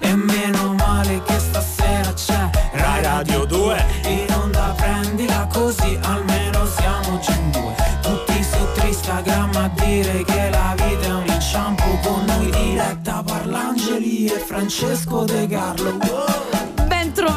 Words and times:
E 0.00 0.14
meno 0.14 0.74
male 0.74 1.22
che 1.22 1.38
stasera 1.38 2.12
c'è 2.12 2.50
Rai 2.72 3.02
Radio 3.02 3.44
2 3.44 3.84
In 4.04 4.26
onda 4.32 4.74
prendila 4.76 5.46
così 5.52 5.98
almeno 6.02 6.66
siamo 6.66 7.18
già 7.18 7.34
in 7.34 7.50
due. 7.50 7.74
Tutti 8.02 8.42
su 8.42 8.86
Instagram 8.86 9.56
a 9.56 9.70
dire 9.74 10.24
che 10.24 10.50
la 10.50 10.74
vita 10.76 11.06
è 11.06 11.12
un 11.12 11.26
inciampo 11.26 11.84
Con 12.02 12.24
noi 12.24 12.50
diretta 12.50 13.22
Parlangeli 13.22 14.26
e 14.26 14.38
Francesco 14.38 15.24
De 15.24 15.46
Carlo 15.46 16.47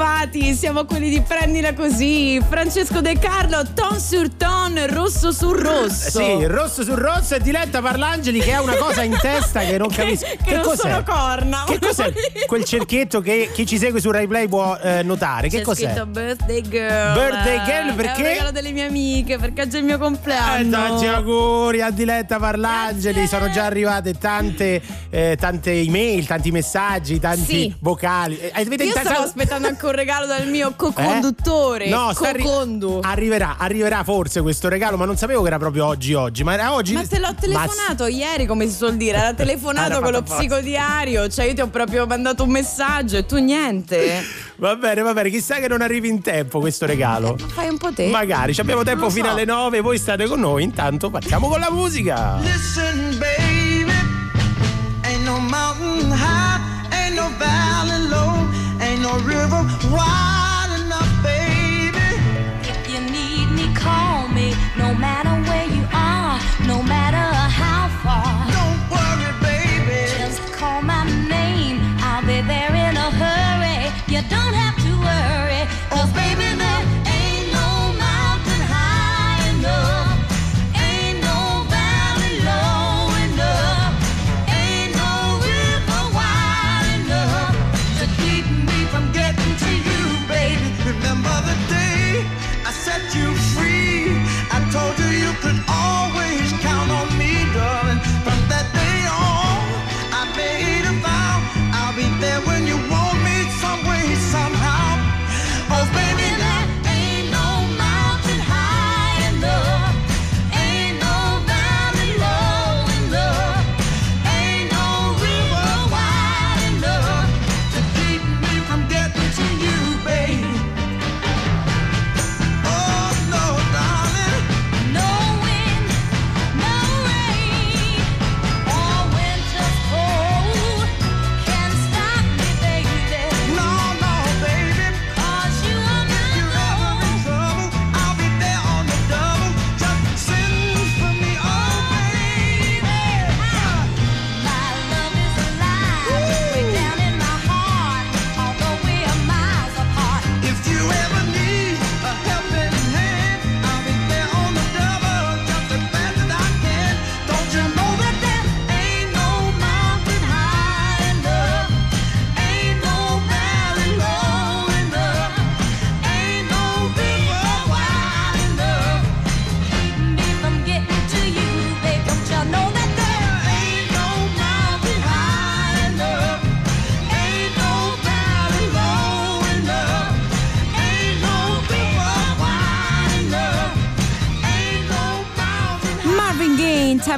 Wow. 0.02 0.10
Ben 0.12 0.30
trovati, 0.32 0.54
siamo 0.56 0.86
quelli 0.86 1.10
di 1.12 1.22
Prendila 1.22 1.74
Così. 1.74 2.42
Francesco 2.50 3.02
De 3.02 3.18
Carlo, 3.20 3.62
ton 3.76 4.00
sur 4.00 4.30
ton, 4.36 4.80
rosso 4.88 5.32
su 5.32 5.52
rosso. 5.54 6.20
Sì, 6.20 6.46
rosso 6.46 6.84
su 6.84 6.96
rosso 6.96 7.36
e 7.36 7.40
Diletta 7.40 7.82
Parlangeli 7.82 8.40
che 8.40 8.52
ha 8.54 8.62
una 8.62 8.76
cosa 8.78 9.04
in 9.04 9.16
testa 9.22 9.60
che 9.62 9.78
non 9.78 9.90
capisco. 9.94 10.26
Che, 10.26 10.38
che 10.44 10.54
non 10.56 10.64
cos'è? 10.64 10.78
sono 10.90 11.04
corna. 11.04 11.64
Che 11.68 11.78
cos'è 11.80 12.12
quel 12.48 12.64
cerchietto 12.64 13.22
che 13.22 13.52
chi 13.54 13.66
ci 13.68 13.78
segue 13.78 14.00
su 14.02 14.10
Rai 14.10 14.26
Play 14.28 14.48
può 14.48 14.76
eh, 14.82 15.04
notare? 15.04 15.50
Che 15.50 15.58
C'è 15.60 15.64
cos'è? 15.64 15.86
scritto 15.86 16.06
birthday 16.08 16.62
girl. 16.62 17.14
Birthday 17.14 17.64
girl 17.66 17.90
È 17.92 17.94
perché? 17.94 18.22
un 18.22 18.28
regalo 18.28 18.52
delle 18.52 18.72
mie 18.72 18.86
amiche 18.88 19.38
perché 19.38 19.62
oggi 19.62 19.76
è 19.76 19.80
il 19.80 19.86
mio 19.86 19.96
Eh, 19.96 20.00
compleanno. 20.00 20.72
tanti 20.72 21.06
auguri 21.06 21.82
a 21.82 21.92
Diletta 21.92 22.40
Parlangeli, 22.40 23.20
Grazie. 23.20 23.38
sono 23.38 23.52
già 23.52 23.66
arrivate 23.66 24.14
tante, 24.18 24.82
eh, 25.12 25.38
tante 25.40 25.72
email, 25.72 26.26
tanti 26.26 26.50
messaggi, 26.52 27.20
tanti 27.20 27.46
Sì. 27.46 27.76
vocali. 27.80 28.40
Eh, 28.40 28.52
avete 28.56 28.84
Io 28.84 28.92
stavo 28.98 29.24
aspettando 29.24 29.68
anche 29.68 29.90
un 29.92 29.98
regalo 29.98 30.26
dal 30.26 30.48
mio 30.48 30.74
co-conduttore. 30.76 31.86
Eh? 31.86 31.90
No, 31.90 32.12
sta 32.14 32.30
arri- 32.30 32.44
co-condu. 32.44 33.00
arriverà, 33.04 33.56
arriverà 33.58 34.04
forse 34.04 34.42
questo 34.42 34.68
regalo, 34.68 34.98
ma 34.98 35.06
non 35.06 35.18
sapevo 35.18 35.42
che 35.42 35.48
era 35.48 35.60
proprio 35.60 35.86
oggi 35.86 36.14
oggi, 36.14 36.44
ma 36.44 36.54
era 36.54 36.74
oggi. 36.74 36.94
Ma 36.94 37.06
te 37.06 37.20
l'ho 37.20 37.34
telefonato 37.40 38.08
ieri, 38.08 38.46
come 38.46 38.68
si 38.68 38.76
suol 38.76 38.96
dire. 38.96 39.18
Era 39.18 39.34
telefonato 39.34 40.00
con 40.02 40.12
lo 40.12 40.22
psicodiario. 40.24 41.28
Cioè, 41.28 41.46
io 41.46 41.54
ti 41.54 41.62
ho 41.62 41.68
proprio 41.68 42.06
mandato 42.06 42.44
un 42.44 42.50
messaggio 42.50 43.18
e 43.18 43.26
tu 43.26 43.38
niente. 43.38 44.24
Va 44.62 44.76
bene, 44.76 45.02
va 45.02 45.12
bene, 45.12 45.32
chissà 45.32 45.56
che 45.56 45.68
non 45.68 45.82
arrivi 45.82 46.08
in 46.08 46.22
tempo 46.22 46.60
questo 46.60 46.86
regalo. 46.86 47.36
Fai 47.36 47.68
un 47.68 47.80
po' 47.80 47.92
te. 47.92 48.10
Magari, 48.10 48.54
ci 48.54 48.62
abbiamo 48.62 48.84
tempo 48.84 49.10
fino 49.10 49.26
so. 49.26 49.32
alle 49.32 49.44
9, 49.44 49.82
voi 49.82 49.98
state 49.98 50.28
con 50.28 50.40
noi, 50.40 50.62
intanto 50.62 51.10
partiamo 51.10 51.48
con 51.48 51.60
la 51.60 51.72
musica. 51.72 52.38
Listen, 52.42 53.18
baby, 53.18 53.92
ain't 55.02 55.24
no 55.24 55.40
mountain 55.40 56.12
high, 56.12 56.60
ain't 56.92 57.16
no 57.16 57.32
valley 57.40 57.71
ain't 59.12 59.26
no 59.26 59.28
river 59.28 59.64
wide 59.90 60.41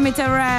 Gaye, 0.04 0.12
Tammy 0.12 0.12
Terrell, 0.12 0.44
Ain't 0.44 0.48
No 0.48 0.53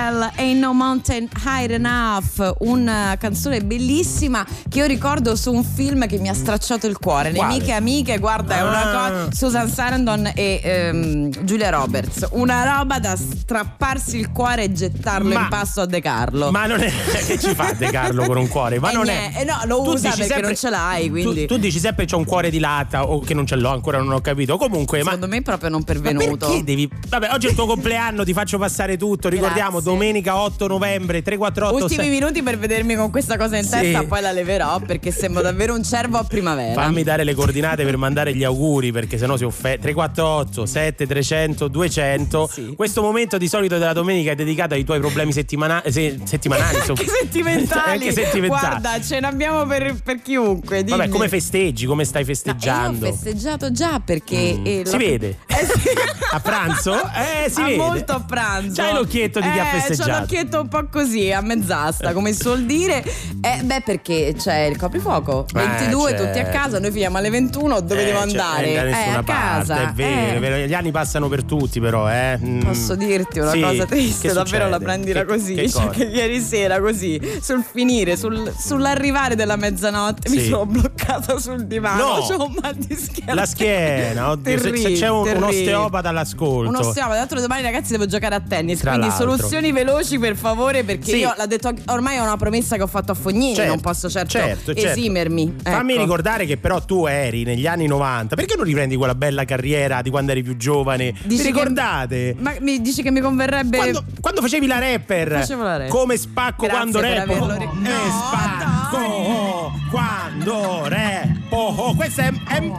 Mountain 0.75 1.29
High 1.45 1.71
Enough, 1.71 2.57
una 2.61 3.17
canzone 3.19 3.61
bellissima 3.63 4.45
che 4.69 4.79
io 4.79 4.87
ricordo 4.87 5.37
su 5.37 5.53
un 5.53 5.65
film 5.65 6.07
che 6.07 6.19
mi 6.19 6.29
ha 6.29 6.35
stracciato 6.35 6.87
il 6.87 6.99
cuore. 6.99 7.33
Quale? 7.33 7.53
Nemiche 7.55 7.71
e 7.71 7.75
amiche, 7.75 8.19
guarda, 8.19 8.57
è 8.59 8.63
una 8.63 8.73
Ah. 8.91 9.09
cosa. 9.11 9.33
Susan 9.33 9.69
Sarandon 9.69 10.31
e 10.35 10.61
ehm, 10.63 11.45
Giulia 11.45 11.71
Roberts. 11.71 12.27
Una 12.33 12.77
roba 12.77 12.99
da 12.99 13.17
strapparsi 13.17 14.19
il 14.19 14.31
cuore 14.33 14.65
e 14.65 14.73
gettarlo 14.73 15.33
Ma- 15.33 15.41
in 15.43 15.47
pasto 15.49 15.81
a 15.83 15.87
De 15.87 16.01
Carlo. 16.01 16.51
Ma 16.51 16.67
non 16.67 16.81
è 16.81 16.91
che 17.27 17.39
ci 17.39 17.55
fa 17.55 17.73
De 17.73 17.87
Carlo 17.91 18.25
con 18.27 18.37
un 18.37 18.49
cuore? 18.49 18.79
Ma 18.79 18.91
Eh, 18.91 18.95
non 18.95 19.05
niente, 19.05 19.39
è. 19.39 19.43
eh 19.43 19.45
no, 19.45 19.59
lo 19.67 19.83
Tu 19.83 19.91
usa 19.93 20.11
perché 20.17 20.41
non 20.41 20.55
ce 20.57 20.71
l'hai, 20.71 21.09
quindi. 21.11 21.47
Tu, 21.47 21.55
tu 21.55 21.61
dici 21.61 21.79
sempre 21.79 22.05
c'ho 22.07 22.17
un 22.19 22.25
cuore 22.25 22.51
di 22.51 22.59
latta 22.59 23.05
o 23.09 23.21
che 23.21 23.35
non 23.35 23.47
ce 23.47 23.57
l'ho, 23.57 23.71
ancora 23.71 23.99
non 23.99 24.13
ho 24.13 24.21
capito. 24.21 24.57
Comunque, 24.57 24.99
ma 24.99 25.05
Secondo 25.13 25.29
me 25.29 25.37
è 25.39 25.43
proprio 25.43 25.69
non 25.71 25.81
Ma 25.87 25.93
pervenuto. 25.93 26.47
perché 26.49 26.65
devi. 26.65 26.91
Vabbè, 27.09 27.31
oggi 27.33 27.47
è 27.47 27.51
il 27.51 27.55
tuo 27.57 27.67
compleanno, 27.67 28.25
ti 28.25 28.33
faccio 28.33 28.59
passare 28.59 28.97
tutto. 28.97 29.29
Ricordiamo, 29.29 29.73
Grazie. 29.81 29.91
domenica 29.91 30.37
8 30.37 30.64
novembre, 30.67 31.23
348. 31.23 31.85
Ultimi 31.85 32.09
minuti 32.09 32.43
per 32.43 32.59
vedermi 32.59 32.95
con 32.95 33.11
questa 33.11 33.37
cosa 33.37 33.57
in 33.57 33.65
Sì. 33.65 33.71
testa, 33.71 34.05
poi 34.05 34.21
la 34.21 34.33
leverò 34.33 34.81
perché 34.81 35.11
sembro 35.11 35.43
davvero 35.43 35.75
un 35.75 35.83
cervo 35.83 36.19
a 36.19 36.25
primavera. 36.25 36.81
Fammi 36.81 37.03
dare 37.03 37.25
le 37.25 37.35
coordinate 37.35 37.85
per 37.85 37.97
mandare 37.97 38.35
gli 38.35 38.45
auguri 38.45 38.93
perché 38.93 39.19
sennò 39.19 39.37
si 39.37 39.45
offende. 39.45 39.79
348 39.81 40.67
7300 40.67 41.69
200. 41.69 42.49
Sì. 42.53 42.75
Questo 42.77 43.03
momento 43.03 43.39
di 43.39 43.49
solito 43.49 43.79
della 43.79 43.93
domenica 43.93 44.33
è 44.33 44.35
dedicato 44.35 44.75
ai 44.75 44.85
tuoi 44.85 45.01
problemi 45.01 45.33
settimana- 45.33 45.83
se- 45.89 46.19
settimanali. 46.25 46.77
Anche 46.77 47.05
sentimentali. 47.07 47.91
Anche 47.91 48.13
sentimentali. 48.13 48.47
Guarda, 48.81 49.01
ce 49.01 49.21
n'abbiamo 49.21 49.65
per, 49.67 49.97
per 50.03 50.21
chiunque. 50.23 50.83
Vabbè, 50.85 51.03
dimmi. 51.03 51.09
come 51.13 51.29
festeggi? 51.29 51.87
Come 51.87 52.05
stai 52.05 52.23
No, 52.23 52.29
festeggiando? 52.29 53.07
io 53.07 53.13
ho 53.13 53.15
festeggiato 53.15 53.71
già 53.73 54.01
perché. 54.05 54.55
Mm. 54.59 54.67
eh, 54.67 54.83
Si 54.85 54.93
la- 54.93 54.99
vede. 54.99 55.39
Eh 55.47 55.67
sì. 55.67 55.89
A 56.33 56.41
pranzo? 56.41 56.95
Eh, 56.95 57.49
si 57.51 57.61
Ah, 57.61 57.65
vede. 57.65 57.77
molto 57.77 58.13
a 58.13 58.21
pranzo. 58.21 58.83
C'hai 58.83 58.93
l'occhietto 58.95 59.41
di 59.41 59.51
chi 59.51 59.59
ha 59.59 59.63
Eh, 59.77 59.81
festeggiato. 59.81 60.11
L'occhietto 60.45 60.61
un 60.61 60.69
po' 60.69 60.87
così, 60.91 61.33
a 61.33 61.41
mezz'asta, 61.41 62.13
come 62.13 62.33
suol 62.35 62.65
dire. 62.65 63.03
Eh, 63.41 63.63
beh, 63.63 63.81
perché 63.83 64.35
c'è 64.37 64.65
il 64.65 64.77
coprifuoco. 64.77 65.47
22, 65.53 66.15
tutti 66.15 66.39
a 66.39 66.45
casa, 66.47 66.79
noi 66.79 66.91
finiamo 66.91 67.17
alle 67.17 67.31
21, 67.31 67.81
dove 67.81 68.03
Eh, 68.03 68.05
devo 68.05 68.19
cioè, 68.19 68.29
andare? 68.29 68.75
da 68.75 68.83
Eh, 68.85 69.11
a 69.11 69.23
casa. 69.23 69.75
parte, 69.75 69.91
è 69.91 69.93
vero, 69.95 70.33
Eh. 70.33 70.37
è 70.37 70.41
vero. 70.41 70.67
Gli 70.67 70.75
anni 70.75 70.91
passano 70.91 71.29
per 71.29 71.45
tutti, 71.45 71.81
però, 71.81 72.11
eh. 72.11 72.39
Mm. 72.43 72.61
Posso 72.61 72.95
dirti 72.95 73.39
una 73.39 73.51
Sì, 73.53 73.61
cosa 73.61 73.87
triste, 73.87 74.33
davvero 74.33 74.69
la 74.69 74.79
prendila 74.79 75.21
Che- 75.21 75.27
così. 75.27 75.55
che 75.55 75.69
cioè, 75.71 75.89
che 75.91 76.05
ieri 76.05 76.41
sera, 76.41 76.81
così, 76.81 77.21
sul 77.41 77.65
finire, 77.71 78.17
sul- 78.17 78.53
sull'arrivare 78.57 79.35
della 79.37 79.57
mezzanotte, 79.57 80.29
mi 80.31 80.39
Sì. 80.39 80.49
sono 80.49 80.67
bloccata 80.67 81.39
sul 81.39 81.67
divano. 81.67 82.17
No. 82.17 82.27
C'ho 82.27 82.45
un 82.45 82.57
mal 82.61 82.75
di 82.75 82.95
schiena. 82.95 83.35
La 83.35 83.47
schiena, 83.47 84.31
oddio, 84.31 84.51
se- 84.53 84.59
se 84.59 84.71
Terribile, 84.71 84.99
c'è 84.99 85.09
un, 85.09 85.27
un 85.37 85.43
osteopata 85.43 86.09
all'ascolto. 86.11 86.69
Uno 86.69 86.79
osteopata, 86.81 87.03
tra 87.09 87.19
l'altro 87.19 87.41
domani 87.41 87.63
ragazzi 87.63 87.93
devo 87.93 88.07
giocare 88.07 88.35
a 88.35 88.41
tennis, 88.41 88.81
Tra 88.81 88.91
quindi 88.93 89.09
l'altro. 89.09 89.37
soluzioni 89.37 89.73
veloci 89.73 90.19
per 90.19 90.34
favore, 90.37 90.85
perché 90.85 91.11
Sì. 91.11 91.17
io 91.19 91.33
l'ho 91.37 91.47
detto 91.47 91.73
ormai 91.87 92.17
è 92.17 92.21
una 92.21 92.37
promessa 92.37 92.77
che 92.77 92.83
ho 92.83 92.87
fatto 92.87 93.13
a 93.13 93.15
Fognini, 93.15 93.55
Certo, 93.55 93.71
non 93.71 93.81
posso 93.81 94.09
certo, 94.11 94.31
certo, 94.31 94.75
certo. 94.75 94.89
esimermi. 94.91 95.57
Fammi 95.63 95.93
ecco. 95.93 96.03
ricordare 96.03 96.47
che 96.47 96.57
però 96.57 96.81
tu 96.85 97.07
eri 97.07 97.45
negli 97.45 97.67
anni 97.67 97.87
90. 97.87 98.35
Perché 98.37 98.57
non 98.57 98.65
riprendi 98.65 98.97
quella 98.97 99.15
bella 99.15 99.45
carriera 99.45 100.03
di 100.03 100.11
quando 100.11 100.33
eri 100.33 100.43
più 100.43 100.57
giovane? 100.57 101.13
Dici 101.13 101.27
Vi 101.27 101.37
che- 101.37 101.43
ricordate? 101.45 102.35
Ma 102.39 102.53
mi 102.61 102.81
dici 102.81 103.03
che 103.03 103.11
mi 103.11 103.21
converrebbe. 103.21 103.77
Quando, 103.77 104.05
quando 104.21 104.41
facevi 104.41 104.67
la 104.67 104.79
rapper, 104.79 105.33
Facevo 105.41 105.63
la 105.63 105.73
rapper. 105.77 105.89
come 105.89 106.17
spacco 106.17 106.67
Grazie 106.67 106.77
quando 106.91 106.99
per 107.01 107.17
rappo, 107.27 107.55
ri- 107.57 107.65
eh, 107.65 107.69
No, 107.89 108.74
spacco 108.89 109.73
quando 109.91 110.89
rappo. 110.89 111.95
Questo 111.97 112.21
è 112.21 112.31
M- 112.31 112.73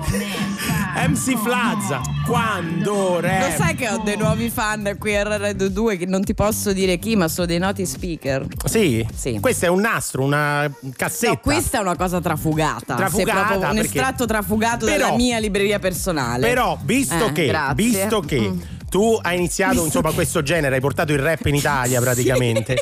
MC 1.08 1.38
Flazza. 1.42 2.02
Quando 2.26 3.20
rappo. 3.20 3.46
Lo 3.46 3.52
sai 3.56 3.76
che 3.76 3.90
ho 3.90 4.02
dei 4.04 4.18
nuovi 4.18 4.50
fan 4.50 4.96
qui 5.00 5.16
a 5.16 5.38
Radio 5.38 5.70
2 5.70 5.98
che 5.98 6.06
non 6.06 6.24
ti 6.24 6.34
posso 6.34 6.74
dire 6.74 6.98
chi, 6.98 7.16
ma 7.16 7.28
sono 7.28 7.48
dei 7.48 7.60
noti 7.60 7.86
speaker. 7.86 8.46
Sì? 8.66 9.06
Sì. 9.14 9.40
Questo 9.40 9.66
è 9.66 9.70
un 9.70 9.82
nastro, 9.82 10.24
una 10.24 10.70
cassetta. 10.96 11.32
No, 11.34 11.40
questa 11.42 11.78
è 11.78 11.82
una 11.82 11.96
cosa 11.96 12.20
trafugata. 12.22 12.96
Trafugata, 12.96 13.54
un 13.56 13.60
perché- 13.62 13.82
estratto 13.82 14.26
trafugato 14.26 14.86
Però- 14.86 15.06
dalla 15.06 15.16
mia 15.16 15.38
libreria 15.40 15.80
personale. 15.80 16.48
Però, 16.48 16.78
visto 16.84 17.28
Eh, 17.28 17.32
che, 17.32 17.46
grazie. 17.48 17.76
visto 17.76 18.20
che 18.22 18.40
Mm. 18.40 18.60
Tu 18.96 19.20
hai 19.22 19.36
iniziato 19.36 19.84
insomma 19.84 20.12
questo 20.14 20.42
genere, 20.42 20.76
hai 20.76 20.80
portato 20.82 21.12
il 21.12 21.20
rap 21.20 21.46
in 21.48 21.56
Italia 21.56 22.00
praticamente. 22.06 22.80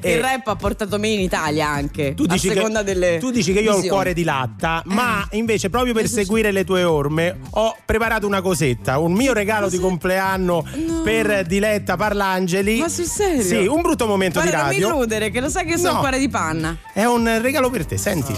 E 0.00 0.14
Il 0.14 0.20
rap 0.22 0.46
ha 0.46 0.56
portato 0.56 0.98
me 0.98 1.08
in 1.08 1.20
Italia 1.20 1.68
anche. 1.68 2.14
Tu 2.14 2.24
dici, 2.24 2.48
a 2.48 2.52
seconda 2.54 2.78
che, 2.78 2.84
delle 2.94 3.18
tu 3.18 3.30
dici 3.30 3.52
che 3.52 3.60
io 3.60 3.74
ho 3.74 3.78
il 3.78 3.86
cuore 3.86 4.14
di 4.14 4.24
latta, 4.24 4.78
Eh. 4.82 4.94
ma 4.94 5.28
invece 5.32 5.68
proprio 5.68 5.92
per 5.92 6.08
seguire 6.08 6.50
le 6.50 6.64
tue 6.64 6.82
orme 6.84 7.40
ho 7.50 7.76
preparato 7.84 8.26
una 8.26 8.40
cosetta, 8.40 8.96
un 8.98 9.12
mio 9.12 9.34
regalo 9.34 9.68
di 9.68 9.78
compleanno 9.78 10.64
No. 10.76 11.02
per 11.02 11.44
Diletta 11.44 11.96
Parlangeli. 11.96 12.78
Ma 12.78 12.88
sul 12.88 13.04
serio? 13.04 13.42
Sì, 13.42 13.66
un 13.66 13.82
brutto 13.82 14.06
momento 14.06 14.40
Guarda, 14.40 14.56
di 14.56 14.62
non 14.62 14.68
mi 14.70 14.80
radio. 14.80 14.96
illudere, 14.96 15.30
che 15.30 15.40
lo 15.40 15.50
sai 15.50 15.66
che 15.66 15.76
sono 15.76 15.88
No. 15.88 15.92
il 15.96 15.98
cuore 16.00 16.18
di 16.18 16.28
panna. 16.30 16.74
È 16.94 17.04
un 17.04 17.38
regalo 17.42 17.68
per 17.68 17.84
te, 17.84 17.98
senti. 17.98 18.32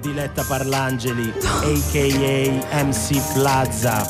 Diletta 0.00 0.42
Parlangeli, 0.44 1.30
a.k.a. 1.42 2.82
MC 2.84 3.32
Plaza, 3.34 4.08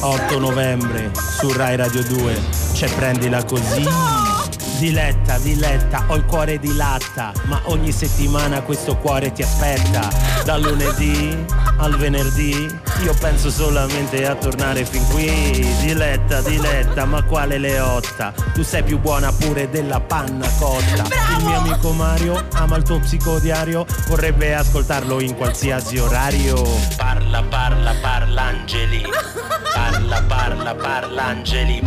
8 0.00 0.38
novembre 0.38 1.10
su 1.38 1.52
Rai 1.52 1.74
Radio 1.74 2.02
2. 2.04 2.40
C'è 2.72 2.88
prendila 2.94 3.42
così. 3.44 4.45
Diletta, 4.78 5.38
diletta, 5.38 6.04
ho 6.08 6.16
il 6.16 6.24
cuore 6.24 6.58
di 6.58 6.74
latta, 6.74 7.32
ma 7.44 7.60
ogni 7.64 7.92
settimana 7.92 8.60
questo 8.62 8.96
cuore 8.96 9.32
ti 9.32 9.42
aspetta. 9.42 10.08
Dal 10.44 10.60
lunedì 10.60 11.44
al 11.78 11.96
venerdì, 11.96 12.68
io 13.02 13.14
penso 13.18 13.50
solamente 13.50 14.26
a 14.26 14.34
tornare 14.34 14.84
fin 14.84 15.06
qui. 15.08 15.74
Diletta, 15.80 16.40
diletta, 16.42 17.04
ma 17.04 17.22
quale 17.22 17.58
leotta? 17.58 18.32
Tu 18.52 18.62
sei 18.62 18.82
più 18.82 18.98
buona 18.98 19.32
pure 19.32 19.70
della 19.70 20.00
panna 20.00 20.48
cotta. 20.58 21.04
Il 21.38 21.44
mio 21.44 21.58
amico 21.58 21.92
Mario 21.92 22.46
ama 22.52 22.76
il 22.76 22.82
tuo 22.82 22.98
psicodiario, 22.98 23.86
vorrebbe 24.08 24.54
ascoltarlo 24.54 25.20
in 25.20 25.34
qualsiasi 25.36 25.98
orario. 25.98 26.62
Parla, 26.96 27.42
parla, 27.42 27.94
parla 28.00 28.42
Angeli. 28.42 29.04
Parla, 29.76 30.22
parla, 30.26 30.74
parla 30.74 31.24
Angeli. 31.26 31.82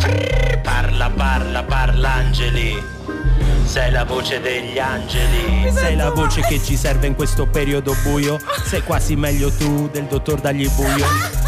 Parla, 0.62 1.10
parla, 1.10 1.62
parla 1.64 2.12
Angeli. 2.12 2.59
Sei 3.64 3.92
la 3.92 4.04
voce 4.04 4.40
degli 4.40 4.78
angeli, 4.78 5.70
sei 5.72 5.94
la 5.94 6.10
voce 6.10 6.40
che 6.40 6.60
ci 6.60 6.76
serve 6.76 7.06
in 7.06 7.14
questo 7.14 7.46
periodo 7.46 7.94
buio. 8.02 8.36
Sei 8.64 8.82
quasi 8.82 9.14
meglio 9.14 9.52
tu 9.52 9.88
del 9.92 10.06
dottor 10.06 10.40
Dagli 10.40 10.68
Buio. 10.70 11.06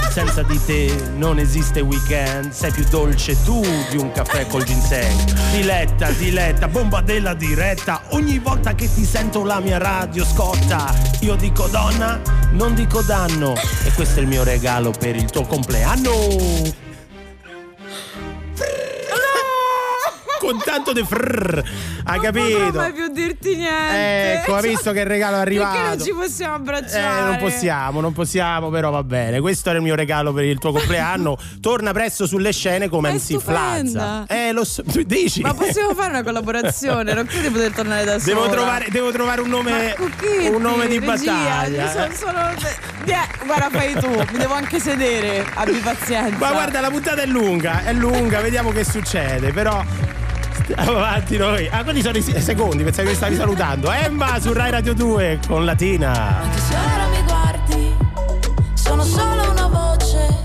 Senza 0.08 0.42
di 0.42 0.60
te 0.64 0.94
non 1.16 1.38
esiste 1.38 1.80
weekend, 1.80 2.52
sei 2.52 2.70
più 2.70 2.84
dolce 2.88 3.42
tu 3.42 3.60
di 3.90 3.96
un 3.96 4.12
caffè 4.12 4.46
col 4.46 4.62
ginseng. 4.62 5.18
Diletta, 5.50 6.10
diletta, 6.10 6.68
bomba 6.68 7.00
della 7.00 7.34
diretta. 7.34 8.02
Ogni 8.10 8.38
volta 8.38 8.74
che 8.74 8.92
ti 8.92 9.04
sento 9.04 9.42
la 9.42 9.58
mia 9.58 9.78
radio 9.78 10.24
scotta. 10.24 10.94
Io 11.20 11.34
dico 11.34 11.66
donna, 11.66 12.20
non 12.52 12.74
dico 12.74 13.02
danno. 13.02 13.54
E 13.84 13.92
questo 13.94 14.20
è 14.20 14.22
il 14.22 14.28
mio 14.28 14.44
regalo 14.44 14.92
per 14.92 15.16
il 15.16 15.28
tuo 15.28 15.42
compleanno. 15.44 16.81
Con 20.42 20.58
tanto 20.64 20.92
di 20.92 21.04
frrr, 21.04 21.58
hai 22.04 22.16
Non 22.16 22.24
capito? 22.24 22.72
mai 22.72 22.92
più 22.92 23.06
dirti 23.12 23.54
niente. 23.54 24.32
Ecco, 24.40 24.56
hai 24.56 24.68
visto 24.70 24.90
che 24.90 24.98
il 25.00 25.06
regalo 25.06 25.36
è 25.36 25.40
arrivato. 25.40 25.76
Perché 25.78 25.88
non 25.96 26.04
ci 26.04 26.12
possiamo 26.12 26.54
abbracciare? 26.56 27.20
Eh, 27.20 27.24
non 27.26 27.36
possiamo, 27.38 28.00
non 28.00 28.12
possiamo, 28.12 28.68
però 28.70 28.90
va 28.90 29.04
bene. 29.04 29.40
Questo 29.40 29.68
era 29.68 29.78
il 29.78 29.84
mio 29.84 29.94
regalo 29.94 30.32
per 30.32 30.42
il 30.44 30.58
tuo 30.58 30.72
compleanno. 30.72 31.38
Torna 31.62 31.92
presto 31.92 32.26
sulle 32.26 32.52
scene 32.52 32.88
come 32.88 33.10
è 33.10 33.12
MC. 33.14 33.38
Flazza. 33.38 34.24
Eh, 34.26 34.50
lo 34.52 34.64
so, 34.64 34.82
tu 34.82 35.00
dici. 35.06 35.42
Ma 35.42 35.54
possiamo 35.54 35.94
fare 35.94 36.10
una 36.10 36.24
collaborazione? 36.24 37.14
Non 37.14 37.24
credo 37.26 37.46
di 37.46 37.54
poter 37.54 37.70
tornare 37.72 38.04
da 38.04 38.18
sola. 38.18 38.34
Devo 38.34 38.48
trovare, 38.50 38.86
devo 38.90 39.12
trovare 39.12 39.40
un 39.42 39.48
nome, 39.48 39.94
Cucchetti, 39.96 40.46
un 40.48 40.60
nome 40.60 40.88
di 40.88 40.98
regia, 40.98 41.32
battaglia. 41.32 41.90
sono, 41.90 42.08
sono- 42.14 42.50
Eh, 43.04 43.44
guarda, 43.46 43.68
fai 43.70 43.94
tu, 43.94 44.08
mi 44.08 44.38
devo 44.38 44.54
anche 44.54 44.78
sedere, 44.80 45.44
abbi 45.54 45.72
pazienza. 45.78 46.36
Ma 46.38 46.50
guarda, 46.52 46.80
la 46.80 46.88
puntata 46.90 47.20
è 47.22 47.26
lunga, 47.26 47.84
è 47.84 47.92
lunga, 47.92 48.40
vediamo 48.40 48.70
che 48.72 48.82
succede, 48.84 49.52
però. 49.52 49.84
Stiamo 50.54 50.90
avanti 50.98 51.36
noi. 51.36 51.68
Ah, 51.70 51.82
quelli 51.82 52.02
sono 52.02 52.16
i 52.18 52.22
se- 52.22 52.40
secondi, 52.40 52.82
pensavi 52.82 53.08
che 53.08 53.14
stavi 53.14 53.36
salutando. 53.36 53.90
Emma 53.90 54.38
su 54.40 54.52
Rai 54.52 54.70
Radio 54.70 54.94
2 54.94 55.40
con 55.46 55.64
Latina. 55.64 56.40
Anche 56.42 56.58
se 56.58 56.74
ora 56.74 57.06
mi 57.08 57.22
guardi, 57.26 57.96
sono 58.74 59.02
solo 59.04 59.50
una 59.50 59.66
voce. 59.68 60.42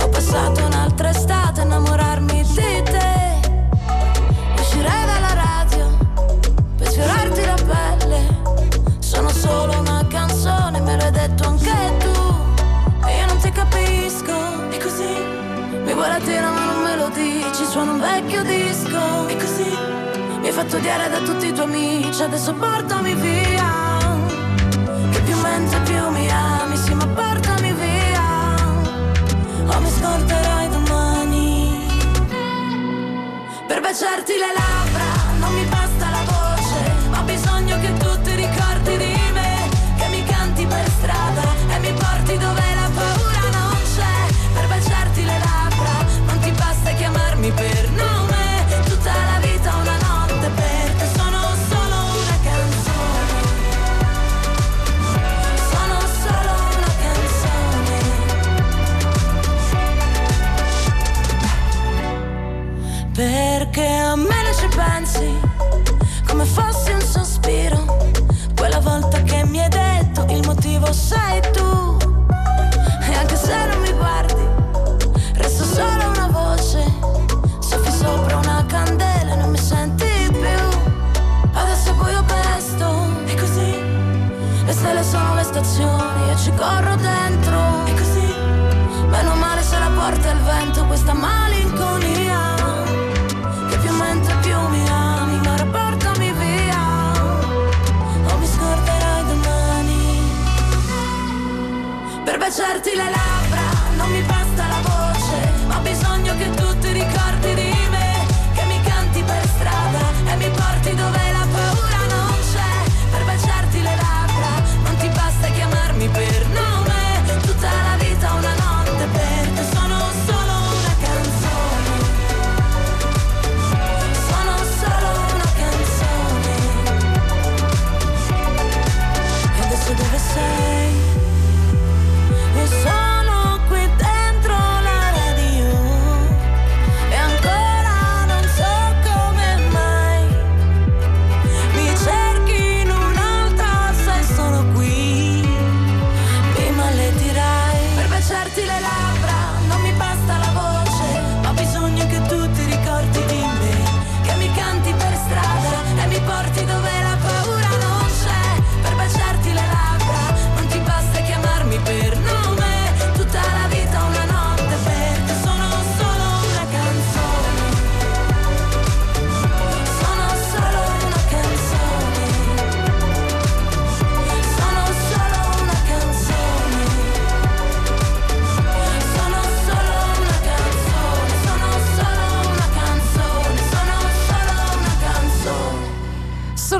Ho 0.00 0.08
passato 0.08 0.64
un'altra 0.64 1.10
estate 1.10 1.60
a 1.60 1.64
innamorarmi 1.64 2.42
di 2.42 2.82
te. 2.84 3.16
Uscirei 4.58 5.04
dalla 5.06 5.34
radio 5.34 5.96
per 6.76 6.88
sfiorarti 6.88 7.44
la 7.44 7.54
pelle. 7.66 8.36
Sono 8.98 9.28
solo 9.30 9.78
una 9.80 10.04
canzone, 10.08 10.80
me 10.80 10.96
lo 10.96 11.04
hai 11.04 11.10
detto 11.12 11.48
anche 11.48 11.96
tu. 11.98 13.06
E 13.06 13.18
io 13.18 13.26
non 13.26 13.38
ti 13.38 13.50
capisco. 13.50 14.70
E 14.70 14.78
così 14.78 15.36
mi 15.84 15.94
tira 16.24 16.50
ma 16.50 16.64
non 16.64 16.82
me 16.82 16.96
lo 16.96 17.08
dici. 17.08 17.64
Suona 17.64 17.92
un 17.92 18.00
vecchio 18.00 18.42
disco. 18.42 18.67
Fatto 20.58 20.76
odiare 20.78 21.08
da 21.08 21.18
tutti 21.18 21.46
i 21.46 21.52
tuoi 21.52 21.66
amici. 21.66 22.20
Adesso 22.20 22.52
portami 22.54 23.14
via. 23.14 23.70
Che 25.12 25.20
più 25.20 25.36
mentre 25.40 25.80
più 25.82 26.08
mi 26.10 26.28
ami, 26.30 26.76
sì 26.76 26.94
ma 26.94 27.06
portami 27.06 27.72
via 27.72 28.56
O 29.66 29.80
mi 29.80 29.90
scorderai 29.90 30.68
domani 30.68 31.86
Per 33.66 33.80
baciarti 33.80 34.32
le 34.32 34.52
labbra 34.54 34.97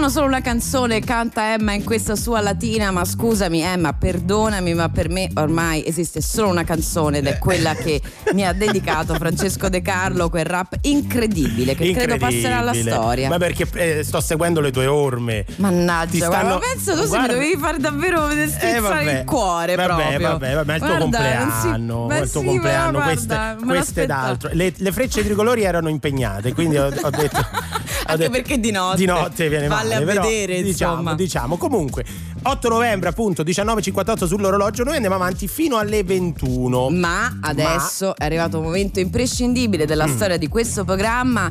Sono 0.08 0.20
solo 0.24 0.36
una 0.36 0.40
canzone, 0.42 1.00
canta 1.00 1.52
Emma 1.52 1.72
in 1.74 1.84
questa 1.84 2.16
sua 2.16 2.40
latina, 2.40 2.90
ma 2.90 3.04
scusami 3.04 3.60
Emma, 3.60 3.92
perdonami, 3.92 4.72
ma 4.72 4.88
per 4.88 5.10
me 5.10 5.28
ormai 5.34 5.86
esiste 5.86 6.22
solo 6.22 6.48
una 6.48 6.64
canzone 6.64 7.18
ed 7.18 7.26
è 7.26 7.36
quella 7.36 7.74
che 7.74 8.00
mi 8.32 8.42
ha 8.46 8.54
dedicato 8.54 9.12
Francesco 9.16 9.68
De 9.68 9.82
Carlo, 9.82 10.30
quel 10.30 10.46
rap 10.46 10.76
incredibile 10.80 11.74
che 11.74 11.92
credo 11.92 12.16
passerà 12.16 12.60
alla 12.60 12.68
Incredibile. 12.72 12.94
storia. 12.94 13.28
Ma 13.28 13.36
perché 13.36 13.68
eh, 13.74 14.02
sto 14.02 14.20
seguendo 14.22 14.60
le 14.62 14.70
tue 14.70 14.86
orme. 14.86 15.44
Ti 15.44 15.54
Mannaggia, 15.58 16.24
stanno- 16.24 16.56
guarda, 16.58 16.58
penso 16.72 16.92
tu 16.92 16.96
se 16.96 17.02
mi 17.02 17.08
Guarda- 17.08 17.32
dovevi 17.34 17.56
fare 17.58 17.78
davvero 17.78 18.28
strizzare 18.30 19.10
Eh, 19.10 19.18
il 19.18 19.24
cuore 19.26 19.74
vabbè, 19.74 19.94
proprio. 19.94 20.28
Vabbè, 20.28 20.54
vabbè, 20.54 20.64
ma 20.64 20.72
è 20.72 20.76
il 20.76 20.80
tuo 20.80 20.88
Guarda, 20.88 21.02
compleanno. 21.02 21.60
si- 21.60 22.14
è 22.16 22.20
il 22.22 22.30
tuo 22.30 22.40
sì, 22.40 22.46
compleanno. 22.46 23.00
queste 23.02 23.26
guarda, 23.26 23.56
me 23.66 23.74
queste 23.74 24.02
ed 24.04 24.10
altro. 24.10 24.50
Le, 24.54 24.72
le 24.74 24.92
frecce 24.92 25.22
tricolori 25.22 25.64
erano 25.64 25.90
impegnate, 25.90 26.54
quindi 26.54 26.78
ho, 26.78 26.86
ho 26.86 27.10
detto. 27.10 27.46
Anche 28.12 28.16
detto- 28.28 28.30
perché 28.30 28.58
di 28.60 28.70
notte. 28.70 28.96
Di 28.96 29.06
notte 29.06 29.48
viene 29.48 29.66
Valle 29.68 29.94
male. 29.98 30.02
a 30.02 30.06
però 30.06 30.22
vedere, 30.22 30.62
diciamo, 30.62 30.92
insomma. 30.92 31.14
diciamo. 31.14 31.56
Comunque, 31.56 32.04
8 32.42 32.68
novembre, 32.68 33.08
appunto, 33.08 33.42
19.58 33.42 34.24
sull'orologio. 34.26 34.84
Noi 34.84 34.94
andiamo 34.94 35.16
avanti 35.16 35.46
fino 35.48 35.76
alle 35.76 36.02
21. 36.02 36.88
Ma 36.90 37.38
adesso 37.40 38.14
è 38.16 38.24
arrivato 38.24 38.58
un 38.58 38.64
momento 38.64 39.00
imprescindibile 39.00 39.86
della 39.86 40.06
Mm. 40.06 40.14
storia 40.16 40.36
di 40.36 40.48
questo 40.48 40.84
programma. 40.84 41.50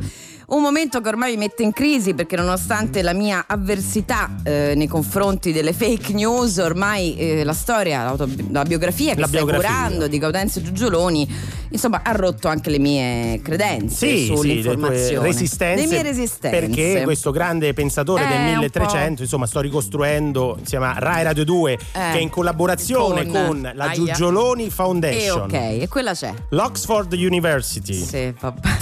Un 0.50 0.62
momento 0.62 1.02
che 1.02 1.10
ormai 1.10 1.32
mi 1.32 1.40
mette 1.40 1.64
in 1.64 1.74
crisi 1.74 2.14
perché 2.14 2.38
nonostante 2.38 3.02
la 3.02 3.12
mia 3.12 3.44
avversità 3.50 4.34
eh, 4.46 4.76
nei 4.78 4.88
confronti 4.88 5.52
delle 5.52 5.74
fake 5.74 6.14
news, 6.14 6.56
ormai 6.60 7.18
eh, 7.18 7.44
la 7.44 7.52
storia, 7.52 8.16
la 8.52 8.64
biografia 8.64 9.14
che 9.14 9.20
La 9.20 9.28
stai 9.28 9.44
biografia. 9.44 9.68
curando 9.68 10.08
di 10.08 10.18
Gaudenzio 10.18 10.62
Giugioloni, 10.62 11.30
insomma, 11.72 12.00
ha 12.02 12.14
rotto 12.14 12.48
anche 12.48 12.70
le 12.70 12.80
mie 12.80 13.42
credenze 13.44 14.08
Sì, 14.08 14.18
sì, 14.24 14.30
le 14.30 14.36
sull'informazione. 14.38 15.28
resistenze. 15.28 15.82
Le 15.86 15.92
mie 15.92 16.02
resistenze. 16.02 16.60
Perché 16.60 17.02
questo 17.04 17.32
grande 17.32 17.74
pensatore 17.74 18.24
Eh, 18.24 18.28
del 18.30 18.38
un 18.38 18.46
1300, 18.60 19.24
insomma, 19.24 19.48
sto 19.48 19.60
ricostruendo 19.60 20.56
insieme 20.60 20.86
a 20.86 20.96
Rai 20.98 21.24
Radio 21.24 21.44
2, 21.44 21.74
Eh, 21.74 21.78
che 21.92 22.00
è 22.00 22.20
in 22.22 22.30
collaborazione 22.30 23.26
con- 23.28 23.46
con, 23.48 23.72
la 23.76 23.84
Aia. 23.84 23.94
Giugioloni 23.96 24.68
E 24.68 24.70
Foundation, 24.70 25.42
ok, 25.42 25.54
e 25.54 25.88
quella 25.90 26.14
c'è. 26.14 26.34
l'Oxford 26.52 27.12
University 27.12 28.02
Sì, 28.02 28.34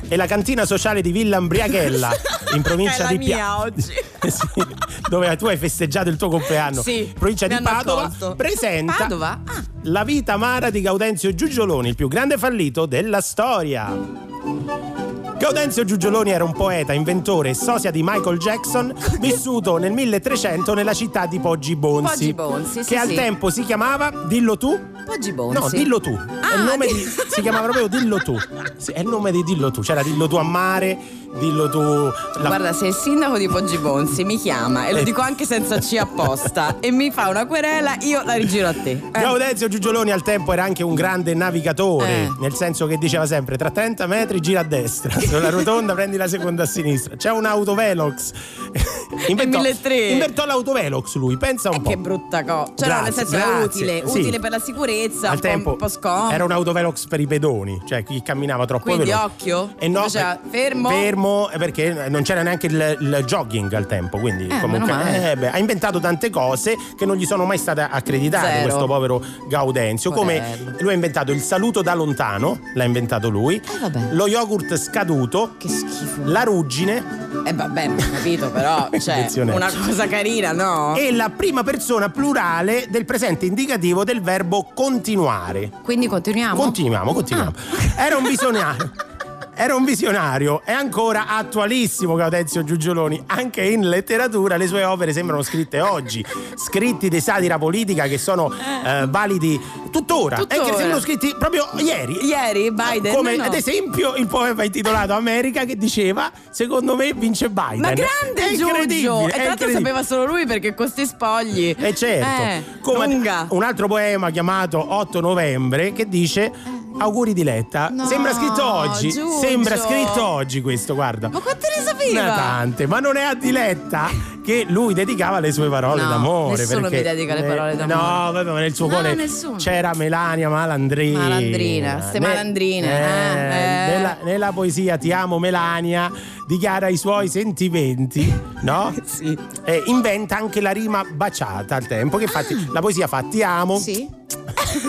e 0.10 0.16
la 0.16 0.28
cantina 0.28 0.64
sociale 0.66 1.02
di 1.02 1.12
Villa 1.12 1.38
Ambriachella 1.62 2.12
in 2.56 2.62
provincia 2.62 3.08
di 3.08 3.18
la 3.18 3.20
Pia- 3.20 3.36
mia 3.36 3.60
oggi. 3.60 3.94
Sì, 4.26 4.66
dove 5.08 5.36
tu 5.36 5.46
hai 5.46 5.58
festeggiato 5.58 6.10
il 6.10 6.18
tuo 6.18 6.30
compleanno. 6.30 6.82
Sì, 6.82 7.14
provincia 7.18 7.46
di 7.46 7.60
Padova 7.62 8.06
accolto. 8.06 8.36
presenta 8.36 8.94
Padova? 8.94 9.42
Ah. 9.46 9.64
La 9.84 10.04
vita 10.04 10.34
amara 10.34 10.72
di 10.72 10.82
Gaudenzio 10.82 11.34
Giugioloni, 11.36 11.90
il 11.90 11.96
più 11.96 12.08
grande 12.08 12.38
fallito 12.40 12.88
della 12.88 13.22
storia. 13.22 14.95
Gaudenzio 15.38 15.84
Giugioloni 15.84 16.32
era 16.32 16.44
un 16.44 16.54
poeta, 16.54 16.94
inventore 16.94 17.50
e 17.50 17.54
sosia 17.54 17.92
di 17.92 18.02
Michael 18.04 18.38
Jackson, 18.38 18.94
vissuto 19.20 19.78
nel 19.78 19.92
1300 19.92 20.74
nella 20.74 20.94
città 20.94 21.26
di 21.26 21.40
Poggi 21.40 21.76
Bonzi. 21.76 22.34
Poggi 22.34 22.34
Bonzi, 22.34 22.84
sì, 22.84 22.90
che 22.90 22.98
al 22.98 23.10
sì. 23.10 23.16
tempo 23.16 23.50
si 23.50 23.64
chiamava, 23.64 24.12
dillo 24.28 24.58
tu? 24.58 24.80
Poggi 25.06 25.34
Bonzi. 25.34 25.60
No, 25.60 25.70
dillo 25.70 26.00
tu. 26.00 26.12
è 26.12 26.14
il 26.14 26.62
Ah, 26.62 26.64
nome 26.64 26.88
di- 26.88 27.06
si 27.28 27.42
chiama 27.42 27.60
proprio 27.62 27.88
Dillo 27.88 28.18
tu. 28.18 28.36
Sì, 28.78 28.92
è 28.92 29.02
il 29.02 29.08
nome 29.08 29.32
di 29.32 29.44
Dillo 29.44 29.70
tu. 29.72 29.82
C'era 29.82 30.02
Dillo 30.02 30.28
tu 30.28 30.36
a 30.38 30.44
mare, 30.44 30.98
Dillo 31.38 31.70
tu. 31.70 31.80
la- 31.80 32.48
Guarda, 32.48 32.72
se 32.74 32.88
il 32.88 32.94
sindaco 32.94 33.38
di 33.38 33.48
Poggi 33.48 33.78
Bonzi 33.78 34.24
mi 34.24 34.40
chiama, 34.40 34.88
e 34.88 34.94
lo 34.94 35.00
Eh. 35.00 35.04
dico 35.04 35.22
anche 35.22 35.46
senza 35.46 35.78
C 35.80 35.98
apposta, 36.00 36.78
e 36.82 36.92
mi 36.92 37.12
fa 37.12 37.28
una 37.30 37.46
querela, 37.46 37.98
io 38.02 38.24
la 38.24 38.34
rigiro 38.36 38.68
a 38.70 38.74
te. 38.74 38.92
Eh. 38.92 39.20
Gaudenzio 39.20 39.68
Giugioloni 39.68 40.12
al 40.12 40.24
tempo 40.24 40.54
era 40.54 40.64
anche 40.64 40.82
un 40.82 40.96
grande 40.96 41.34
navigatore, 41.36 42.08
Eh. 42.24 42.30
nel 42.40 42.54
senso 42.56 42.88
che 42.88 42.98
diceva 42.98 43.26
sempre 43.28 43.58
tra 43.58 43.70
30 43.70 44.08
metri 44.08 44.40
gira 44.40 44.62
a 44.62 44.64
destra, 44.64 45.14
sulla 45.38 45.50
rotonda 45.50 45.94
prendi 45.94 46.18
la 46.18 46.28
seconda 46.28 46.64
a 46.64 46.66
sinistra. 46.66 47.16
C'è 47.16 47.32
un 47.32 47.46
autovelox. 47.46 48.32
inventò, 49.28 49.60
1300. 49.60 50.14
inventò 50.14 50.46
l'autovelox 50.46 51.16
lui, 51.16 51.38
pensa 51.38 51.70
un 51.70 51.76
Eh, 51.76 51.82
po'. 51.82 51.90
che 51.90 51.98
brutta 51.98 52.44
cosa. 52.44 52.74
Cioè, 52.76 52.88
no, 52.88 52.94
nel 53.02 53.04
Grazie, 53.04 53.12
senso 53.14 53.36
era 53.36 53.46
grazie. 53.60 53.64
utile, 53.84 54.04
Sì. 54.10 54.20
utile 54.20 54.40
per 54.40 54.50
la 54.52 54.60
sicurezza, 54.60 55.28
Al 55.30 55.34
un 55.36 55.40
po', 55.40 55.48
tempo 55.48 55.76
po' 55.76 55.88
scomodo. 55.88 56.32
era 56.34 56.44
un 56.44 56.52
autovelox 56.52 57.08
per 57.08 57.20
i 57.20 57.28
pedoni, 57.28 57.82
cioè 57.88 58.04
chi 58.04 58.22
camminava 58.22 58.66
troppo 58.66 58.84
Quindi 58.84 59.06
veloce. 59.06 59.24
occhio? 59.24 59.74
E 59.78 59.88
no, 59.88 60.06
per- 60.12 60.40
fermo? 60.50 60.90
Fermo, 60.90 61.50
eh, 61.50 61.58
perché 61.58 62.08
non 62.10 62.24
c'era 62.24 62.42
neanche 62.44 62.68
il, 62.68 62.98
il 63.00 63.24
jogging 63.26 63.72
al 63.74 63.86
tempo, 63.88 64.18
quindi 64.20 64.48
Eh, 64.48 64.60
comunque 64.60 65.32
eh, 65.32 65.36
beh, 65.36 65.52
ha 65.52 65.58
inventato 65.58 66.00
tante 66.00 66.30
cose 66.30 66.76
che 66.98 67.06
non 67.06 67.16
gli 67.16 67.26
sono 67.26 67.46
mai 67.46 67.58
state 67.58 67.82
accreditate 67.90 68.48
Zero. 68.48 68.64
questo 68.64 68.86
povero 68.86 69.24
Gaudenzio, 69.48 70.12
come 70.12 70.76
lui 70.80 70.92
ha 70.92 70.94
inventato 70.94 71.32
il 71.32 71.42
saluto 71.42 71.82
da 71.82 71.94
lontano, 71.94 72.60
l'ha 72.74 72.84
inventato 72.84 73.30
lui, 73.30 73.56
Eh, 73.56 74.14
lo 74.14 74.28
yogurt 74.28 74.76
scaduto, 74.78 75.14
Che 75.58 75.70
schifo. 75.70 76.22
la 76.26 76.44
ruggine 76.44 77.24
Eh 77.46 77.54
vabbè, 77.54 77.90
ho 77.90 77.96
capito, 78.14 78.50
però, 78.52 78.90
cioè, 79.00 79.28
una 79.36 79.72
cosa 79.72 80.08
carina, 80.08 80.52
no? 80.52 80.96
e 80.96 81.12
la 81.12 81.30
prima 81.30 81.64
persona 81.64 82.10
plurale 82.10 82.88
del 82.90 83.06
presente 83.06 83.46
indicativo 83.46 84.04
del 84.04 84.22
verbo 84.22 84.72
continuare. 84.74 85.72
Quindi 85.84 86.08
continuiamo? 86.08 86.56
Continuiamo, 86.56 87.14
continuiamo. 87.14 87.54
Ah. 87.98 88.04
Era 88.06 88.18
un 88.18 88.24
visionario. 88.24 88.92
Era 89.58 89.74
un 89.74 89.86
visionario, 89.86 90.62
è 90.66 90.74
ancora 90.74 91.28
attualissimo 91.28 92.16
Gaudenzio 92.16 92.64
Giugioloni, 92.66 93.24
anche 93.28 93.62
in 93.64 93.88
letteratura 93.88 94.58
le 94.58 94.68
sue 94.68 94.84
opere 94.84 95.14
sembrano 95.14 95.42
scritte 95.44 95.80
oggi, 95.80 96.24
scritti 96.56 97.08
di 97.08 97.22
satira 97.22 97.58
politica 97.58 98.06
che 98.08 98.18
sono 98.18 98.52
eh, 98.52 99.06
validi 99.08 99.58
tuttora, 99.92 100.36
e 100.36 100.40
che 100.46 100.56
Tuttora. 100.58 100.76
sembrano 100.76 101.00
scritti 101.00 101.34
proprio 101.40 101.68
ieri. 101.78 102.26
Ieri 102.26 102.72
Biden 102.72 103.14
Come 103.14 103.38
no. 103.38 103.44
ad 103.44 103.54
esempio 103.54 104.16
il 104.16 104.28
poema 104.28 104.64
intitolato 104.66 105.14
America 105.14 105.64
che 105.64 105.78
diceva 105.78 106.30
secondo 106.50 106.98
me 106.98 107.14
vince 107.14 107.50
Biden. 107.50 107.80
Ma 107.80 107.90
È 107.92 107.94
grande 107.94 108.50
Giugio! 108.58 108.68
incredibile, 108.68 109.26
E 109.26 109.30
tra 109.30 109.42
è 109.42 109.46
l'altro 109.48 109.70
sapeva 109.70 110.04
solo 110.04 110.26
lui 110.26 110.46
perché 110.46 110.74
con 110.76 110.90
sti 110.90 111.06
spogli. 111.06 111.74
E 111.80 111.96
certo, 111.96 112.42
Eh, 112.42 112.80
come 112.82 113.06
lunga. 113.08 113.48
un 113.52 113.64
altro 113.64 113.88
poema 113.88 114.32
chiamato 114.32 114.94
8 114.96 115.22
novembre 115.22 115.94
che 115.94 116.10
dice 116.10 116.52
auguri 116.98 117.34
di 117.34 117.44
Letta. 117.44 117.90
No, 117.90 118.06
sembra 118.06 118.34
scritto 118.34 118.64
oggi, 118.64 119.10
Giugio. 119.12 119.40
sembra 119.40 119.78
scritto 119.78 120.26
oggi 120.26 120.62
questo, 120.62 120.94
guarda. 120.96 121.30
Ma 121.30 121.40
quante 121.40 121.68
ne 121.76 121.84
sapeva? 121.84 122.34
ha 122.34 122.36
tante, 122.36 122.88
ma 122.88 123.00
non 123.00 123.18
è 123.18 123.24
a 123.24 123.34
Diletta 123.36 124.10
che 124.44 124.66
lui 124.70 124.94
dedicava 124.94 125.40
le 125.40 125.52
sue 125.52 125.68
parole 125.70 126.04
No, 126.04 126.10
d'amore. 126.10 126.58
nessuno 126.58 126.82
perché- 126.82 126.98
mi 126.98 127.02
dedica 127.04 127.34
le 127.34 127.40
eh, 127.40 127.44
parole 127.44 127.76
d'amore. 127.76 127.96
No, 128.00 128.32
vabbè, 128.32 128.52
ma 128.52 128.60
nel 128.60 128.76
suo 128.76 128.86
No, 128.88 128.94
cuore 128.94 129.16
nessuno. 129.16 129.56
c'era 129.58 129.92
Melania 129.96 130.50
Malandrina. 130.50 131.20
Malandrina, 131.20 132.02
ste 132.02 132.20
Ne- 132.20 132.28
malandrine, 132.28 132.88
eh, 132.88 133.02
eh, 133.02 133.94
eh. 133.94 133.96
Nella, 133.96 134.18
nella 134.24 134.52
poesia 134.52 134.98
Ti 134.98 135.12
amo 135.12 135.40
Melania 135.40 136.12
dichiara 136.48 136.88
i 136.90 136.98
suoi 136.98 137.28
sentimenti, 137.28 138.32
no? 138.62 138.94
Sì. 139.04 139.36
E 139.64 139.84
inventa 139.88 140.38
anche 140.38 140.62
la 140.62 140.72
rima 140.72 141.04
baciata 141.04 141.76
al 141.76 141.88
tempo. 141.88 142.18
Che 142.18 142.24
infatti 142.24 142.68
la 142.72 142.82
poesia 142.82 143.08
fa 143.08 143.24
Ti 143.24 143.42
amo, 143.42 143.78
Sì? 143.80 144.08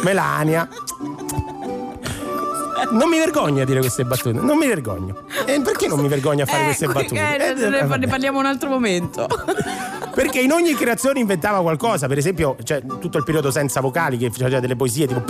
Melania. 0.02 0.68
Non 2.90 3.08
mi 3.08 3.18
vergogno 3.18 3.62
a 3.62 3.64
dire 3.64 3.80
queste 3.80 4.04
battute, 4.04 4.38
non 4.38 4.56
mi 4.58 4.66
vergogno. 4.66 5.24
E 5.46 5.60
perché 5.62 5.88
non 5.88 6.00
mi 6.00 6.08
vergogno 6.08 6.42
a 6.44 6.46
fare 6.46 6.62
Eh, 6.62 6.64
queste 6.66 6.86
battute? 6.86 7.14
eh, 7.14 7.50
Eh, 7.50 7.96
ne, 7.98 8.06
parliamo 8.06 8.38
un 8.38 8.46
altro 8.46 8.68
momento. 8.68 9.26
Perché 10.16 10.40
in 10.40 10.50
ogni 10.50 10.72
creazione 10.74 11.20
inventava 11.20 11.60
qualcosa, 11.60 12.06
per 12.06 12.16
esempio, 12.16 12.56
cioè, 12.62 12.82
tutto 13.00 13.18
il 13.18 13.24
periodo 13.24 13.50
senza 13.50 13.82
vocali 13.82 14.16
che 14.16 14.30
faceva 14.30 14.60
delle 14.60 14.74
poesie 14.76 15.06
tipo. 15.06 15.22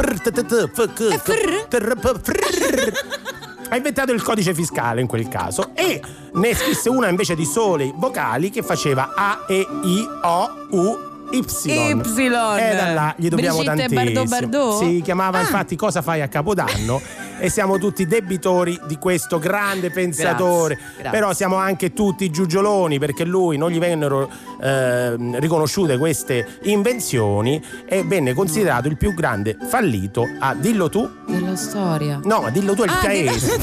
Ha 3.68 3.74
inventato 3.76 4.12
il 4.12 4.22
codice 4.22 4.54
fiscale 4.54 5.00
in 5.00 5.08
quel 5.08 5.26
caso 5.26 5.70
e 5.74 6.00
ne 6.34 6.54
scrisse 6.54 6.88
una 6.88 7.08
invece 7.08 7.34
di 7.34 7.44
sole 7.44 7.92
vocali 7.96 8.50
che 8.50 8.62
faceva 8.62 9.12
A, 9.16 9.44
E, 9.48 9.66
I, 9.82 10.06
O, 10.22 10.50
U, 10.70 10.98
Y. 11.30 11.44
Y. 11.64 11.70
E 11.70 12.74
da 12.74 12.92
là 12.92 13.14
gli 13.16 13.28
dobbiamo 13.28 13.58
Brigitte 13.58 13.94
tantissimo. 13.94 14.24
Bardot 14.24 14.28
Bardot? 14.28 14.78
Si 14.84 15.00
chiamava 15.02 15.38
Ah. 15.38 15.42
infatti 15.42 15.76
Cosa 15.76 16.02
fai 16.02 16.22
a 16.22 16.28
Capodanno 16.28 17.00
e 17.38 17.50
siamo 17.50 17.78
tutti 17.78 18.06
debitori 18.06 18.78
di 18.86 18.96
questo 18.98 19.38
grande 19.38 19.90
pensatore. 19.90 20.74
Grazie, 20.76 20.94
grazie. 20.98 21.18
Però 21.18 21.32
siamo 21.34 21.56
anche 21.56 21.92
tutti 21.92 22.30
giugioloni 22.30 22.98
perché 22.98 23.24
lui 23.24 23.56
non 23.58 23.70
gli 23.70 23.78
vennero 23.78 24.30
ehm, 24.62 25.38
riconosciute 25.40 25.98
queste 25.98 26.58
invenzioni 26.62 27.62
e 27.86 28.02
venne 28.04 28.32
considerato 28.32 28.88
il 28.88 28.96
più 28.96 29.12
grande 29.14 29.56
fallito 29.68 30.24
a 30.38 30.54
dillo 30.54 30.88
tu. 30.88 31.08
Della 31.26 31.56
storia. 31.56 32.20
No, 32.24 32.40
ma 32.40 32.50
dillo 32.50 32.74
tu 32.74 32.82
al 32.82 32.88
Ah, 32.88 33.00
paese. 33.02 33.54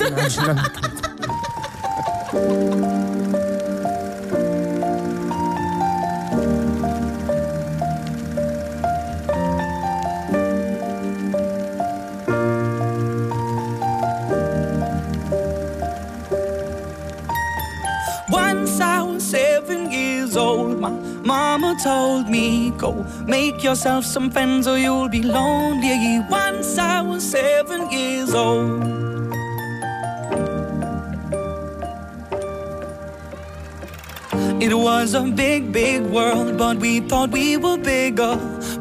Once 2.34 2.92
Go 22.84 23.06
make 23.26 23.64
yourself 23.64 24.04
some 24.04 24.30
friends 24.30 24.68
or 24.68 24.78
you'll 24.78 25.08
be 25.08 25.22
lonely. 25.24 26.20
Once 26.30 26.78
I 26.78 27.00
was 27.02 27.24
seven 27.24 27.90
years 27.90 28.34
old. 28.34 28.84
It 34.62 34.74
was 34.74 35.14
a 35.14 35.24
big, 35.24 35.72
big 35.72 36.02
world, 36.02 36.58
but 36.58 36.76
we 36.76 37.00
thought 37.00 37.30
we 37.32 37.56
were 37.56 37.78
bigger. 37.78 38.53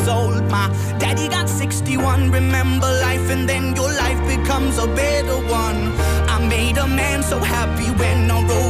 years 0.00 0.08
old. 0.08 0.42
My 0.50 0.68
daddy 0.98 1.28
got 1.28 1.48
61. 1.48 2.30
Remember 2.30 2.86
life, 2.86 3.30
and 3.30 3.48
then 3.48 3.74
your 3.76 3.88
life 3.88 4.20
becomes 4.26 4.78
a 4.78 4.86
better 4.86 5.38
one. 5.48 5.92
I 6.28 6.38
made 6.48 6.78
a 6.78 6.86
man 6.86 7.22
so 7.22 7.38
happy 7.38 7.90
when 8.00 8.30
I 8.30 8.42
wrote 8.46 8.69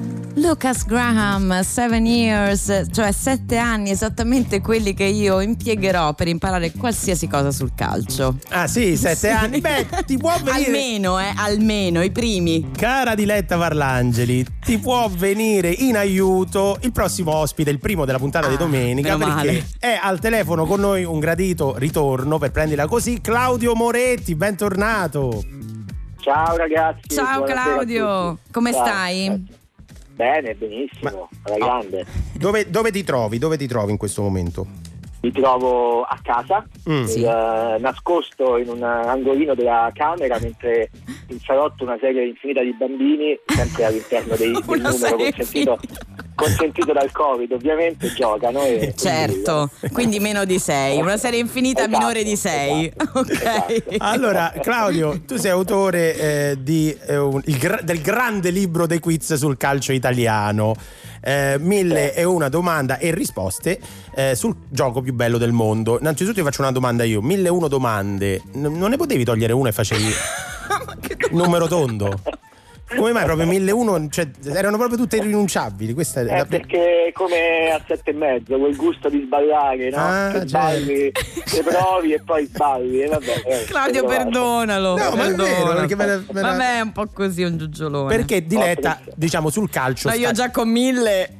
Lucas 0.41 0.85
Graham, 0.85 1.61
seven 1.61 2.05
years, 2.07 2.85
cioè 2.91 3.11
sette 3.11 3.57
anni, 3.57 3.91
esattamente 3.91 4.59
quelli 4.59 4.95
che 4.95 5.03
io 5.03 5.39
impiegherò 5.39 6.13
per 6.15 6.27
imparare 6.27 6.71
qualsiasi 6.71 7.27
cosa 7.27 7.51
sul 7.51 7.73
calcio. 7.75 8.37
Ah 8.49 8.65
sì, 8.65 8.97
sette 8.97 9.29
anni. 9.29 9.59
Beh, 9.61 9.85
ti 10.05 10.17
può 10.17 10.33
venire... 10.43 10.65
Almeno, 10.65 11.19
eh, 11.19 11.31
almeno, 11.35 12.01
i 12.01 12.09
primi. 12.11 12.71
Cara 12.71 13.13
Diletta 13.13 13.55
Parlangeli, 13.55 14.43
ti 14.65 14.79
può 14.79 15.07
venire 15.13 15.69
in 15.69 15.95
aiuto 15.95 16.77
il 16.81 16.91
prossimo 16.91 17.35
ospite, 17.35 17.69
il 17.69 17.77
primo 17.79 18.05
della 18.05 18.17
puntata 18.17 18.47
di 18.47 18.55
Ah, 18.55 18.57
domenica, 18.57 19.15
meno 19.17 19.33
perché 19.35 19.47
male. 19.51 19.67
è 19.77 19.99
al 20.01 20.19
telefono 20.19 20.65
con 20.65 20.79
noi 20.79 21.03
un 21.03 21.19
gradito 21.19 21.75
ritorno 21.77 22.39
per 22.39 22.49
prendila 22.49 22.87
così. 22.87 23.21
Claudio 23.21 23.75
Moretti, 23.75 24.33
bentornato. 24.33 25.43
Ciao 26.19 26.55
ragazzi. 26.55 27.09
Ciao 27.09 27.43
Claudio, 27.43 28.39
come 28.51 28.71
Ciao. 28.73 28.85
stai? 28.85 29.59
Bene, 30.15 30.53
benissimo, 30.55 31.29
alla 31.43 31.57
grande. 31.57 32.05
Dove, 32.33 32.69
dove 32.69 32.91
ti 32.91 33.03
trovi? 33.03 33.37
Dove 33.37 33.57
ti 33.57 33.67
trovi 33.67 33.91
in 33.91 33.97
questo 33.97 34.21
momento? 34.21 34.67
Mi 35.21 35.31
trovo 35.31 36.01
a 36.01 36.17
casa, 36.23 36.65
Mm. 36.89 37.03
Sì. 37.03 37.21
eh, 37.23 37.77
nascosto 37.79 38.57
in 38.57 38.69
un 38.69 38.81
angolino 38.81 39.53
della 39.53 39.91
camera 39.93 40.39
mentre 40.41 40.89
in 41.27 41.39
salotto 41.39 41.83
una 41.83 41.97
serie 41.99 42.25
infinita 42.25 42.61
di 42.63 42.73
bambini, 42.73 43.39
sempre 43.45 43.85
all'interno 43.85 44.35
dei, 44.35 44.51
del 44.65 44.81
numero 44.81 45.15
consentito, 45.17 45.77
consentito 46.41 46.93
dal 46.93 47.11
Covid, 47.11 47.51
ovviamente 47.51 48.11
giocano. 48.13 48.63
E, 48.63 48.93
Certo, 48.95 49.69
quindi 49.91 50.19
meno 50.19 50.45
di 50.45 50.59
6, 50.59 50.99
una 50.99 51.17
serie 51.17 51.39
infinita 51.39 51.81
Esatto, 51.81 51.97
minore 51.97 52.23
di 52.23 52.35
6. 52.35 52.93
esatto, 52.95 53.19
Ok. 53.19 53.29
esatto. 53.31 53.83
Allora, 53.99 54.53
Claudio, 54.61 55.21
tu 55.25 55.37
sei 55.37 55.51
autore 55.51 56.15
eh, 56.15 56.57
di, 56.59 56.95
eh, 57.07 57.17
un- 57.17 57.41
il 57.45 57.79
del 57.83 58.01
grande 58.01 58.49
libro 58.49 58.87
dei 58.87 58.99
quiz 58.99 59.33
sul 59.35 59.57
calcio 59.57 59.91
italiano. 59.93 60.73
Eh, 61.23 61.57
mille 61.59 62.15
e 62.15 62.23
una 62.23 62.49
domanda 62.49 62.97
e 62.97 63.13
risposte 63.13 63.79
eh, 64.15 64.33
sul 64.33 64.55
gioco 64.69 65.01
più 65.01 65.13
bello 65.13 65.37
del 65.37 65.51
mondo. 65.51 65.99
Innanzitutto 65.99 66.35
ti 66.35 66.41
faccio 66.41 66.61
una 66.63 66.71
domanda 66.71 67.03
io: 67.03 67.21
mille 67.21 67.47
e 67.47 67.51
uno 67.51 67.67
domande, 67.67 68.41
N- 68.53 68.75
non 68.75 68.89
ne 68.89 68.97
potevi 68.97 69.23
togliere 69.23 69.53
una 69.53 69.69
e 69.69 69.71
facevi 69.71 70.11
numero 71.31 71.67
tondo? 71.67 72.19
Come 72.95 73.11
mai 73.13 73.23
proprio 73.23 73.47
mille 73.47 73.69
e 73.69 73.73
uno? 73.73 74.07
Cioè, 74.09 74.27
erano 74.53 74.77
proprio 74.77 74.97
tutte 74.97 75.17
irrinunciabili. 75.17 75.93
Questa 75.93 76.19
è 76.21 76.23
Eh, 76.23 76.37
la- 76.37 76.45
perché 76.45 77.11
come 77.13 77.71
a 77.71 77.81
sette 77.87 78.11
e 78.11 78.13
mezzo, 78.13 78.57
quel 78.57 78.75
gusto 78.75 79.09
di 79.09 79.23
sballare, 79.25 79.89
no? 79.89 79.97
Ah, 79.97 80.29
che 80.31 80.47
certo. 80.47 80.51
balli, 80.57 81.11
che 81.11 81.63
provi 81.63 82.13
e 82.13 82.21
poi 82.23 82.45
sballi. 82.45 83.01
E 83.01 83.07
vabbè, 83.07 83.41
eh, 83.45 83.63
Claudio, 83.67 84.03
provato. 84.03 84.23
No, 84.23 84.31
perdonalo. 84.31 84.95
ma 84.95 85.03
è 85.05 85.11
vero, 85.11 85.35
perdonalo. 85.35 85.95
me 85.95 86.05
la- 86.05 86.21
me 86.31 86.41
la- 86.41 86.49
Vabbè, 86.49 86.77
è 86.77 86.81
un 86.81 86.91
po' 86.91 87.07
così 87.13 87.43
un 87.43 87.57
giugiolone. 87.57 88.15
Perché 88.15 88.45
Diletta, 88.45 88.99
diciamo 89.15 89.49
sul 89.49 89.69
calcio. 89.69 90.09
Ma 90.09 90.15
io 90.15 90.25
sta- 90.25 90.31
già 90.33 90.51
con 90.51 90.69
mille. 90.69 91.35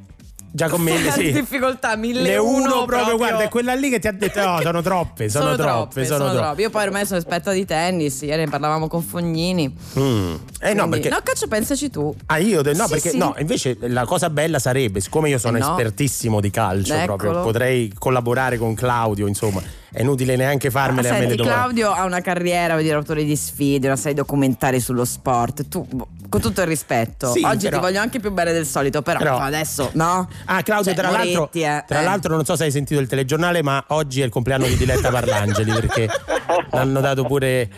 Già 0.54 0.66
in 0.68 1.12
sì. 1.14 1.32
difficoltà, 1.32 1.92
Le 1.96 1.98
1001 1.98 2.44
uno 2.44 2.86
proprio, 2.86 3.16
guarda, 3.16 3.44
è 3.44 3.48
quella 3.48 3.74
lì 3.74 3.90
che 3.90 4.00
ti 4.00 4.08
ha 4.08 4.12
detto 4.12 4.44
no, 4.44 4.60
sono 4.62 4.82
troppe, 4.82 5.30
sono, 5.30 5.56
troppe, 5.56 6.04
sono, 6.06 6.34
troppe. 6.34 6.62
Io 6.64 6.70
poi 6.70 6.84
ormai 6.84 7.06
sono 7.06 7.20
esperta 7.20 7.54
di 7.54 7.64
tennis, 7.66 8.22
ieri 8.22 8.44
ne 8.44 8.50
parlavamo 8.50 8.88
con 8.90 9.02
Fognini. 9.02 9.74
Mm. 9.98 10.34
Eh 10.60 10.74
no, 10.74 10.88
Quindi- 10.88 10.90
perché 10.90 11.10
No, 11.10 11.20
caccio, 11.24 11.48
pensaci 11.48 11.90
tu. 11.90 12.14
Ah, 12.26 12.38
io 12.38 12.62
de- 12.62 12.74
no, 12.74 12.84
Sì, 12.84 12.90
perché 12.90 13.10
sì. 13.12 13.18
no, 13.18 13.34
invece 13.40 13.78
la 13.80 14.06
cosa 14.06 14.30
bella 14.30 14.60
sarebbe, 14.60 15.00
siccome 15.00 15.30
io 15.30 15.38
sono 15.38 15.56
Eh 15.56 15.62
no. 15.62 15.70
espertissimo 15.70 16.42
di 16.42 16.50
calcio, 16.50 16.94
Eccolo. 16.96 17.16
proprio 17.16 17.42
potrei 17.44 17.94
collaborare 17.98 18.58
con 18.58 18.74
Claudio, 18.74 19.28
insomma, 19.28 19.62
è 19.90 20.02
inutile 20.02 20.36
neanche 20.36 20.70
farmele 20.70 21.08
a 21.10 21.14
me 21.14 21.20
le 21.28 21.36
domande. 21.36 21.44
Claudio 21.54 21.92
ha 21.92 22.04
una 22.04 22.20
carriera, 22.22 22.74
vuol 22.74 22.84
dire, 22.84 22.96
autore 22.96 23.24
di 23.24 23.36
sfide, 23.38 23.88
una 23.88 23.96
serie 23.96 24.14
di 24.16 24.20
documentari 24.20 24.82
sullo 24.82 25.06
sport. 25.06 25.68
Tu, 25.70 25.86
boh, 25.90 26.08
con 26.32 26.39
tutto 26.39 26.62
il 26.62 26.67
rispetto, 26.67 27.30
Sì, 27.34 27.44
oggi 27.44 27.65
però- 27.65 27.80
ti 27.80 27.84
voglio 27.88 28.00
anche 28.00 28.22
più 28.22 28.32
bene 28.32 28.54
del 28.54 28.65
solito, 28.65 29.02
però, 29.02 29.20
Però- 29.20 29.38
adesso 29.38 29.89
no. 29.96 30.30
Ah, 30.46 30.63
Claudio, 30.63 30.86
Cioè, 30.94 30.94
tra, 30.94 31.12
l'altro, 31.12 31.39
Moretti, 31.39 31.62
eh, 31.62 31.84
tra 31.86 32.00
eh. 32.00 32.04
l'altro, 32.06 32.36
non 32.36 32.46
so 32.46 32.56
se 32.56 32.63
hai 32.63 32.72
sentito 32.72 33.02
il 33.02 33.08
telegiornale, 33.08 33.62
ma 33.62 33.84
oggi 33.88 34.22
è 34.22 34.24
il 34.24 34.32
compleanno 34.32 34.65
di 34.65 34.78
Diletta 34.78 35.10
Parlangeli 35.12 35.72
perché 35.74 36.08
l'hanno 36.72 37.02
dato 37.02 37.26
pure 37.26 37.70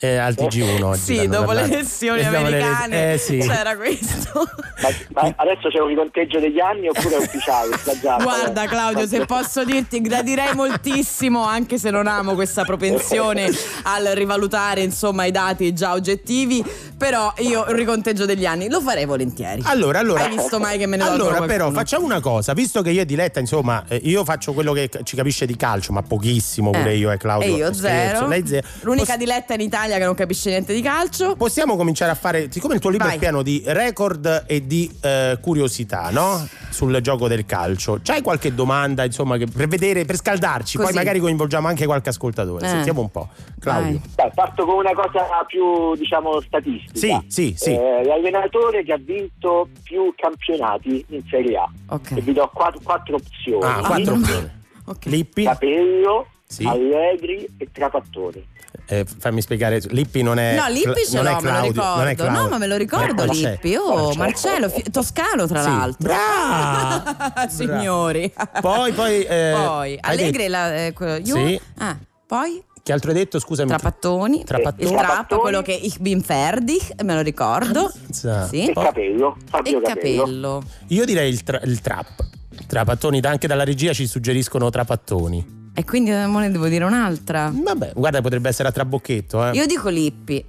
eh, 0.00 0.16
al 0.16 0.34
TG1 0.34 0.82
oggi. 0.82 0.98
Sì, 1.00 1.26
dopo 1.28 1.52
le 1.52 1.62
elezioni 1.62 2.20
Eh, 2.20 2.26
americane 2.26 3.12
eh, 3.14 3.18
sì. 3.18 3.38
c'era 3.38 3.76
questo. 3.76 4.48
Ma, 4.82 4.88
ma 5.22 5.32
adesso 5.36 5.68
c'è 5.68 5.80
un 5.80 5.88
riconteggio 5.88 6.38
degli 6.38 6.60
anni 6.60 6.88
oppure 6.88 7.16
è 7.16 7.18
ufficiale? 7.18 7.76
sta 7.78 7.98
già- 8.00 8.16
Guarda 8.22 8.66
Claudio, 8.66 9.06
se 9.06 9.24
posso 9.26 9.64
dirti, 9.64 10.00
gradirei 10.00 10.54
moltissimo, 10.54 11.42
anche 11.44 11.78
se 11.78 11.90
non 11.90 12.06
amo 12.06 12.34
questa 12.34 12.64
propensione 12.64 13.50
al 13.84 14.04
rivalutare 14.14 14.82
insomma 14.82 15.24
i 15.24 15.30
dati 15.32 15.72
già 15.74 15.92
oggettivi, 15.92 16.64
però 16.96 17.32
io 17.38 17.64
il 17.68 17.74
riconteggio 17.74 18.24
degli 18.24 18.46
anni 18.46 18.68
lo 18.68 18.80
farei 18.80 19.04
volentieri. 19.04 19.62
Allora, 19.64 19.98
allora, 19.98 20.24
Hai 20.24 20.36
visto 20.36 20.58
mai 20.60 20.78
che 20.78 20.86
me 20.86 20.96
ne 20.96 21.02
Allora, 21.02 21.42
però, 21.42 21.70
facciamo 21.72 22.04
una 22.04 22.20
cosa: 22.20 22.52
visto 22.52 22.82
che 22.82 22.90
io 22.90 23.02
e 23.02 23.04
Diletta, 23.06 23.40
insomma, 23.40 23.84
eh, 23.88 24.00
io 24.04 24.24
faccio 24.24 24.52
quello 24.52 24.72
che 24.72 24.88
ci 25.02 25.16
capisce 25.16 25.46
di 25.46 25.56
calcio, 25.56 25.92
ma 25.92 26.02
pochissimo 26.02 26.70
pure 26.70 26.90
Eh, 26.92 26.96
io 26.96 27.10
e 27.10 27.16
Claudio. 27.16 27.48
E 27.52 27.56
io 27.56 27.72
Scherzo, 27.72 28.14
zero. 28.16 28.28
Lei 28.28 28.46
zero. 28.46 28.66
L'unica 28.82 29.04
Poss- 29.06 29.16
diletta 29.18 29.54
in 29.54 29.60
Italia 29.60 29.87
che 29.96 30.04
non 30.04 30.14
capisce 30.14 30.50
niente 30.50 30.74
di 30.74 30.82
calcio. 30.82 31.34
Possiamo 31.36 31.76
cominciare 31.76 32.10
a 32.10 32.14
fare, 32.14 32.50
siccome 32.50 32.74
il 32.74 32.80
tuo 32.80 32.90
libro 32.90 33.06
Vai. 33.06 33.16
è 33.16 33.18
pieno 33.18 33.42
di 33.42 33.62
record 33.66 34.44
e 34.46 34.66
di 34.66 34.90
eh, 35.02 35.38
curiosità, 35.40 36.10
no? 36.10 36.46
Sul 36.70 37.00
gioco 37.00 37.26
del 37.28 37.46
calcio. 37.46 37.98
C'hai 38.02 38.20
qualche 38.22 38.54
domanda, 38.54 39.04
insomma, 39.04 39.36
che- 39.36 39.46
per 39.46 39.66
vedere, 39.68 40.04
per 40.04 40.16
scaldarci? 40.16 40.76
Poi 40.76 40.86
Così. 40.86 40.98
magari 40.98 41.18
coinvolgiamo 41.18 41.66
anche 41.66 41.86
qualche 41.86 42.10
ascoltatore. 42.10 42.66
Eh. 42.66 42.68
Sentiamo 42.68 43.00
un 43.00 43.10
po'. 43.10 43.28
Claudio. 43.58 44.00
Dai, 44.14 44.30
parto 44.34 44.64
con 44.64 44.76
una 44.76 44.92
cosa 44.92 45.24
più, 45.46 45.94
diciamo, 45.96 46.40
statistica. 46.40 46.98
Sì, 46.98 47.24
sì, 47.28 47.54
sì. 47.56 47.70
Eh, 47.72 48.04
l'allenatore 48.04 48.84
che 48.84 48.92
ha 48.92 48.98
vinto 48.98 49.68
più 49.82 50.12
campionati 50.16 51.04
in 51.08 51.22
Serie 51.28 51.56
A. 51.56 51.68
Ok. 51.88 52.12
E 52.12 52.20
vi 52.20 52.32
do 52.32 52.50
quattro, 52.52 52.80
quattro 52.82 53.16
opzioni. 53.16 53.64
Ah, 53.64 53.80
quattro 53.84 54.14
opzioni. 54.14 54.50
Ok. 54.84 55.04
Lippi, 55.06 55.44
Capello, 55.44 56.26
Sì. 56.50 56.64
Allegri 56.64 57.46
e 57.58 57.68
Trapattoni. 57.70 58.42
eh, 58.86 59.04
fammi 59.04 59.42
spiegare. 59.42 59.80
Lippi 59.90 60.22
non 60.22 60.38
è. 60.38 60.56
No, 60.56 60.66
Lippi 60.68 61.04
ce 61.04 61.16
non 61.16 61.26
è 61.26 61.30
l'ho, 61.32 61.36
me 61.36 61.42
lo 61.42 61.48
Claudio, 61.50 61.70
ricordo. 61.72 61.96
non 61.98 62.08
è 62.08 62.14
Claudio. 62.14 62.40
No, 62.40 62.48
ma 62.48 62.58
me 62.58 62.66
lo 62.66 62.76
ricordo 62.76 63.22
Eh, 63.22 63.26
Marcello. 63.26 63.50
Lippi. 63.50 63.76
Oh, 63.76 64.14
Marcello, 64.14 64.68
fi- 64.70 64.82
toscano 64.90 65.46
tra 65.46 65.60
Sì. 65.62 65.68
l'altro. 65.68 66.08
Brava! 66.08 67.46
Signori. 67.52 68.32
Poi, 68.62 68.92
poi. 68.92 69.22
eh, 69.24 69.52
Poi, 69.54 69.98
Allegri 70.00 70.38
detto- 70.38 70.50
la, 70.50 70.86
eh, 70.86 70.92
quello, 70.94 71.16
io- 71.22 71.34
Sì. 71.36 71.60
Ah, 71.78 71.98
poi 72.26 72.62
Che 72.82 72.92
altro 72.94 73.10
hai 73.10 73.16
detto? 73.18 73.38
Scusami. 73.38 73.68
Trapattoni, 73.68 74.44
Trapattoni. 74.44 74.82
il 74.84 74.88
trap, 74.96 75.04
Trapattoni. 75.06 75.40
quello 75.42 75.60
che 75.60 75.72
ich 75.72 75.98
bin 75.98 76.22
fertig, 76.22 77.02
me 77.02 77.14
lo 77.14 77.20
ricordo. 77.20 77.92
Sì. 78.10 78.26
E 78.68 78.72
Capello. 78.72 79.36
Fabio 79.50 79.82
Capello. 79.82 80.22
capello. 80.24 80.62
Io 80.88 81.04
direi 81.04 81.28
il, 81.28 81.42
tra- 81.42 81.60
il 81.64 81.78
trap. 81.82 82.26
Trapattoni, 82.66 83.20
anche 83.22 83.46
dalla 83.46 83.64
regia 83.64 83.92
ci 83.92 84.06
suggeriscono 84.06 84.70
trapattoni. 84.70 85.57
E 85.78 85.84
quindi 85.84 86.10
eh, 86.10 86.26
mo 86.26 86.40
ne 86.40 86.50
devo 86.50 86.66
dire 86.66 86.84
un'altra. 86.84 87.52
Vabbè, 87.54 87.92
guarda, 87.94 88.20
potrebbe 88.20 88.48
essere 88.48 88.66
a 88.68 88.72
trabocchetto, 88.72 89.46
eh. 89.46 89.50
Io 89.52 89.64
dico 89.64 89.88
Lippi. 89.88 90.44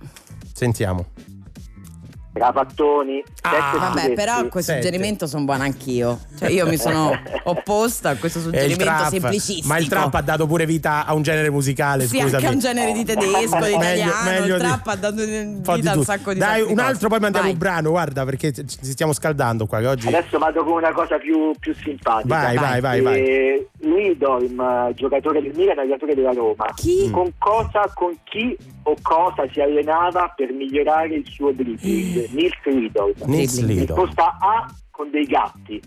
Sentiamo. 0.52 1.06
Trapattoni. 2.40 3.24
Ah, 3.42 3.92
Vabbè, 3.94 4.14
però 4.14 4.36
a 4.38 4.44
questo 4.46 4.72
Sette. 4.72 4.84
suggerimento 4.86 5.28
sono 5.28 5.44
buona 5.46 5.66
anch'io. 5.66 6.20
Cioè, 6.38 6.50
io 6.50 6.66
mi 6.68 6.78
sono 6.78 7.12
opposta 7.44 8.10
a 8.10 8.16
questo 8.16 8.40
il 8.40 8.46
suggerimento 8.46 8.84
trap- 8.84 9.10
semplicistico. 9.10 9.68
Ma 9.68 9.78
il 9.78 9.88
trap 9.88 10.14
ha 10.16 10.22
dato 10.22 10.48
pure 10.48 10.66
vita 10.66 11.06
a 11.06 11.14
un 11.14 11.22
genere 11.22 11.50
musicale, 11.50 12.06
Sì, 12.06 12.18
scusami. 12.20 12.34
anche 12.36 12.48
a 12.48 12.50
un 12.52 12.60
genere 12.60 12.92
di 12.94 13.04
tedesco, 13.04 13.58
di 13.66 13.74
italiano. 13.74 14.14
meglio 14.24 14.56
il 14.56 14.62
di- 14.62 14.68
trap 14.68 14.88
ha 14.88 14.96
dato 14.96 15.16
po' 15.16 15.22
di 15.76 15.82
vita 15.82 15.92
a 15.92 15.98
un 15.98 16.04
sacco 16.04 16.34
di 16.34 16.40
Dai, 16.40 16.62
un 16.62 16.80
altro, 16.80 17.10
poi 17.10 17.20
mandiamo 17.20 17.46
Vai. 17.48 17.54
un 17.54 17.60
brano, 17.60 17.90
guarda, 17.92 18.26
perché 18.26 18.52
ci 18.54 18.66
stiamo 18.82 19.14
scaldando 19.14 19.66
qua. 19.66 19.80
Che 19.80 19.88
oggi. 19.88 20.08
Adesso 20.08 20.38
vado 20.38 20.64
con 20.64 20.74
una 20.74 20.92
cosa 20.92 21.18
più, 21.18 21.52
più 21.60 21.74
simpatica. 21.76 22.28
Vai, 22.36 22.56
vai, 22.58 22.80
vai, 22.82 23.02
vai. 23.02 23.20
Eh, 23.22 23.68
Lidolm, 23.80 24.60
eh, 24.60 24.94
giocatore 24.96 25.42
del 25.42 25.54
Milan, 25.56 25.78
allenatore 25.80 26.16
della 26.16 26.32
Roma. 26.32 26.66
Chi? 26.76 27.10
Con 27.12 27.32
cosa, 27.38 27.90
con 27.94 28.16
chi 28.24 28.56
o 28.84 28.96
cosa 29.02 29.44
si 29.52 29.60
allenava 29.62 30.34
per 30.36 30.52
migliorare 30.52 31.16
il 31.16 31.26
suo 31.30 31.52
dribbling? 31.52 32.29
Nils 32.32 32.56
Lidolm. 32.66 33.14
Nils. 33.26 33.62
Lido. 33.62 33.96
Risposta 33.96 34.38
A 34.40 34.68
con 34.92 35.10
dei 35.12 35.26
gatti, 35.26 35.82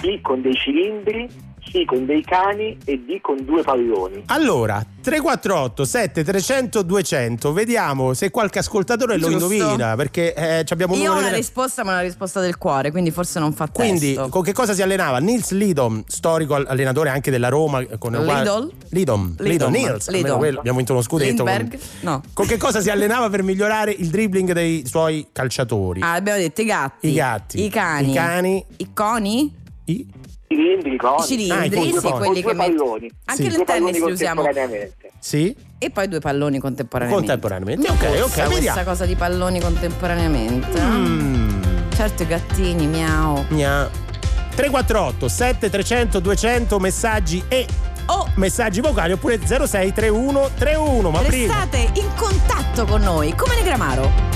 B 0.00 0.20
con 0.20 0.42
dei 0.42 0.54
cilindri, 0.54 1.28
C 1.70 1.84
con 1.84 2.04
dei 2.06 2.22
cani 2.22 2.76
e 2.84 2.98
D 3.04 3.20
con 3.20 3.44
due 3.44 3.62
palloni. 3.62 4.22
Allora, 4.26 4.84
348 5.00 5.84
7300 5.84 6.82
200, 6.82 7.52
vediamo 7.52 8.14
se 8.14 8.30
qualche 8.30 8.58
ascoltatore 8.60 9.16
lo 9.18 9.28
Giusto. 9.28 9.50
indovina, 9.52 9.96
perché 9.96 10.34
eh, 10.34 10.64
ci 10.64 10.72
abbiamo 10.72 10.94
un 10.94 11.00
Io 11.00 11.12
ho 11.12 11.18
una 11.18 11.30
di- 11.30 11.34
risposta, 11.36 11.82
ma 11.84 11.92
una 11.92 12.00
risposta 12.02 12.40
del 12.40 12.58
cuore, 12.58 12.90
quindi 12.90 13.10
forse 13.10 13.38
non 13.40 13.52
fa 13.52 13.68
Quindi, 13.72 14.14
testo. 14.14 14.28
con 14.28 14.42
che 14.42 14.52
cosa 14.52 14.72
si 14.74 14.82
allenava? 14.82 15.18
Nils 15.18 15.50
Lidom, 15.52 16.04
storico 16.06 16.54
al- 16.54 16.66
allenatore 16.68 17.10
anche 17.10 17.30
della 17.30 17.48
Roma. 17.48 17.84
Con 17.98 18.12
Lidl? 18.12 18.24
Lidom, 18.24 18.70
Lidom, 18.90 19.34
Lidom. 19.38 19.72
Nils. 19.72 20.06
almeno 20.08 20.24
Lidom. 20.26 20.38
quello, 20.38 20.58
abbiamo 20.60 20.76
vinto 20.78 20.92
uno 20.92 21.02
scudetto. 21.02 21.44
Lindbergh? 21.44 21.70
Con, 21.70 21.78
No. 22.00 22.22
con 22.32 22.46
che 22.46 22.56
cosa 22.56 22.80
si 22.80 22.90
allenava 22.90 23.28
per 23.30 23.42
migliorare 23.42 23.90
il 23.90 24.08
dribbling 24.08 24.52
dei 24.52 24.86
suoi 24.86 25.26
calciatori? 25.32 26.00
Ah, 26.02 26.12
abbiamo 26.12 26.38
detto 26.38 26.60
i 26.60 26.64
gatti. 26.66 27.08
I 27.08 27.14
gatti. 27.14 27.64
I 27.64 27.68
cani. 27.68 28.10
I 28.10 28.14
cani. 28.14 28.64
I 28.76 28.88
coni? 28.92 29.54
I- 29.86 30.06
Cilindri, 30.46 30.96
coni. 30.96 31.16
Ah, 31.18 31.22
cilindri, 31.24 31.88
i 31.88 31.92
sì, 31.92 32.10
quelli 32.10 32.42
Con 32.42 32.50
che 32.52 32.56
palloni. 32.56 33.10
Anche 33.24 33.42
Sì. 33.42 33.48
nel 33.48 33.56
Due 33.56 33.64
tennis 33.64 33.94
li 33.94 34.00
usiamo. 34.12 34.42
contemporaneamente. 34.42 35.10
Sì? 35.18 35.56
E 35.78 35.90
poi 35.90 36.08
due 36.08 36.20
palloni 36.20 36.58
contemporaneamente. 36.58 37.26
Contemporaneamente. 37.26 37.88
Ok, 37.90 38.22
ok, 38.22 38.34
vediamo. 38.36 38.50
questa 38.58 38.84
cosa 38.84 39.06
di 39.06 39.14
palloni 39.16 39.60
contemporaneamente. 39.60 40.78
eh? 40.78 40.82
Mm. 40.82 41.62
Certo 41.94 42.22
i 42.22 42.26
gattini, 42.26 42.86
miau. 42.86 43.44
Gna. 43.48 43.88
348 44.54 45.28
7300 45.28 46.20
200 46.20 46.78
messaggi 46.78 47.42
e 47.48 47.66
Oh, 48.06 48.28
messaggi 48.34 48.82
vocali 48.82 49.12
oppure 49.12 49.38
0631 49.46 50.50
31 50.58 51.10
ma 51.10 51.20
prima 51.20 51.54
restate 51.64 51.90
in 51.98 52.06
contatto 52.14 52.84
con 52.84 53.00
noi, 53.00 53.34
come 53.34 53.54
Negramaro. 53.56 54.33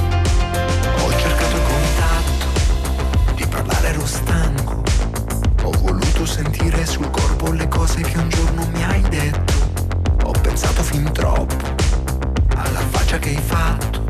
Ho 6.19 6.23
voluto 6.23 6.43
sentire 6.43 6.85
sul 6.85 7.09
corpo 7.11 7.53
le 7.53 7.69
cose 7.69 8.01
che 8.01 8.19
un 8.19 8.29
giorno 8.29 8.67
mi 8.73 8.83
hai 8.83 9.01
detto. 9.03 9.53
Ho 10.25 10.33
pensato 10.33 10.83
fin 10.83 11.13
troppo 11.13 11.55
alla 12.57 12.81
faccia 12.91 13.21
che 13.21 13.29
hai 13.29 13.41
fatto. 13.41 14.05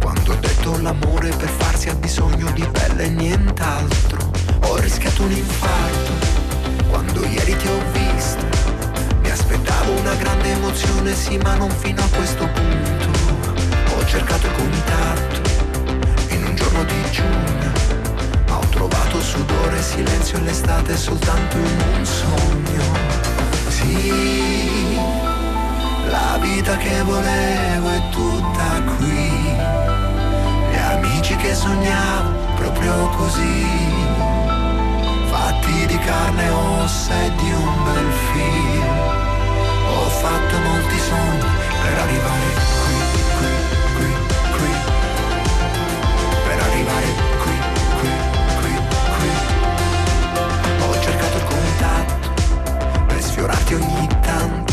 Quando 0.00 0.32
ho 0.32 0.34
detto 0.34 0.76
l'amore 0.80 1.28
per 1.28 1.48
farsi 1.48 1.90
ha 1.90 1.94
bisogno 1.94 2.50
di 2.50 2.66
pelle 2.72 3.04
e 3.04 3.10
nient'altro. 3.10 4.32
Ho 4.62 4.78
rischiato 4.78 5.22
un 5.22 5.30
infarto 5.30 6.10
quando 6.88 7.24
ieri 7.24 7.56
ti 7.56 7.68
ho 7.68 7.82
visto. 7.92 8.44
Mi 9.20 9.30
aspettavo 9.30 9.92
una 9.92 10.14
grande 10.14 10.50
emozione, 10.50 11.14
sì, 11.14 11.36
ma 11.38 11.54
non 11.54 11.70
fino 11.70 12.02
a 12.02 12.08
questo 12.16 12.48
punto. 12.48 13.10
Ho 13.94 14.04
cercato 14.06 14.46
il 14.46 14.52
contatto 14.54 15.40
in 16.30 16.44
un 16.46 16.54
giorno 16.56 16.82
di 16.82 17.10
giugno, 17.12 17.72
trovato 18.70 19.20
sudore, 19.20 19.82
silenzio 19.82 20.38
e 20.38 20.40
l'estate 20.42 20.96
soltanto 20.96 21.56
in 21.56 21.82
un 21.94 22.04
sogno. 22.04 22.82
Sì, 23.68 24.98
la 26.08 26.38
vita 26.40 26.76
che 26.76 27.02
volevo 27.02 27.88
è 27.90 28.02
tutta 28.10 28.82
qui. 28.96 29.56
Gli 30.70 30.76
amici 30.76 31.36
che 31.36 31.54
sognavo 31.54 32.30
proprio 32.56 33.08
così. 33.16 33.66
Fatti 35.30 35.86
di 35.86 35.98
carne 35.98 36.44
e 36.44 36.50
ossa 36.50 37.14
e 37.24 37.32
di 37.36 37.52
un 37.52 37.84
bel 37.84 38.12
film. 38.32 38.88
Ho 39.90 40.08
fatto 40.08 40.58
molti 40.58 40.98
sogni 40.98 41.50
per 41.82 41.98
arrivare 41.98 42.52
qui, 42.54 42.77
sfiorarti 53.68 53.74
ogni 53.74 54.08
tanto. 54.22 54.72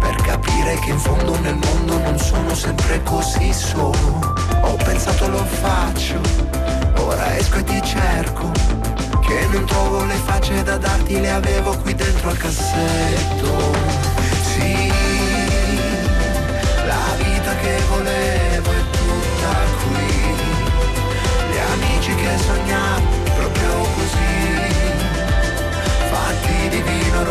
Per 0.00 0.14
capire 0.22 0.78
che 0.80 0.90
in 0.90 0.98
fondo 0.98 1.38
nel 1.40 1.54
mondo 1.56 1.98
non 1.98 2.18
sono 2.18 2.54
sempre 2.54 3.02
così 3.02 3.52
solo. 3.52 4.34
Ho 4.62 4.76
pensato 4.76 5.28
lo 5.28 5.44
faccio, 5.44 6.18
ora 6.96 7.36
esco 7.36 7.58
e 7.58 7.64
ti 7.64 7.82
cerco. 7.82 8.50
Che 9.20 9.46
non 9.52 9.64
trovo 9.66 10.04
le 10.04 10.14
facce 10.14 10.62
da 10.62 10.78
darti, 10.78 11.20
le 11.20 11.30
avevo 11.30 11.76
qui 11.78 11.94
dentro 11.94 12.30
al 12.30 12.36
cassetto. 12.36 13.50
Sì, 14.42 14.92
la 16.86 17.14
vita 17.16 17.54
che 17.56 17.80
volevo 17.88 18.70
è 18.70 18.82
tutta 18.90 19.52
qui. 19.84 20.10
Gli 21.50 21.58
amici 21.72 22.14
che 22.14 22.38
sognavo 22.38 23.02
proprio 23.36 23.86
così. 23.94 24.20
Fatti 26.10 26.68
di 26.68 26.82
vino 26.82 27.24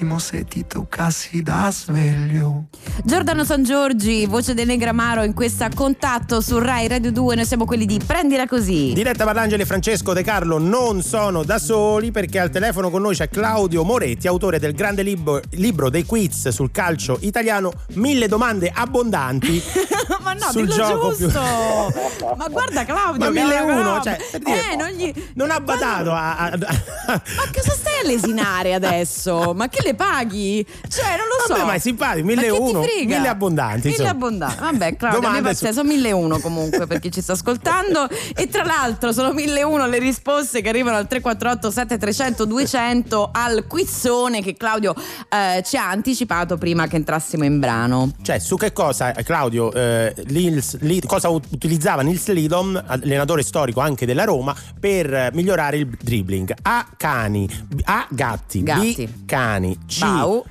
bellissimo 0.00 0.18
se 0.18 0.44
ti 0.44 0.66
toccassi 0.66 1.42
da 1.42 1.70
sveglio. 1.70 2.64
Giordano 3.04 3.44
San 3.44 3.62
Giorgi, 3.64 4.24
voce 4.26 4.54
del 4.54 4.66
Negramaro 4.66 5.22
in 5.24 5.34
questa 5.34 5.68
contatto 5.74 6.40
su 6.40 6.58
Rai 6.58 6.88
Radio 6.88 7.12
2. 7.12 7.34
Noi 7.34 7.44
siamo 7.44 7.64
quelli 7.66 7.84
di 7.86 8.00
Prendila 8.04 8.46
così. 8.46 8.92
Diretta 8.94 9.24
Parlangeli 9.24 9.62
e 9.62 9.66
Francesco 9.66 10.12
De 10.12 10.22
Carlo 10.22 10.58
non 10.58 11.02
sono 11.02 11.42
da 11.44 11.58
soli 11.58 12.10
perché 12.10 12.38
al 12.38 12.50
telefono 12.50 12.90
con 12.90 13.02
noi 13.02 13.14
c'è 13.14 13.28
Claudio 13.28 13.84
Moretti, 13.84 14.26
autore 14.26 14.58
del 14.58 14.72
grande 14.74 15.02
libro, 15.02 15.40
libro 15.52 15.90
dei 15.90 16.04
quiz 16.06 16.48
sul 16.48 16.70
calcio 16.70 17.18
italiano, 17.20 17.72
mille 17.94 18.26
domande 18.26 18.70
abbondanti. 18.74 19.62
Ma 20.22 20.32
no, 20.34 20.50
sul 20.50 20.62
dillo 20.66 20.74
gioco 20.74 21.08
più- 21.08 21.26
giusto. 21.26 21.40
Ma 22.36 22.48
guarda 22.48 22.84
Claudio, 22.84 23.18
Ma 23.18 23.26
che 23.26 23.42
1001, 23.44 23.82
roba. 23.82 24.00
cioè, 24.02 24.18
per 24.30 24.40
dire, 24.40 24.72
eh, 24.72 24.76
non, 24.76 24.88
gli... 24.90 25.12
Non 25.34 25.50
ha 25.50 25.60
badato 25.60 26.10
a, 26.12 26.36
a- 26.36 26.46
a- 26.46 27.22
Ma 27.36 27.44
cosa 27.52 27.72
stai 27.72 27.89
a 28.02 28.06
lesinare 28.06 28.74
adesso? 28.74 29.52
Ma 29.56 29.68
che 29.68 29.80
le 29.84 29.94
paghi? 29.94 30.64
Cioè, 30.88 31.16
non 31.16 31.26
lo 31.26 31.44
so. 31.46 31.52
Vabbè, 31.54 31.64
ma 31.66 31.72
è 31.74 31.78
simpatico, 31.78 32.26
Ma 32.26 32.32
che 32.34 32.40
ti 32.40 32.46
1001, 32.52 32.82
frega? 32.82 33.16
mille 33.16 33.28
abbondanti, 33.28 33.76
Mille 33.88 33.90
insomma. 33.90 34.10
abbondanti. 34.10 34.58
Vabbè, 34.60 34.96
Claudio, 34.96 35.20
Domande 35.20 35.48
pazienza, 35.48 35.80
su- 35.80 35.86
sono 35.86 35.92
1001 36.00 36.38
comunque 36.40 36.86
per 36.86 36.98
chi 37.00 37.10
ci 37.10 37.20
sta 37.20 37.32
ascoltando. 37.32 38.08
E 38.34 38.48
tra 38.48 38.64
l'altro 38.64 39.12
sono 39.12 39.32
1001 39.32 39.86
le 39.86 39.98
risposte 39.98 40.60
che 40.62 40.68
arrivano 40.68 40.96
al 40.96 41.06
348 41.06 41.70
7300 41.70 42.44
200 42.44 43.30
al 43.32 43.66
quizzone 43.66 44.42
che 44.42 44.54
Claudio 44.54 44.94
eh, 45.28 45.62
ci 45.64 45.76
ha 45.76 45.88
anticipato 45.90 46.56
prima 46.58 46.86
che 46.86 46.96
entrassimo 46.96 47.44
in 47.44 47.58
brano. 47.58 48.12
Cioè, 48.22 48.38
su 48.38 48.56
che 48.56 48.72
cosa, 48.72 49.12
eh, 49.14 49.22
Claudio, 49.22 49.72
eh, 49.72 50.14
Nils 50.28 50.78
Lid- 50.80 51.06
cosa 51.06 51.28
ut- 51.28 51.46
utilizzava 51.50 52.02
Nils 52.02 52.28
Lidom, 52.28 52.82
allenatore 52.86 53.42
storico 53.42 53.80
anche 53.80 54.06
della 54.06 54.24
Roma, 54.24 54.54
per 54.78 55.12
eh, 55.12 55.30
migliorare 55.32 55.76
il 55.78 55.86
dribbling? 56.00 56.54
A 56.62 56.86
cani, 56.96 57.48
A 57.92 58.06
gatti, 58.08 58.62
Gatti. 58.62 59.04
B 59.04 59.24
cani, 59.26 59.76
C 59.86 59.98
Bau. 60.00 60.44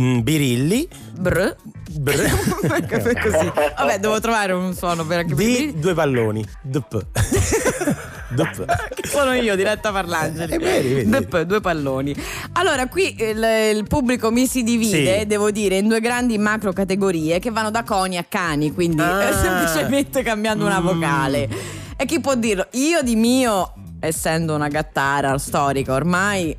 mm, 0.00 0.18
birilli, 0.22 0.88
Brr. 1.20 1.54
br- 1.92 2.12
Così. 3.22 3.52
Vabbè, 3.78 3.98
devo 4.00 4.18
trovare 4.18 4.52
un 4.54 4.74
suono 4.74 5.06
per 5.06 5.18
anche 5.20 5.34
D 5.36 5.74
due 5.74 5.94
palloni. 5.94 6.44
Dp. 6.62 7.06
Che 8.30 9.08
sono 9.08 9.32
io, 9.34 9.56
diretta 9.56 9.90
Parlangeli. 9.90 10.52
Eh, 10.54 10.58
vedi, 10.58 10.94
vedi. 10.94 11.10
Dp, 11.10 11.40
due 11.42 11.60
palloni. 11.60 12.14
Allora, 12.52 12.86
qui 12.86 13.14
il, 13.18 13.44
il 13.76 13.84
pubblico 13.88 14.30
mi 14.30 14.46
si 14.46 14.62
divide, 14.62 15.20
Sì. 15.20 15.26
devo 15.26 15.50
dire, 15.50 15.78
in 15.78 15.88
due 15.88 16.00
grandi 16.00 16.38
macro 16.38 16.72
categorie 16.72 17.40
che 17.40 17.50
vanno 17.50 17.70
da 17.72 17.82
coni 17.82 18.16
a 18.18 18.24
cani, 18.28 18.72
quindi 18.72 19.00
Ah. 19.02 19.32
semplicemente 19.34 20.22
cambiando 20.22 20.64
una 20.64 20.80
Mm. 20.80 20.84
vocale. 20.84 21.48
E 21.96 22.04
chi 22.06 22.20
può 22.20 22.34
dirlo? 22.36 22.66
Io 22.72 23.02
di 23.02 23.16
mio, 23.16 23.72
essendo 23.98 24.54
una 24.54 24.68
gattara 24.68 25.36
storica 25.36 25.92
ormai. 25.92 26.56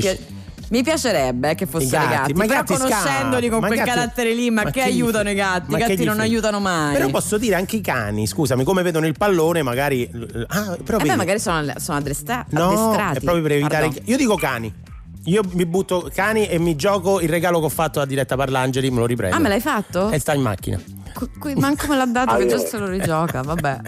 Dici- 0.00 0.42
mi 0.70 0.82
piacerebbe 0.82 1.54
che 1.54 1.66
fossero 1.66 2.02
I 2.02 2.04
i 2.06 2.08
gatti, 2.08 2.16
gatti, 2.16 2.32
ma 2.34 2.44
i 2.44 2.46
però 2.48 2.60
gatti 2.60 2.74
conoscendoli 2.74 3.48
con 3.50 3.60
ma 3.60 3.66
i 3.66 3.70
quel 3.70 3.78
gatti- 3.84 3.90
carattere 3.90 4.34
lì, 4.34 4.50
ma, 4.50 4.62
ma 4.62 4.70
che 4.70 4.80
che 4.80 4.86
aiutano 4.86 5.30
i 5.30 5.34
gatti? 5.34 5.74
I 5.74 5.76
gatti 5.76 6.04
non 6.04 6.20
aiutano 6.20 6.58
mai. 6.58 6.94
Però 6.94 7.08
posso 7.10 7.36
dire 7.38 7.54
anche 7.54 7.76
i 7.76 7.80
cani, 7.82 8.26
scusami, 8.26 8.64
come 8.64 8.82
vedono 8.82 9.06
il 9.06 9.14
pallone, 9.16 9.62
magari. 9.62 10.10
Ah, 10.48 10.76
però 10.82 10.98
Eh 10.98 11.04
beh, 11.04 11.16
magari 11.16 11.38
sono, 11.38 11.64
sono 11.76 11.98
addestra- 11.98 12.46
No, 12.50 12.68
addestrati. 12.70 13.18
è 13.18 13.20
proprio 13.20 13.42
per 13.42 13.52
evitare. 13.52 13.86
Pardon. 13.88 14.02
Io 14.06 14.16
dico 14.16 14.36
cani. 14.36 14.74
Io 15.26 15.42
mi 15.52 15.64
butto 15.66 16.10
cani 16.12 16.46
e 16.48 16.58
mi 16.58 16.76
gioco 16.76 17.20
il 17.20 17.28
regalo 17.28 17.58
che 17.58 17.66
ho 17.66 17.70
fatto 17.70 18.00
a 18.00 18.06
diretta 18.06 18.34
Parlangeli, 18.36 18.90
me 18.90 18.98
lo 18.98 19.06
riprendo. 19.06 19.36
Ah, 19.36 19.38
me 19.38 19.48
l'hai 19.48 19.60
fatto? 19.60 20.10
E 20.10 20.18
sta 20.18 20.32
in 20.34 20.42
macchina. 20.42 20.80
Qu- 21.14 21.38
qui 21.38 21.54
manco 21.54 21.86
me 21.88 21.96
l'ha 21.96 22.06
dato 22.06 22.36
che 22.36 22.58
se 22.58 22.78
lo 22.78 22.86
rigioca, 22.88 23.42
vabbè. 23.42 23.78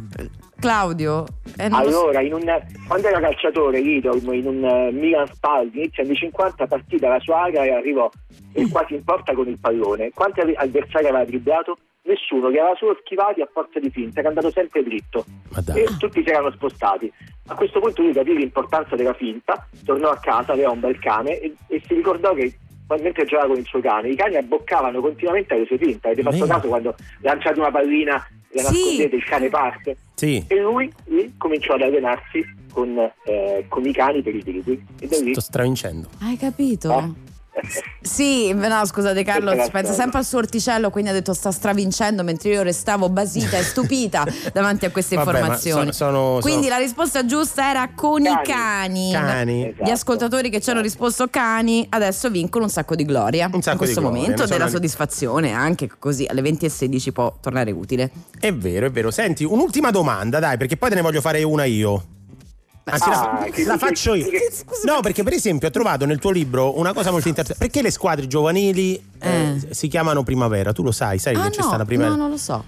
Claudio, 0.58 1.26
eh, 1.58 1.68
so. 1.68 1.76
Allora, 1.76 2.20
in 2.20 2.32
un, 2.32 2.62
quando 2.88 3.08
era 3.08 3.20
calciatore 3.20 3.80
Rito, 3.80 4.14
in 4.32 4.46
un 4.46 4.64
eh, 4.64 4.90
Milan 4.90 5.26
Spaldi, 5.26 5.78
inizio 5.78 6.02
anni 6.02 6.14
50, 6.14 6.66
partì 6.66 6.96
dalla 6.96 7.20
sua 7.20 7.42
area 7.42 7.64
e 7.64 7.72
arrivò 7.72 8.10
eh, 8.52 8.68
quasi 8.68 8.94
in 8.94 9.04
porta 9.04 9.34
con 9.34 9.48
il 9.48 9.58
pallone. 9.58 10.10
Quanti 10.14 10.40
avve- 10.40 10.54
avversari 10.54 11.06
aveva 11.06 11.24
dribblato? 11.24 11.76
Nessuno, 12.02 12.50
che 12.50 12.60
aveva 12.60 12.76
solo 12.76 12.96
schivati 13.00 13.40
a 13.40 13.48
forza 13.52 13.80
di 13.80 13.90
finta, 13.90 14.20
era 14.20 14.28
andato 14.28 14.50
sempre 14.52 14.82
dritto. 14.84 15.24
E 15.74 15.88
tutti 15.98 16.22
si 16.22 16.30
erano 16.30 16.52
spostati. 16.52 17.12
A 17.48 17.54
questo 17.54 17.80
punto 17.80 18.02
lui 18.02 18.12
capì 18.12 18.36
l'importanza 18.36 18.94
della 18.94 19.12
finta, 19.12 19.66
tornò 19.84 20.10
a 20.10 20.18
casa, 20.18 20.52
aveva 20.52 20.70
un 20.70 20.80
bel 20.80 20.98
cane 21.00 21.38
e, 21.38 21.54
e 21.66 21.82
si 21.84 21.94
ricordò 21.94 22.32
che 22.32 22.58
mentre 23.00 23.24
giocava 23.24 23.48
con 23.48 23.58
il 23.58 23.66
suo 23.66 23.80
cane, 23.80 24.10
i 24.10 24.14
cani 24.14 24.36
abboccavano 24.36 25.00
continuamente 25.00 25.54
alle 25.54 25.66
sue 25.66 25.78
finte. 25.78 26.06
Avete 26.06 26.22
fatto 26.22 26.46
caso 26.46 26.68
quando 26.68 26.94
lanciate 27.20 27.58
una 27.58 27.70
pallina 27.70 28.16
e 28.16 28.35
la 28.62 28.70
Sì. 28.70 28.74
nascondete, 28.80 29.16
il 29.16 29.24
cane 29.24 29.48
parte? 29.48 29.96
Sì. 30.14 30.44
E 30.46 30.60
lui, 30.60 30.92
lui 31.06 31.34
cominciò 31.36 31.74
ad 31.74 31.82
allenarsi 31.82 32.44
con, 32.72 32.96
eh, 33.24 33.64
con 33.68 33.86
i 33.86 33.92
cani 33.92 34.22
per 34.22 34.34
i. 34.34 34.42
E 35.00 35.08
lì 35.22 35.30
Sto 35.32 35.40
stravincendo. 35.40 36.08
Hai 36.20 36.36
capito? 36.36 36.90
Eh? 36.92 37.24
Sì, 38.00 38.52
no, 38.52 38.84
scusate 38.84 39.24
Carlo, 39.24 39.52
pensa 39.72 39.92
sempre 39.92 40.18
al 40.18 40.24
suo 40.24 40.38
orticello, 40.38 40.90
quindi 40.90 41.10
ha 41.10 41.12
detto 41.12 41.32
sta 41.34 41.50
stravincendo 41.50 42.22
mentre 42.22 42.50
io 42.50 42.62
restavo 42.62 43.08
basita 43.08 43.56
e 43.58 43.62
stupita 43.62 44.24
davanti 44.52 44.84
a 44.84 44.90
queste 44.90 45.16
Vabbè, 45.16 45.32
ma 45.32 45.38
informazioni. 45.38 45.92
sono- 45.92 46.10
sono- 46.10 46.38
quindi 46.40 46.64
sono- 46.66 46.76
la 46.76 46.82
risposta 46.82 47.24
giusta 47.24 47.68
era 47.70 47.90
con 47.94 48.22
i 48.22 48.26
cani. 48.42 48.44
Cani. 48.44 49.12
Cani. 49.12 49.68
Esatto. 49.68 49.84
Gli 49.84 49.90
ascoltatori 49.90 50.50
che 50.50 50.60
ci 50.60 50.70
hanno 50.70 50.80
risposto 50.82 51.28
cani 51.28 51.86
adesso 51.90 52.30
vincono 52.30 52.64
un 52.64 52.70
sacco 52.70 52.94
di 52.94 53.04
gloria. 53.04 53.48
Un 53.52 53.60
sacco 53.62 53.70
in 53.72 53.78
questo 53.78 54.00
di 54.00 54.06
gloria, 54.06 54.20
momento 54.22 54.46
della 54.46 54.68
soddisfazione, 54.68 55.52
anche 55.52 55.88
così 55.98 56.26
alle 56.28 56.42
20.16 56.42 57.12
può 57.12 57.36
tornare 57.40 57.70
utile. 57.72 58.10
È 58.38 58.52
vero, 58.52 58.86
è 58.86 58.90
vero. 58.90 59.10
Senti, 59.10 59.44
un'ultima 59.44 59.90
domanda, 59.90 60.38
dai, 60.38 60.56
perché 60.56 60.76
poi 60.76 60.90
te 60.90 60.94
ne 60.96 61.00
voglio 61.00 61.20
fare 61.20 61.42
una 61.42 61.64
io. 61.64 62.04
Anzi, 62.88 63.08
Ah, 63.10 63.40
la, 63.40 63.50
che- 63.50 63.64
la 63.64 63.78
faccio 63.78 64.14
io. 64.14 64.28
che- 64.28 64.38
No, 64.84 65.00
perché 65.00 65.24
per 65.24 65.32
esempio 65.32 65.66
ho 65.66 65.70
trovato 65.72 66.06
nel 66.06 66.20
tuo 66.20 66.30
libro 66.30 66.78
una 66.78 66.92
cosa 66.92 67.10
molto 67.10 67.26
interessante. 67.26 67.64
Perché 67.64 67.82
le 67.82 67.90
squadre 67.90 68.28
giovanili 68.28 68.94
eh, 69.20 69.28
Eh. 69.68 69.74
si 69.74 69.88
chiamano 69.88 70.22
primavera? 70.22 70.72
Tu 70.72 70.84
lo 70.84 70.92
sai, 70.92 71.18
sai 71.18 71.34
ah 71.34 71.42
che 71.44 71.50
c'è 71.50 71.62
no, 71.62 71.66
stata 71.66 71.84
primavera? 71.84 72.14
no, 72.14 72.22
non 72.22 72.30
lo 72.30 72.36
so. 72.36 72.64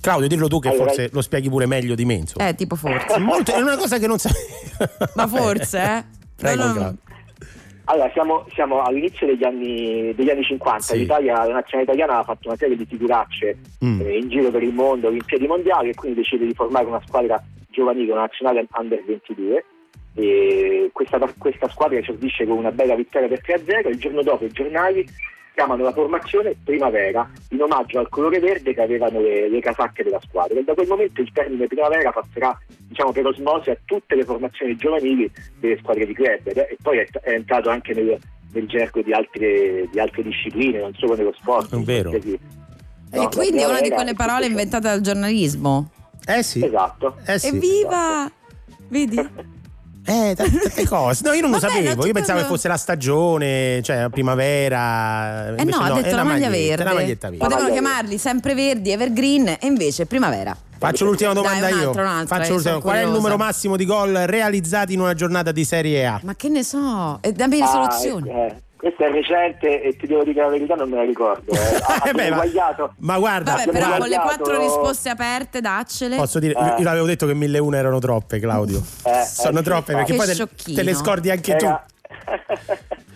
Claudio, 0.00 0.28
dillo 0.28 0.48
tu 0.48 0.60
che 0.60 0.68
Allora- 0.68 0.84
forse 0.86 1.10
lo 1.12 1.20
spieghi 1.20 1.50
pure 1.50 1.66
meglio 1.66 1.94
di 1.94 2.06
me. 2.06 2.14
insomma. 2.14 2.48
Eh, 2.48 2.54
tipo 2.54 2.74
forse. 2.74 3.06
È, 3.14 3.18
molto- 3.18 3.52
è 3.52 3.60
una 3.60 3.76
cosa 3.76 3.98
che 3.98 4.06
non 4.06 4.16
sai. 4.18 4.32
Ma 5.14 5.26
forse, 5.26 5.78
eh? 5.82 6.04
Prego, 6.36 6.64
No, 6.64 6.72
no. 6.72 6.96
Allora, 7.88 8.10
siamo, 8.14 8.46
siamo 8.54 8.80
all'inizio 8.82 9.26
degli 9.26 9.44
anni, 9.44 10.14
degli 10.14 10.30
anni 10.30 10.42
50. 10.42 10.80
Sì. 10.82 10.98
L'Italia, 11.00 11.34
la 11.44 11.52
nazionale 11.52 11.82
italiana 11.82 12.12
aveva 12.14 12.24
fatto 12.32 12.48
una 12.48 12.56
serie 12.56 12.76
di 12.76 12.86
figuracce 12.86 13.58
Mm. 13.84 14.00
eh, 14.00 14.16
in 14.18 14.28
giro 14.30 14.50
per 14.50 14.62
il 14.62 14.72
mondo, 14.72 15.08
Olimpiadi 15.08 15.46
mondiali, 15.46 15.90
e 15.90 15.94
quindi 15.94 16.20
decide 16.20 16.46
di 16.46 16.54
formare 16.54 16.86
una 16.86 17.00
squadra 17.06 17.40
giovanile, 17.76 18.12
una 18.12 18.22
nazionale 18.22 18.66
under 18.78 19.04
22. 19.04 19.64
E 20.18 20.88
questa, 20.94 21.18
questa 21.36 21.68
squadra 21.68 21.98
esordisce 21.98 22.46
con 22.46 22.56
una 22.56 22.72
bella 22.72 22.94
vittoria 22.94 23.28
per 23.28 23.42
3-0. 23.44 23.88
Il 23.90 23.98
giorno 23.98 24.22
dopo 24.22 24.44
i 24.46 24.50
giornali 24.50 25.06
chiamano 25.52 25.82
la 25.84 25.92
formazione 25.92 26.54
primavera 26.64 27.30
in 27.50 27.62
omaggio 27.62 27.98
al 27.98 28.08
colore 28.08 28.38
verde 28.40 28.74
che 28.74 28.80
avevano 28.82 29.20
le, 29.20 29.48
le 29.48 29.60
casacche 29.60 30.02
della 30.02 30.20
squadra. 30.26 30.58
E 30.58 30.64
da 30.64 30.72
quel 30.74 30.86
momento 30.86 31.20
il 31.20 31.30
termine 31.32 31.66
primavera 31.66 32.10
passerà 32.12 32.58
diciamo, 32.88 33.12
per 33.12 33.26
osmosi 33.26 33.70
a 33.70 33.76
tutte 33.84 34.14
le 34.14 34.24
formazioni 34.24 34.74
giovanili 34.76 35.30
delle 35.60 35.78
squadre 35.78 36.06
di 36.06 36.14
club 36.14 36.40
ed 36.44 36.56
è- 36.56 36.68
e 36.70 36.76
poi 36.82 36.98
è, 36.98 37.06
è 37.22 37.30
entrato 37.32 37.68
anche 37.68 37.92
nel, 37.94 38.18
nel 38.52 38.66
gergo 38.66 39.02
di 39.02 39.12
altre, 39.12 39.86
di 39.90 40.00
altre 40.00 40.22
discipline, 40.22 40.78
non 40.78 40.94
solo 40.94 41.14
nello 41.14 41.32
sport. 41.36 41.74
È 41.74 41.78
vero. 41.78 42.10
Quindi, 42.10 42.38
E 43.12 43.16
no, 43.18 43.28
quindi 43.28 43.60
è 43.60 43.66
una 43.66 43.80
di 43.80 43.90
quelle 43.90 44.14
parole 44.14 44.46
inventate 44.46 44.88
dal 44.88 45.00
giornalismo. 45.00 45.90
Eh 46.26 46.42
sì. 46.42 46.64
Esatto. 46.64 47.16
Eh 47.24 47.38
sì. 47.38 47.46
Evviva! 47.48 48.30
Vedi? 48.88 49.54
Eh, 50.08 50.34
tante 50.36 50.86
cose. 50.86 51.22
No, 51.24 51.32
io 51.32 51.40
non 51.40 51.50
lo 51.50 51.58
sapevo. 51.58 51.96
no, 51.96 52.06
Io 52.06 52.12
pensavo 52.12 52.38
che 52.38 52.44
fosse 52.46 52.68
la 52.68 52.76
stagione, 52.76 53.80
cioè 53.82 54.02
la 54.02 54.08
primavera. 54.08 55.52
Eh 55.56 55.64
no, 55.64 55.78
ha 55.78 55.90
detto 55.94 56.06
è 56.06 56.12
la 56.12 56.22
maglia 56.22 56.48
maglietta, 56.48 56.50
verde. 56.76 56.82
è 56.82 56.86
la 56.86 56.94
maglietta 56.94 57.28
verde. 57.30 57.44
Potevano 57.44 57.70
chiamarli 57.72 58.16
sempre 58.18 58.54
verdi, 58.54 58.92
evergreen, 58.92 59.48
e 59.48 59.58
invece 59.62 60.06
primavera. 60.06 60.56
Faccio 60.78 61.06
l'ultima 61.06 61.32
Dai, 61.32 61.42
domanda 61.42 61.68
io. 61.70 61.74
un'altra, 61.76 62.02
un'altra, 62.02 62.36
Faccio 62.36 62.48
io 62.50 62.54
l'ultima. 62.54 62.80
Qual 62.80 62.96
è 62.96 63.02
il 63.02 63.10
numero 63.10 63.36
massimo 63.36 63.74
di 63.76 63.84
gol 63.84 64.12
realizzati 64.12 64.92
in 64.92 65.00
una 65.00 65.14
giornata 65.14 65.50
di 65.50 65.64
Serie 65.64 66.06
A? 66.06 66.20
Ma 66.22 66.36
che 66.36 66.48
ne 66.50 66.62
so? 66.62 67.18
E 67.20 67.32
dammi 67.32 67.56
le 67.58 67.64
Ah, 67.64 67.66
soluzioni. 67.66 68.28
eh, 68.30 68.62
questo 68.76 69.04
è 69.04 69.10
recente 69.10 69.82
e 69.82 69.96
ti 69.96 70.06
devo 70.06 70.22
dire 70.24 70.42
la 70.42 70.48
verità, 70.48 70.74
non 70.74 70.88
me 70.90 70.96
la 70.96 71.04
ricordo. 71.04 71.52
Eh, 71.52 71.56
ha 71.58 72.02
Eh 72.08 72.12
beh, 72.12 72.30
ma- 72.30 72.36
sbagliato. 72.36 72.94
Ma 72.98 73.18
guarda, 73.18 73.52
Vabbè, 73.52 73.64
però 73.64 73.76
abbiamo 73.76 73.96
con 73.98 74.08
le 74.08 74.14
sbagliato- 74.14 74.42
quattro 74.42 74.60
risposte 74.62 75.08
aperte, 75.08 75.60
daccele. 75.60 76.16
Posso 76.16 76.38
dire, 76.38 76.52
Eh. 76.54 76.74
io 76.78 76.84
l'avevo 76.84 77.06
detto 77.06 77.26
che 77.26 77.34
1001 77.34 77.76
erano 77.76 77.98
troppe, 77.98 78.38
Claudio. 78.38 78.82
Eh, 79.04 79.24
Sono 79.24 79.60
eh, 79.60 79.62
troppe 79.62 79.94
perché 79.94 80.14
poi 80.14 80.26
te, 80.34 80.74
te 80.74 80.82
le 80.82 80.94
scordi 80.94 81.30
anche 81.30 81.56
tu. 81.56 81.66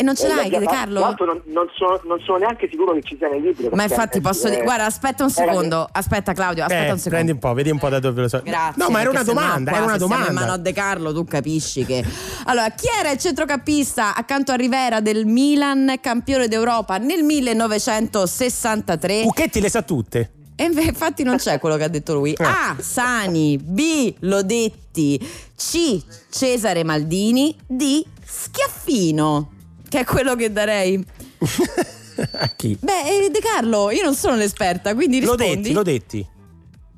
E 0.00 0.02
non 0.02 0.16
ce 0.16 0.24
Eh, 0.26 0.34
l'hai, 0.34 0.48
tra 0.48 0.58
De 0.58 0.64
Carlo? 0.64 1.00
l'altro 1.00 1.26
non, 1.26 1.42
non 1.48 1.66
sono, 1.76 2.00
non 2.06 2.18
sono 2.24 2.38
neanche 2.38 2.68
sicuro 2.70 2.94
che 2.94 3.02
ci 3.02 3.16
sia 3.18 3.28
nel 3.28 3.42
libro. 3.42 3.68
Ma 3.76 3.82
infatti 3.82 4.18
posso 4.22 4.48
dire. 4.48 4.62
eh, 4.62 4.64
Guarda, 4.64 4.86
aspetta 4.86 5.24
un 5.24 5.30
secondo. 5.30 5.86
Aspetta, 5.92 6.32
Claudio, 6.32 6.62
aspetta 6.64 6.86
Eh, 6.86 6.90
un 6.92 6.96
secondo. 6.96 7.10
prendi 7.10 7.32
un 7.32 7.38
po', 7.38 7.52
vedi 7.52 7.70
un 7.70 7.78
po' 7.78 7.90
da 7.90 7.98
dove 8.00 8.22
lo 8.22 8.28
so. 8.28 8.40
Grazie. 8.42 8.82
No, 8.82 8.88
ma 8.88 9.02
era 9.02 9.10
una 9.10 9.22
domanda, 9.22 9.70
qua, 9.70 9.78
era 9.78 9.86
una 9.88 9.98
se 9.98 10.04
stiamo 10.04 10.14
in 10.14 10.20
domanda. 10.28 10.40
mano 10.40 10.52
a 10.54 10.56
De 10.56 10.72
Carlo, 10.72 11.12
tu 11.12 11.24
capisci 11.24 11.84
che. 11.84 12.02
Allora, 12.46 12.70
chi 12.70 12.86
era 12.98 13.10
il 13.10 13.18
centrocampista 13.18 14.14
accanto 14.14 14.52
a 14.52 14.54
Rivera 14.54 15.00
del 15.00 15.26
Milan, 15.26 15.96
campione 16.00 16.48
d'Europa 16.48 16.96
nel 16.96 17.22
1963? 17.22 19.22
Cucchetti 19.24 19.60
le 19.60 19.68
sa 19.68 19.82
tutte. 19.82 20.30
E 20.56 20.64
infatti 20.64 21.22
non 21.22 21.36
c'è 21.36 21.58
quello 21.58 21.76
che 21.76 21.84
ha 21.84 21.88
detto 21.88 22.14
lui. 22.14 22.32
Eh. 22.32 22.42
A. 22.44 22.76
Sani. 22.78 23.58
B. 23.58 24.14
Lodetti. 24.20 25.18
C. 25.56 26.02
Cesare 26.30 26.84
Maldini. 26.84 27.54
D. 27.66 28.02
Schiaffino. 28.24 29.50
Che 29.90 29.98
è 29.98 30.04
quello 30.04 30.36
che 30.36 30.52
darei. 30.52 31.04
a 32.38 32.46
chi? 32.54 32.78
Beh, 32.80 33.24
eh, 33.24 33.30
De 33.30 33.40
Carlo, 33.40 33.90
io 33.90 34.04
non 34.04 34.14
sono 34.14 34.36
l'esperta, 34.36 34.94
quindi 34.94 35.20
Lo 35.20 35.34
rispondi. 35.34 35.56
detti, 35.62 35.72
lo 35.74 35.82
detti. 35.82 36.26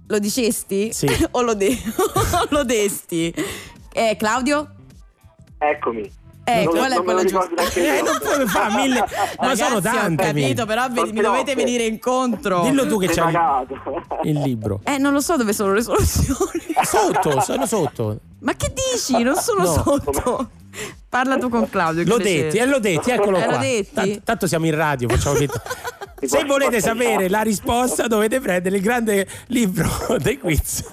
Lo 0.08 0.18
dicesti? 0.18 0.92
Sì. 0.92 1.06
o 1.32 1.40
lo, 1.40 1.54
de- 1.54 1.78
lo 2.50 2.64
desti? 2.64 3.32
Eh, 3.94 4.16
Claudio? 4.18 4.74
Eccomi. 5.56 6.20
Eh, 6.44 6.64
Non- 6.64 6.74
qual 6.74 6.90
è 6.92 6.96
lo 6.96 7.02
quello 7.02 7.22
io. 7.22 7.48
Eh, 7.74 8.02
non 8.02 8.18
puoi 8.20 8.46
fare 8.48 8.74
mille. 8.74 8.98
Ma 9.38 9.54
sono 9.54 9.76
Ragazzi, 9.76 9.96
tante. 9.96 10.22
Ho 10.22 10.26
capito, 10.26 10.66
però 10.66 10.82
Sono 10.92 11.12
mi 11.12 11.20
dovete 11.22 11.54
venire 11.54 11.84
incontro. 11.84 12.62
Dillo 12.62 12.86
tu 12.86 12.98
che 12.98 13.06
c'hai 13.06 13.30
Preparato. 13.32 13.74
il 14.24 14.38
libro. 14.40 14.80
Eh, 14.84 14.98
non 14.98 15.12
lo 15.14 15.20
so 15.20 15.36
dove 15.36 15.52
sono 15.54 15.72
le 15.72 15.82
soluzioni. 15.82 16.74
Sotto, 16.82 17.40
sono 17.40 17.64
sotto. 17.64 18.18
Ma 18.40 18.54
che 18.54 18.72
dici? 18.74 19.22
Non 19.22 19.36
sono 19.36 19.62
No. 19.62 19.72
sotto. 19.72 20.50
Parla 21.12 21.36
tu 21.36 21.50
con 21.50 21.68
Claudio. 21.68 22.04
che 22.04 22.08
Lo 22.08 22.16
invece- 22.16 22.42
detti, 22.44 22.56
eh, 22.56 22.64
lo 22.64 22.78
detti, 22.78 23.10
eccolo 23.10 23.36
Eh, 23.36 23.42
qua. 23.44 23.60
Tanto, 23.92 24.20
tanto 24.24 24.46
siamo 24.46 24.64
in 24.64 24.74
radio, 24.74 25.10
facciamo 25.10 25.34
finta. 25.34 25.60
Ti 26.18 26.26
Se 26.26 26.42
volete 26.44 26.80
sapere 26.80 27.28
la 27.28 27.42
risposta 27.42 28.06
dovete 28.06 28.40
prendere 28.40 28.76
il 28.76 28.82
grande 28.82 29.26
libro 29.48 29.90
dei 30.22 30.38
quiz 30.38 30.88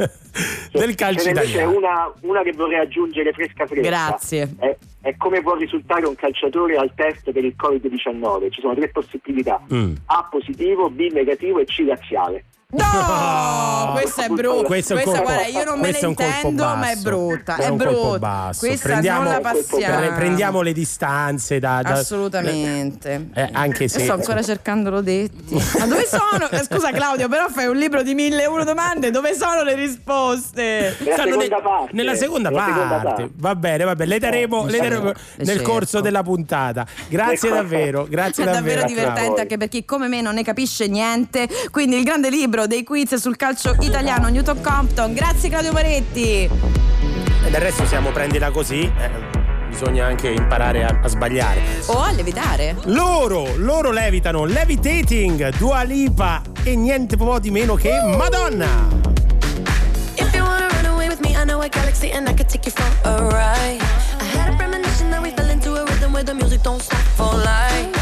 del 0.74 0.94
calcio 0.96 1.24
Ce 1.24 1.30
italiano. 1.30 1.72
una, 1.74 2.12
una 2.24 2.42
che 2.42 2.52
vorrei 2.52 2.80
aggiungere 2.80 3.32
fresca 3.32 3.66
fresca. 3.66 3.88
Grazie. 3.88 4.56
È, 4.60 4.78
è 5.04 5.16
come 5.16 5.42
può 5.42 5.56
risultare 5.56 6.06
un 6.06 6.16
calciatore 6.16 6.76
al 6.76 6.92
test 6.96 7.32
per 7.32 7.46
il 7.46 7.56
Covid-19. 7.58 8.52
Ci 8.52 8.60
sono 8.60 8.76
tre 8.76 8.90
possibilità. 8.90 9.62
Mm. 9.74 9.94
A 10.08 10.28
positivo, 10.30 10.90
B 10.90 11.12
negativo 11.14 11.60
e 11.60 11.64
C 11.64 11.80
laziale. 11.88 12.44
No, 12.72 13.94
questa 14.00 14.26
è 14.26 14.28
brutta. 14.30 14.68
Questo 14.68 14.94
un 14.94 15.02
colpo- 15.02 15.22
guarda, 15.24 15.46
io 15.48 15.64
non 15.64 15.80
me 15.80 15.90
ne 15.90 16.00
intendo, 16.08 16.64
ma 16.64 16.92
è 16.92 16.96
brutta. 16.98 17.56
È 17.56 17.66
È, 17.66 17.72
brutta. 17.72 18.20
basso. 18.20 18.60
Questa 18.68 18.90
Prendiamo- 18.90 19.24
non 19.24 19.32
la 19.34 19.40
passiamo. 19.40 20.14
Prendiamo 20.16 20.62
le 20.62 20.72
distanze 20.74 21.58
da, 21.58 21.82
da- 21.82 21.94
Assolutamente. 21.94 23.30
Eh, 23.34 23.50
anche 23.54 23.88
se 23.88 24.02
Sto 24.02 24.14
ancora 24.14 24.44
cercando 24.44 24.92
Lodetti. 24.92 25.56
Ma 25.80 25.88
dove 25.88 26.06
sono? 26.06 26.48
Eh, 26.52 26.64
Scusa 26.64 26.92
Claudio, 26.92 27.28
però 27.28 27.48
fai 27.50 27.66
un 27.66 27.76
libro 27.76 28.04
di 28.04 28.14
mille 28.14 28.44
e 28.44 28.48
uno 28.48 28.64
domande. 28.64 29.10
Dove 29.10 29.34
sono 29.34 29.64
le 29.64 29.74
risposte? 29.74 30.96
Nella 31.00 31.14
Stanno 31.16 31.32
seconda 31.42 31.56
nel- 31.56 31.64
parte. 31.64 31.90
Nella 31.94 32.14
seconda 32.16 32.50
Nella 32.50 32.62
parte. 32.62 32.74
seconda 32.82 33.02
parte. 33.04 33.30
Va 33.36 33.56
bene, 33.56 33.84
va 33.84 33.96
bene. 33.96 34.10
Le 34.12 34.20
daremo, 34.20 34.66
le 34.68 34.78
daremo 34.80 35.12
nel 35.38 35.48
cerco. 35.48 35.72
corso 35.72 36.02
della 36.02 36.22
puntata. 36.22 36.86
Grazie 37.08 37.48
Ecco. 37.50 37.58
davvero, 37.58 38.06
grazie 38.08 38.44
È 38.44 38.46
davvero 38.46 38.82
davvero. 38.82 38.88
divertente 39.02 39.42
anche 39.42 39.58
per 39.58 39.70
chi 39.70 39.84
come 39.86 40.08
me 40.08 40.22
non 40.22 40.36
ne 40.36 40.44
capisce 40.44 40.86
niente. 40.88 41.48
Quindi 41.72 41.98
il 41.98 42.04
grande 42.04 42.30
libro 42.30 42.58
dei 42.68 42.84
quiz 42.84 43.16
sul 43.16 43.36
calcio 43.36 43.76
italiano, 43.80 44.28
Newton 44.30 44.62
Compton. 44.62 45.14
Grazie 45.14 45.50
Claudio 45.50 45.72
Moretti. 45.72 46.50
E 47.46 47.50
del 47.50 47.62
resto 47.62 47.86
siamo 47.86 48.12
prendila 48.12 48.52
così. 48.52 48.82
eh, 48.82 49.38
bisogna 49.70 50.06
anche 50.08 50.30
imparare 50.30 50.84
a, 50.84 51.00
a 51.04 51.08
sbagliare. 51.08 51.62
O 51.88 52.02
a 52.02 52.12
levitare. 52.12 52.76
Loro, 52.86 53.56
loro 53.56 53.92
levitano 53.92 54.46
Levitating, 54.46 55.56
Dua 55.58 55.84
Lipa 55.84 56.42
e 56.64 56.76
niente 56.76 57.16
po' 57.16 57.40
di 57.40 57.52
meno 57.52 57.76
che 57.76 57.92
Madonna. 58.18 58.88
If 60.16 60.34
you 60.34 60.44
wanna 60.44 60.68
run 60.70 60.86
away 60.86 61.08
with 61.08 61.20
me, 61.22 61.30
I 61.36 61.46
know 61.46 61.62
a 61.62 61.70
galaxy 61.70 62.12
and 62.12 62.28
I 62.28 62.34
could 62.34 62.50
take 62.50 62.66
you 62.66 62.72
for 62.76 63.10
a 63.10 63.22
ride. 63.30 63.80
I 64.20 64.38
had 64.38 64.54
a 64.54 64.56
premonition 64.58 65.10
that 65.12 65.22
we 65.22 65.32
fell 65.32 65.50
into 65.50 65.76
a 65.76 65.86
rhythm 65.86 66.12
where 66.12 66.24
the 66.26 66.34
music 66.34 66.62
don't 66.62 66.82
stop 66.82 67.00
for 67.16 67.34
life. 67.38 67.99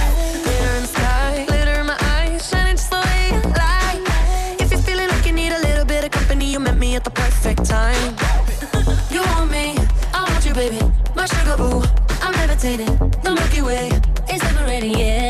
Sugar 11.27 11.57
I'm 12.21 12.33
levitating. 12.33 12.97
The 13.23 13.31
Milky 13.35 13.61
Way 13.61 13.89
is 14.31 14.41
separating, 14.41 14.97
yeah. 14.97 15.26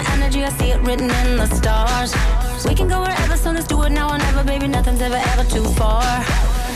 Our 0.00 0.12
energy. 0.14 0.44
I 0.44 0.50
see 0.50 0.70
it 0.70 0.80
written 0.80 1.10
in 1.10 1.36
the 1.36 1.46
stars. 1.46 2.14
We 2.64 2.74
can 2.74 2.88
go 2.88 3.00
wherever, 3.00 3.36
so 3.36 3.50
let's 3.50 3.66
do 3.66 3.82
it 3.82 3.90
now 3.90 4.12
or 4.12 4.18
never, 4.18 4.44
baby. 4.44 4.68
Nothing's 4.68 5.00
ever, 5.00 5.20
ever 5.32 5.44
too 5.48 5.64
far. 5.80 6.02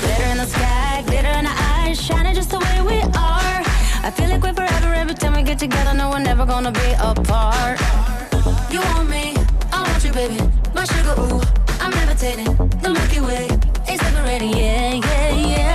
Glitter 0.00 0.28
in 0.32 0.38
the 0.38 0.46
sky, 0.46 1.02
glitter 1.06 1.34
in 1.40 1.46
our 1.46 1.58
eyes, 1.76 2.00
shining 2.00 2.34
just 2.34 2.50
the 2.50 2.58
way 2.58 2.80
we 2.82 3.00
are. 3.02 3.58
I 4.06 4.10
feel 4.16 4.28
like 4.28 4.42
we're 4.42 4.54
forever 4.54 4.92
every 4.92 5.14
time 5.14 5.34
we 5.34 5.42
get 5.42 5.58
together. 5.58 5.94
No, 5.94 6.10
we're 6.10 6.18
never 6.30 6.44
gonna 6.44 6.72
be 6.72 6.90
apart. 6.98 7.80
You 8.70 8.80
want 8.80 9.08
me, 9.08 9.34
I 9.72 9.82
want 9.86 10.04
you, 10.04 10.12
baby. 10.12 10.38
My 10.74 10.84
sugar, 10.84 11.14
ooh, 11.20 11.40
I'm 11.80 11.92
levitating. 11.92 12.50
The 12.82 12.90
Milky 12.90 13.20
Way 13.20 13.46
is 13.90 14.00
separating, 14.00 14.50
yeah, 14.50 14.94
yeah, 14.94 15.46
yeah. 15.52 15.73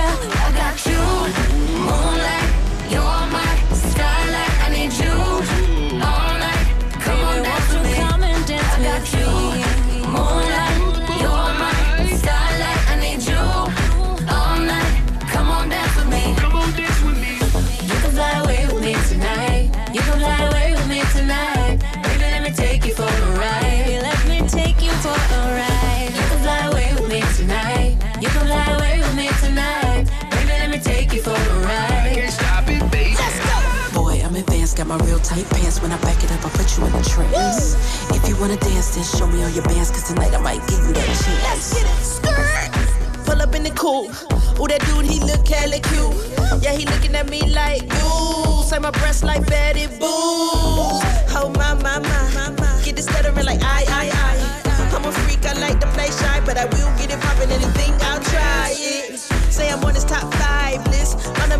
Tight 35.22 35.48
pants. 35.50 35.80
When 35.80 35.92
I 35.92 35.98
back 36.00 36.22
it 36.22 36.30
up, 36.32 36.44
I 36.44 36.50
put 36.50 36.76
you 36.76 36.84
in 36.86 36.94
a 36.94 37.02
trance. 37.02 37.76
If 38.10 38.28
you 38.28 38.36
wanna 38.40 38.56
dance, 38.56 38.94
then 38.94 39.04
show 39.04 39.26
me 39.26 39.42
all 39.42 39.50
your 39.50 39.64
bands, 39.64 39.90
cause 39.90 40.08
tonight 40.08 40.34
I 40.34 40.40
might 40.40 40.66
give 40.68 40.80
you 40.86 40.92
that 40.92 41.06
chance. 41.06 41.42
Let's 41.44 41.74
get 41.74 41.86
it. 41.86 42.02
Skirt. 42.04 43.26
Pull 43.26 43.40
up 43.40 43.54
in 43.54 43.62
the 43.62 43.70
coupe. 43.70 44.10
Ooh, 44.60 44.66
that 44.68 44.80
dude, 44.86 45.06
he 45.06 45.20
look 45.20 45.46
hella 45.46 45.78
cute. 45.78 46.62
Yeah, 46.62 46.74
he 46.74 46.84
looking 46.84 47.14
at 47.14 47.28
me 47.30 47.40
like, 47.54 47.82
ooh, 48.02 48.62
say 48.64 48.78
my 48.78 48.90
breasts 48.90 49.22
like 49.22 49.46
Betty 49.46 49.86
Boo. 49.86 50.08
Oh, 51.32 51.52
my, 51.56 51.74
my, 51.74 51.98
my, 52.00 52.50
my. 52.58 52.82
Get 52.84 52.96
the 52.96 53.02
stuttering 53.02 53.46
like, 53.46 53.60
I, 53.62 53.84
I, 53.88 54.10
I. 54.12 54.70
I'm 54.94 55.04
a 55.04 55.12
freak, 55.12 55.46
I 55.46 55.52
like 55.60 55.78
to 55.80 55.86
play 55.88 56.10
shy, 56.10 56.42
but 56.44 56.58
I 56.58 56.64
will 56.64 56.90
get 56.98 57.12
it 57.12 57.20
poppin' 57.20 57.50
anything, 57.50 57.94
I'll 58.02 58.20
try 58.20 58.74
it. 58.76 59.18
Say 59.52 59.70
I'm 59.70 59.84
on 59.84 59.94
his 59.94 60.04
top 60.04 60.34
five 60.34 60.84
list. 60.86 60.89
On 60.89 60.89
a 60.89 60.89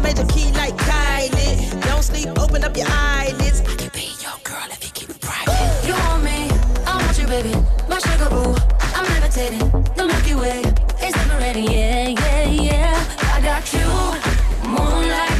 major 0.03 0.27
key 0.27 0.51
like 0.53 0.77
Kylie. 0.77 1.57
Don't 1.83 2.03
sleep, 2.03 2.29
open 2.39 2.65
up 2.65 2.77
your 2.77 2.87
eyelids. 2.89 3.61
I 3.63 3.75
can 3.77 3.91
be 3.93 4.13
your 4.21 4.37
girl 4.45 4.67
if 4.71 4.85
you 4.85 4.91
keep 4.93 5.11
it 5.11 5.21
private. 5.21 5.87
You 5.87 5.95
want 5.95 6.25
me, 6.25 6.51
I 6.87 6.97
want 7.03 7.19
you, 7.19 7.27
baby. 7.27 7.55
My 7.89 7.99
sugar 7.99 8.29
boo, 8.31 8.55
I'm 8.95 9.05
levitating. 9.15 9.59
The 9.97 10.05
Milky 10.07 10.35
Way 10.35 10.61
is 11.07 11.15
liberating, 11.17 11.71
yeah, 11.71 12.09
yeah, 12.09 12.45
yeah. 12.49 13.35
I 13.35 13.41
got 13.41 13.73
you, 13.73 14.69
moonlight. 14.69 15.40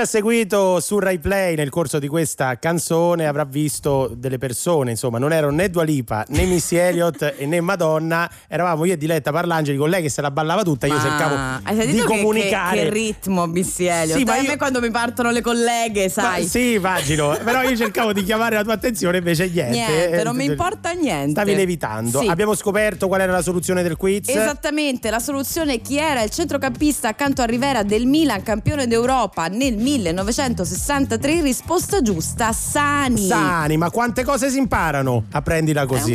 Ci 0.00 0.06
ha 0.06 0.08
seguito 0.08 0.80
su 0.80 0.98
Rai 0.98 1.18
Play 1.18 1.56
nel 1.56 1.68
corso 1.68 1.98
di 1.98 2.08
questa 2.08 2.58
canzone 2.58 3.26
avrà 3.26 3.44
visto 3.44 4.10
delle 4.16 4.38
persone, 4.38 4.92
insomma, 4.92 5.18
non 5.18 5.30
erano 5.30 5.52
né 5.54 5.68
Dua 5.68 5.82
Lipa 5.82 6.24
né 6.28 6.44
Missy 6.44 6.76
Elliott 6.76 7.34
e 7.36 7.44
né 7.44 7.60
Madonna, 7.60 8.30
eravamo 8.48 8.86
io 8.86 8.94
e 8.94 8.96
Diletta 8.96 9.30
Parlangeli 9.30 9.76
con 9.76 9.90
lei 9.90 10.00
che 10.00 10.08
se 10.08 10.22
la 10.22 10.30
ballava 10.30 10.62
tutta, 10.62 10.86
io 10.86 10.94
Ma 10.94 11.00
cercavo 11.02 11.84
di 11.84 11.98
che- 11.98 12.04
comunicare. 12.04 12.76
Che, 12.78 12.82
che 12.84 12.90
ritmo, 12.90 13.44
Missy 13.46 13.84
Elliott. 13.84 14.18
Sì, 14.18 14.24
ma 14.24 14.32
a 14.32 14.38
io- 14.38 14.48
me 14.48 14.56
quando 14.56 14.80
mi 14.80 14.90
partono 14.90 15.30
le 15.30 15.42
colleghe, 15.42 16.04
Ma- 16.04 16.08
sai. 16.10 16.46
sì, 16.46 16.72
immagino, 16.74 17.36
però 17.44 17.62
io 17.62 17.76
cercavo 17.76 18.14
di 18.14 18.24
chiamare 18.24 18.54
la 18.56 18.62
tua 18.62 18.72
attenzione, 18.72 19.18
invece 19.18 19.48
niente. 19.50 19.70
Niente, 19.76 20.20
Eh, 20.20 20.22
non 20.24 20.34
mi 20.34 20.46
importa 20.46 20.92
niente. 20.92 21.32
Stavi 21.32 21.54
levitando. 21.54 22.20
Sì. 22.20 22.26
Abbiamo 22.26 22.54
scoperto 22.54 23.06
qual 23.06 23.20
era 23.20 23.32
la 23.32 23.42
soluzione 23.42 23.82
del 23.82 23.96
quiz. 23.98 24.28
Esattamente, 24.30 25.10
la 25.10 25.18
soluzione 25.18 25.82
chi 25.82 25.98
era 25.98 26.22
il 26.22 26.30
centrocampista 26.30 27.08
accanto 27.08 27.42
a 27.42 27.44
Rivera 27.44 27.82
del 27.82 28.06
Milan, 28.06 28.42
campione 28.42 28.86
d'Europa 28.86 29.48
nel 29.48 29.76
1963? 29.98 31.40
Risposta 31.42 32.00
giusta, 32.02 32.52
Sani. 32.52 33.26
Sani, 33.26 33.76
ma 33.76 33.90
quante 33.90 34.22
cose 34.24 34.50
si 34.50 34.58
imparano? 34.58 35.24
Apprendila 35.32 35.86
così. 35.86 36.14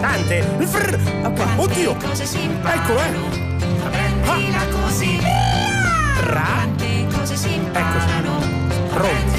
Tante. 0.00 0.42
Frr. 0.58 0.98
Oddio. 1.56 1.92
Ecco, 1.92 2.98
eh. 2.98 3.40
Prendila 4.22 4.66
così, 4.80 5.18
Ra. 6.20 6.42
quante 6.42 7.06
cose 7.14 7.36
si 7.36 7.54
imparano. 7.54 8.40
Pronto. 8.88 9.31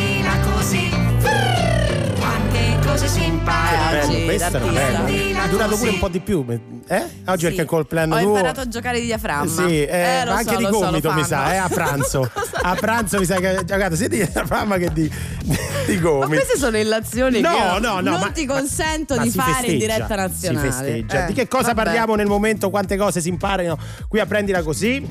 Oggi 3.99 4.11
Bello, 4.13 4.25
questo 4.25 4.57
era 4.57 4.65
bello. 4.65 5.05
È 5.43 5.47
durato 5.49 5.75
pure 5.77 5.89
un 5.91 5.99
po' 5.99 6.07
di 6.09 6.19
più. 6.19 6.45
Eh? 6.87 7.03
Oggi 7.25 7.37
Sì. 7.39 7.43
perché 7.45 7.57
è 7.59 7.61
il 7.61 7.65
compleanno 7.65 8.15
Ho 8.15 8.19
tuo. 8.19 8.27
imparato 8.29 8.59
a 8.61 8.67
giocare 8.67 8.99
di 8.99 9.05
diaframma. 9.05 9.49
Sì, 9.67 9.83
eh, 9.85 10.25
lo 10.25 10.31
ma 10.31 10.41
so, 10.41 10.49
anche 10.49 10.55
di 10.57 10.63
lo 10.63 10.71
so, 10.73 10.79
gomito 10.79 11.13
mi 11.13 11.23
sa, 11.23 11.53
eh, 11.53 11.57
a 11.57 11.69
pranzo. 11.69 12.29
a 12.61 12.75
pranzo 12.75 13.19
mi 13.19 13.25
sa 13.25 13.35
che 13.35 13.47
hai 13.47 13.65
giocato 13.65 13.95
sia 13.95 14.07
di 14.07 14.17
diaframma 14.17 14.77
che 14.77 14.91
di, 14.91 15.09
di 15.87 15.95
Ma 15.95 16.01
gomito. 16.01 16.27
queste 16.27 16.57
sono 16.57 16.77
illazioni 16.77 17.39
No, 17.41 17.51
no, 17.79 17.99
no, 17.99 17.99
non 18.01 18.19
ma- 18.19 18.31
ti 18.31 18.45
ma- 18.45 18.53
consento 18.55 19.15
ma 19.15 19.23
di 19.23 19.29
si 19.31 19.37
fare 19.37 19.67
in 19.67 19.77
diretta 19.79 20.15
nazionale. 20.15 20.71
Si 20.71 20.77
festeggia. 20.77 21.23
Eh, 21.23 21.27
di 21.27 21.33
che 21.33 21.47
cosa 21.47 21.67
vabbè. 21.73 21.83
parliamo 21.83 22.15
nel 22.15 22.27
momento? 22.27 22.69
Quante 22.69 22.97
cose 22.97 23.21
si 23.21 23.29
imparano? 23.29 23.77
Qui 24.07 24.19
a 24.19 24.25
prendila 24.25 24.61
così. 24.63 25.05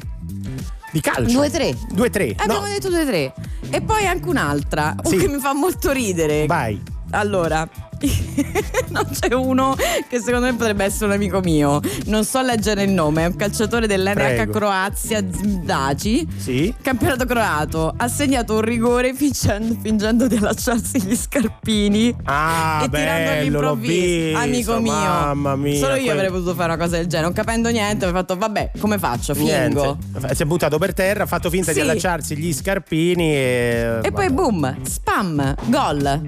Di 0.93 1.01
calcio. 1.01 1.41
2-3. 1.41 1.75
2-3. 1.95 2.35
Abbiamo 2.37 2.61
No, 2.61 2.67
detto 2.69 2.91
2-3. 2.91 3.33
E 3.71 3.81
poi 3.81 4.05
anche 4.07 4.29
un'altra 4.29 4.95
Sì. 5.05 5.17
che 5.17 5.27
mi 5.29 5.39
fa 5.41 5.55
molto 5.55 5.91
ridere. 5.91 6.45
vai. 6.47 6.79
Allora, 7.13 7.67
non 8.91 9.07
c'è 9.11 9.33
uno 9.35 9.75
che 10.09 10.19
secondo 10.21 10.47
me 10.47 10.55
potrebbe 10.55 10.85
essere 10.85 11.07
un 11.07 11.13
amico 11.13 11.41
mio. 11.41 11.81
Non 12.07 12.25
so 12.25 12.41
leggere 12.43 12.83
il 12.85 12.91
nome, 12.91 13.23
è 13.25 13.27
un 13.27 13.37
calciatore 13.37 13.87
dell'NH. 13.87 14.51
Croazia 14.51 15.23
Zdaci. 15.31 16.27
Sì. 16.37 16.75
Campionato 16.83 17.25
croato 17.25 17.93
ha 17.97 18.09
segnato 18.09 18.55
un 18.55 18.61
rigore 18.63 19.15
fingendo, 19.15 19.77
fingendo 19.81 20.27
di 20.27 20.37
allacciarsi 20.37 21.01
gli 21.03 21.15
scarpini 21.17 22.15
Ah, 22.25 22.83
e 22.85 22.89
tirando 22.91 23.31
bello, 23.31 23.61
l'ho 23.61 23.71
all'improvviso. 23.71 24.39
Amico 24.39 24.81
mio, 24.81 24.93
mamma 24.93 25.57
mia, 25.57 25.79
solo 25.79 25.95
io 25.95 26.05
quel- 26.05 26.17
avrei 26.17 26.31
potuto 26.31 26.55
fare 26.55 26.73
una 26.75 26.83
cosa 26.83 26.97
del 26.97 27.07
genere. 27.07 27.23
Non 27.29 27.33
capendo 27.35 27.69
niente, 27.71 28.07
ho 28.07 28.11
fatto, 28.11 28.37
vabbè, 28.37 28.73
come 28.79 28.99
faccio? 28.99 29.35
Fingo. 29.35 29.99
Niente. 30.13 30.35
Si 30.35 30.43
è 30.43 30.45
buttato 30.47 30.79
per 30.79 30.93
terra, 30.95 31.23
ha 31.25 31.27
fatto 31.27 31.51
finta 31.51 31.73
di 31.73 31.79
Sì. 31.79 31.83
allacciarsi 31.83 32.37
gli 32.37 32.53
scarpini 32.53 33.33
e. 33.35 33.99
E 34.03 34.13
poi 34.13 34.31
boom, 34.31 34.77
spam, 34.85 35.55
gol. 35.67 36.21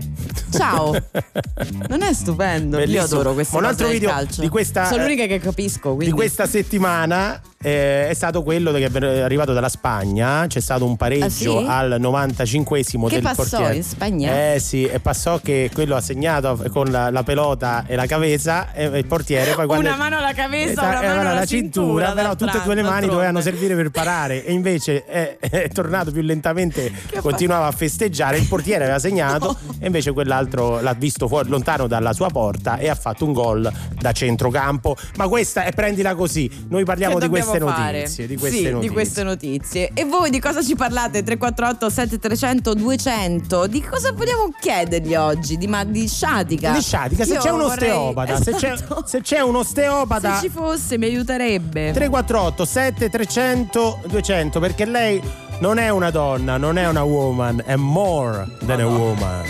Ciao. 0.51 0.93
Non 1.89 2.03
è 2.03 2.13
stupendo? 2.13 2.77
Io 2.79 2.85
Bellissimo. 2.85 3.05
adoro 3.21 3.35
queste 3.35 3.55
Ma 3.57 3.63
un 3.63 3.69
altro 3.69 3.89
video 3.89 4.09
calcio. 4.11 4.41
di 4.41 4.49
questa- 4.49 4.87
Sono 4.87 5.03
l'unica 5.03 5.27
che 5.27 5.39
capisco, 5.39 5.91
di 5.91 5.97
quindi. 5.97 6.15
questa 6.15 6.47
settimana 6.47 7.41
eh, 7.65 8.09
è 8.09 8.15
stato 8.15 8.43
quello 8.43 8.73
che 8.73 8.87
è 8.93 9.21
arrivato 9.21 9.53
dalla 9.53 9.69
Spagna. 9.71 10.47
C'è 10.47 10.61
stato 10.61 10.85
un 10.85 10.97
pareggio 10.97 11.25
Ah, 11.25 11.29
sì? 11.31 11.67
al 11.69 11.97
95esimo 12.01 13.07
Che 13.09 13.15
del 13.15 13.23
passò 13.23 13.35
portiere. 13.59 13.77
in 13.77 13.83
Spagna? 13.83 14.53
Eh 14.55 14.59
sì, 14.61 14.85
e 14.87 15.01
passò 15.01 15.39
che 15.43 15.71
quello 15.73 15.97
ha 15.97 16.01
segnato 16.01 16.63
con 16.71 16.91
la, 16.91 17.11
la 17.11 17.23
pelota 17.23 17.85
e 17.87 17.97
la 17.97 18.07
cabeza 18.07 18.73
e 18.73 18.85
il 18.85 19.07
portiere 19.07 19.53
poi 19.55 19.67
quando 19.67 19.87
Una 19.89 19.97
mano 19.97 20.19
alla 20.19 20.33
cabeza, 20.35 20.71
Esatto, 20.73 20.99
una 20.99 21.03
e 21.03 21.07
mano 21.17 21.31
alla 21.31 21.47
cintura, 21.47 22.07
cintura, 22.07 22.13
però 22.13 22.37
tutte 22.37 22.59
e 22.59 22.63
due 22.65 22.75
le 22.75 22.83
mani 22.83 22.83
d'altronde. 22.83 23.07
dovevano 23.15 23.41
servire 23.41 23.75
per 23.75 23.91
parare 23.91 24.45
e 24.45 24.53
invece 24.53 25.05
è, 25.05 25.37
è 25.39 25.69
tornato 25.69 26.11
più 26.13 26.23
lentamente, 26.23 26.93
Che 27.15 27.21
continuava 27.21 27.67
a 27.67 27.71
festeggiare, 27.73 28.37
il 28.39 28.47
portiere 28.47 28.85
aveva 28.85 28.99
segnato 28.99 29.57
e 29.81 29.87
invece 29.87 30.13
quell'altro 30.13 30.81
l'ha 30.81 30.95
visto 30.95 31.29
fuori 31.29 31.49
lontano 31.49 31.87
dalla 31.87 32.13
sua 32.13 32.29
porta 32.29 32.77
e 32.79 32.89
ha 32.89 32.95
fatto 32.95 33.25
un 33.25 33.33
gol 33.33 33.73
da 33.99 34.13
centrocampo. 34.13 34.97
Ma 35.17 35.29
questa 35.29 35.65
è 35.65 35.73
prendila 35.73 36.15
così. 36.15 36.51
Noi 36.69 36.85
parliamo 36.85 37.15
Che 37.19 37.21
di 37.21 37.29
queste 37.63 37.81
fare? 37.83 37.99
notizie, 38.01 38.27
di 38.27 38.37
queste 38.37 38.57
sì, 38.59 38.63
notizie. 38.65 38.89
di 38.89 38.95
queste 38.95 39.23
notizie. 39.23 39.91
E 39.95 40.05
voi 40.05 40.31
di 40.31 40.41
cosa 40.41 40.63
ci 40.63 40.75
parlate? 40.75 41.23
348 41.23 41.91
7300 41.91 42.75
200. 42.75 43.67
Di 43.67 43.81
cosa 43.83 44.13
vogliamo 44.13 44.51
chiedergli 44.61 45.15
oggi? 45.15 45.57
Di, 45.57 45.67
ma 45.67 45.85
di 45.85 46.09
sciatica. 46.09 46.73
Di 46.73 46.81
sciatica, 46.81 47.25
se 47.25 47.35
Io 47.35 47.41
c'è 47.41 47.51
un 47.51 47.59
vorrei- 47.61 47.91
osteopata, 47.91 48.41
se, 48.41 48.53
c'è, 48.53 48.73
Esatto. 48.73 49.03
se 49.07 49.21
c'è 49.21 49.41
un 49.41 49.57
osteopata 49.57 50.35
Se 50.37 50.49
ci 50.49 50.49
fosse 50.53 50.99
mi 50.99 51.07
aiuterebbe. 51.07 51.93
348 51.93 52.65
7300 52.65 54.01
200 54.07 54.61
perché 54.61 54.85
lei 54.85 55.21
non 55.61 55.79
è 55.79 55.89
una 55.89 56.11
donna, 56.11 56.57
non 56.57 56.79
è 56.79 56.89
una 56.89 57.03
woman, 57.03 57.63
è 57.65 57.77
more 57.77 58.47
than 58.67 58.81
a 58.81 58.87
woman. 58.87 59.43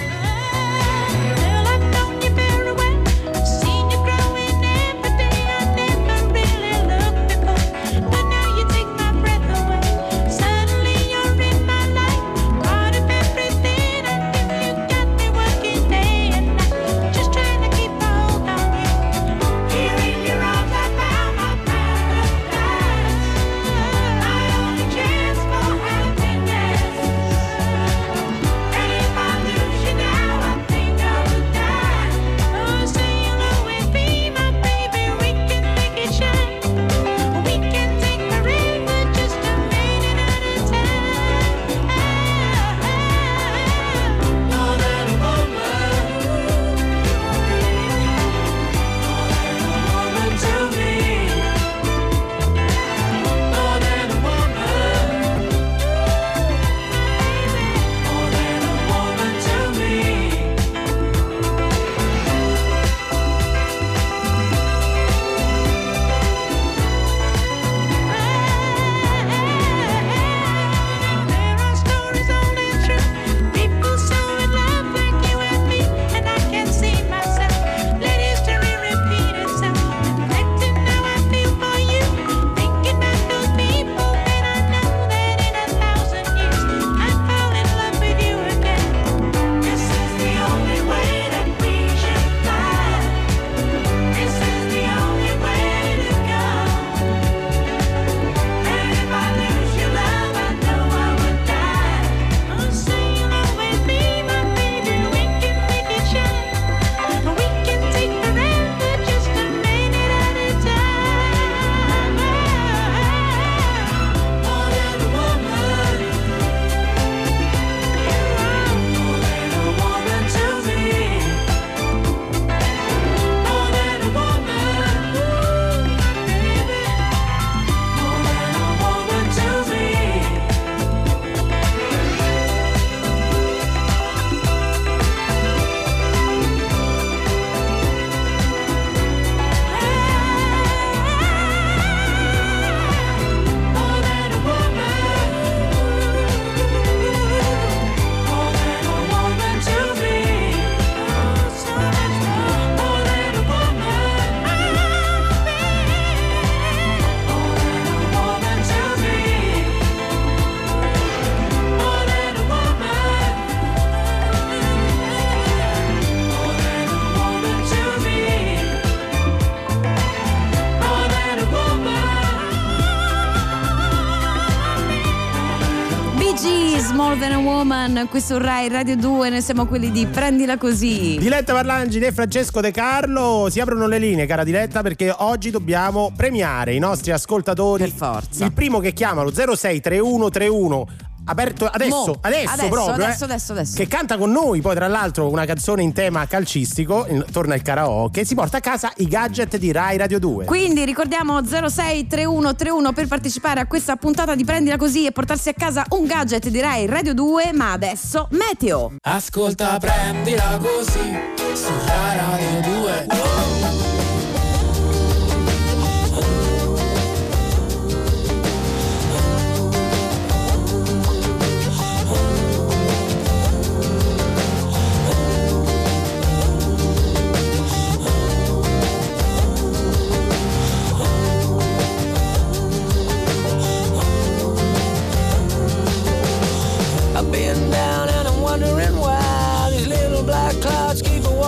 Woman 177.94 178.08
qui 178.08 178.20
su 178.20 178.36
Rai 178.38 178.68
Radio 178.68 178.96
2, 178.96 179.28
noi 179.28 179.40
siamo 179.40 179.66
quelli 179.66 179.92
di 179.92 180.04
Prendila 180.06 180.58
Così. 180.58 181.16
Diletta 181.16 181.52
Parlangeli 181.52 182.06
e 182.06 182.10
Francesco 182.12 182.60
De 182.60 182.72
Carlo 182.72 183.46
si 183.48 183.60
aprono 183.60 183.86
le 183.86 183.98
linee, 183.98 184.26
cara 184.26 184.42
Diletta, 184.42 184.82
perché 184.82 185.14
oggi 185.16 185.50
dobbiamo 185.50 186.10
premiare 186.16 186.74
i 186.74 186.80
nostri 186.80 187.12
ascoltatori. 187.12 187.84
Per 187.84 187.92
forza. 187.92 188.44
Il 188.44 188.52
primo 188.52 188.80
che 188.80 188.92
chiama 188.92 189.22
lo 189.22 189.30
063131 189.30 190.86
aperto 191.26 191.66
adesso, 191.66 191.88
Mo. 192.06 192.18
adesso, 192.20 192.50
Adesso, 192.52 192.68
proprio, 192.68 192.94
adesso, 193.04 193.22
eh, 193.22 193.26
adesso, 193.26 193.52
adesso. 193.52 193.76
che 193.76 193.86
canta 193.88 194.16
con 194.18 194.30
noi, 194.30 194.60
poi 194.60 194.74
tra 194.74 194.86
l'altro 194.88 195.28
una 195.30 195.44
canzone 195.44 195.82
in 195.82 195.92
tema 195.92 196.26
calcistico, 196.26 197.06
in- 197.08 197.24
torna 197.32 197.54
il 197.54 197.62
karaoke, 197.62 198.24
si 198.24 198.34
porta 198.34 198.58
a 198.58 198.60
casa 198.60 198.92
i 198.96 199.06
gadget 199.06 199.56
di 199.56 199.72
Rai 199.72 199.96
Radio 199.96 200.18
2. 200.18 200.44
Quindi 200.44 200.84
ricordiamo 200.84 201.40
063131 201.44 202.92
per 202.92 203.06
partecipare 203.08 203.60
a 203.60 203.66
questa 203.66 203.96
puntata 203.96 204.34
di 204.34 204.44
Prendila 204.44 204.76
Così 204.76 205.06
e 205.06 205.12
portarsi 205.12 205.48
a 205.48 205.54
casa 205.54 205.84
un 205.90 206.04
gadget 206.06 206.48
di 206.48 206.60
Rai 206.60 206.86
Radio 206.86 207.14
2, 207.14 207.52
ma 207.52 207.72
adesso 207.72 208.28
Meteo. 208.30 208.92
Ascolta, 209.02 209.78
prendila 209.78 210.58
così 210.60 211.18
su 211.54 211.70
Rai 211.86 212.16
Radio 212.16 212.60
2. 212.80 213.06
I've 213.10 213.63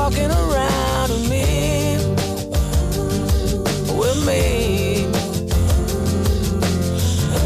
walking 0.08 0.30
around 0.30 1.10
with 1.10 1.28
me, 1.28 1.96
with 3.98 4.24
me. 4.24 5.04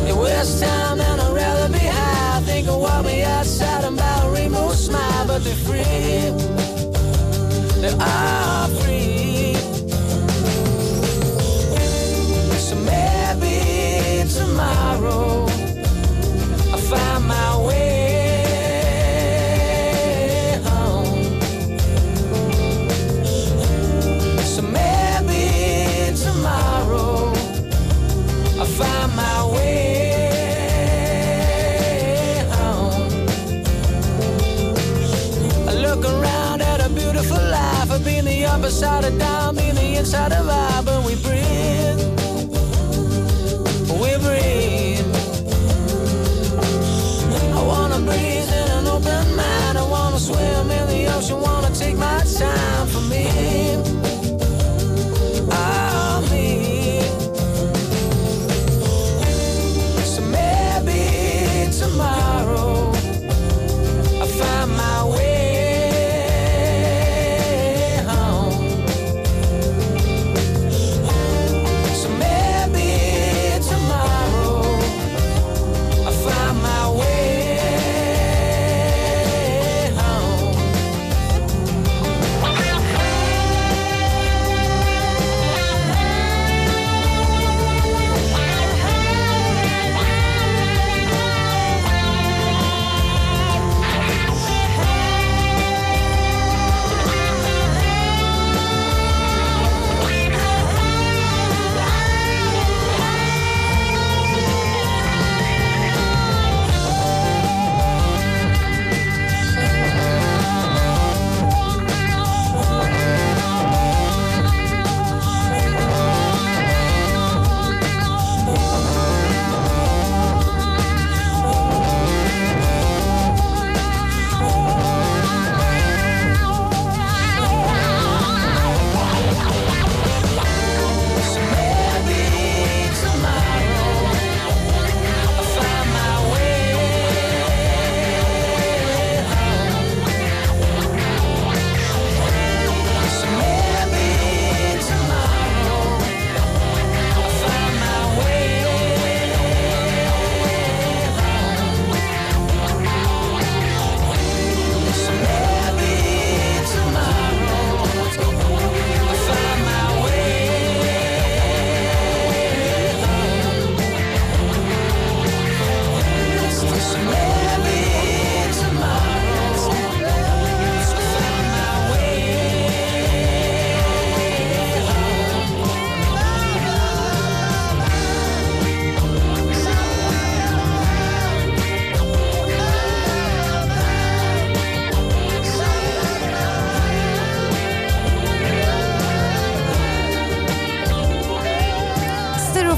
It 0.07 0.15
was 0.15 0.61
time 0.61 1.01
and 1.01 1.21
I'd 1.23 1.33
rather 1.33 1.73
be 1.73 1.79
high. 1.79 2.43
Think 2.43 2.69
of 2.69 2.79
what 2.79 3.07
me 3.07 3.23
outside 3.23 3.85
and 3.85 3.99
about 3.99 4.35
rainbow 4.35 4.73
smile, 4.73 5.27
but 5.27 5.43
they're 5.43 5.55
free. 5.69 6.35
They 7.81 7.95
are 7.99 8.69
free. 8.81 9.55
So 12.67 12.77
maybe 12.93 14.29
tomorrow. 14.29 15.47
I 16.75 16.79
find 16.91 17.25
my 17.27 17.67
way 17.67 17.90
opposite 38.51 39.05
of 39.05 39.19
dime, 39.19 39.59
in 39.59 39.75
the 39.77 39.97
inside 39.97 40.33
of 40.33 40.49
I, 40.49 40.83
but 40.85 41.05
we 41.05 41.15
breathe. 41.23 41.50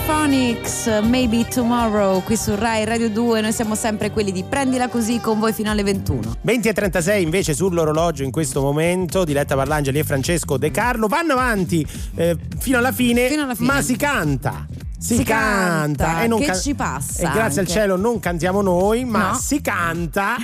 Stereophonics, 0.06 0.86
Maybe 1.04 1.46
Tomorrow, 1.46 2.24
qui 2.24 2.36
su 2.36 2.56
Rai 2.56 2.84
Radio 2.84 3.08
2, 3.08 3.40
noi 3.40 3.52
siamo 3.52 3.76
sempre 3.76 4.10
quelli 4.10 4.32
di 4.32 4.42
Prendila 4.42 4.88
Così 4.88 5.20
con 5.20 5.38
voi 5.38 5.52
fino 5.52 5.70
alle 5.70 5.84
21. 5.84 6.38
20 6.40 6.68
e 6.68 6.72
36 6.72 7.22
invece 7.22 7.54
sull'orologio 7.54 8.24
in 8.24 8.32
questo 8.32 8.60
momento, 8.60 9.22
Diletta 9.24 9.54
Parlangeli 9.54 10.00
e 10.00 10.02
Francesco 10.04 10.56
De 10.56 10.72
Carlo 10.72 11.06
vanno 11.06 11.34
avanti 11.34 11.86
eh, 12.16 12.36
fino, 12.58 12.78
alla 12.78 12.90
fine, 12.90 13.28
Fino 13.28 13.44
alla 13.44 13.54
fine. 13.54 13.72
ma 13.72 13.80
si 13.80 13.94
canta. 13.96 14.66
Si, 14.98 15.14
Si 15.14 15.22
canta, 15.22 16.22
e 16.22 16.26
non 16.26 16.40
che 16.40 16.56
ci 16.56 16.74
passa 16.74 17.20
E 17.20 17.32
grazie 17.32 17.60
anche. 17.60 17.60
al 17.60 17.66
cielo 17.68 17.96
non 17.96 18.18
cantiamo 18.18 18.60
noi, 18.60 19.04
ma 19.04 19.28
No. 19.30 19.34
si 19.36 19.60
canta 19.60 20.34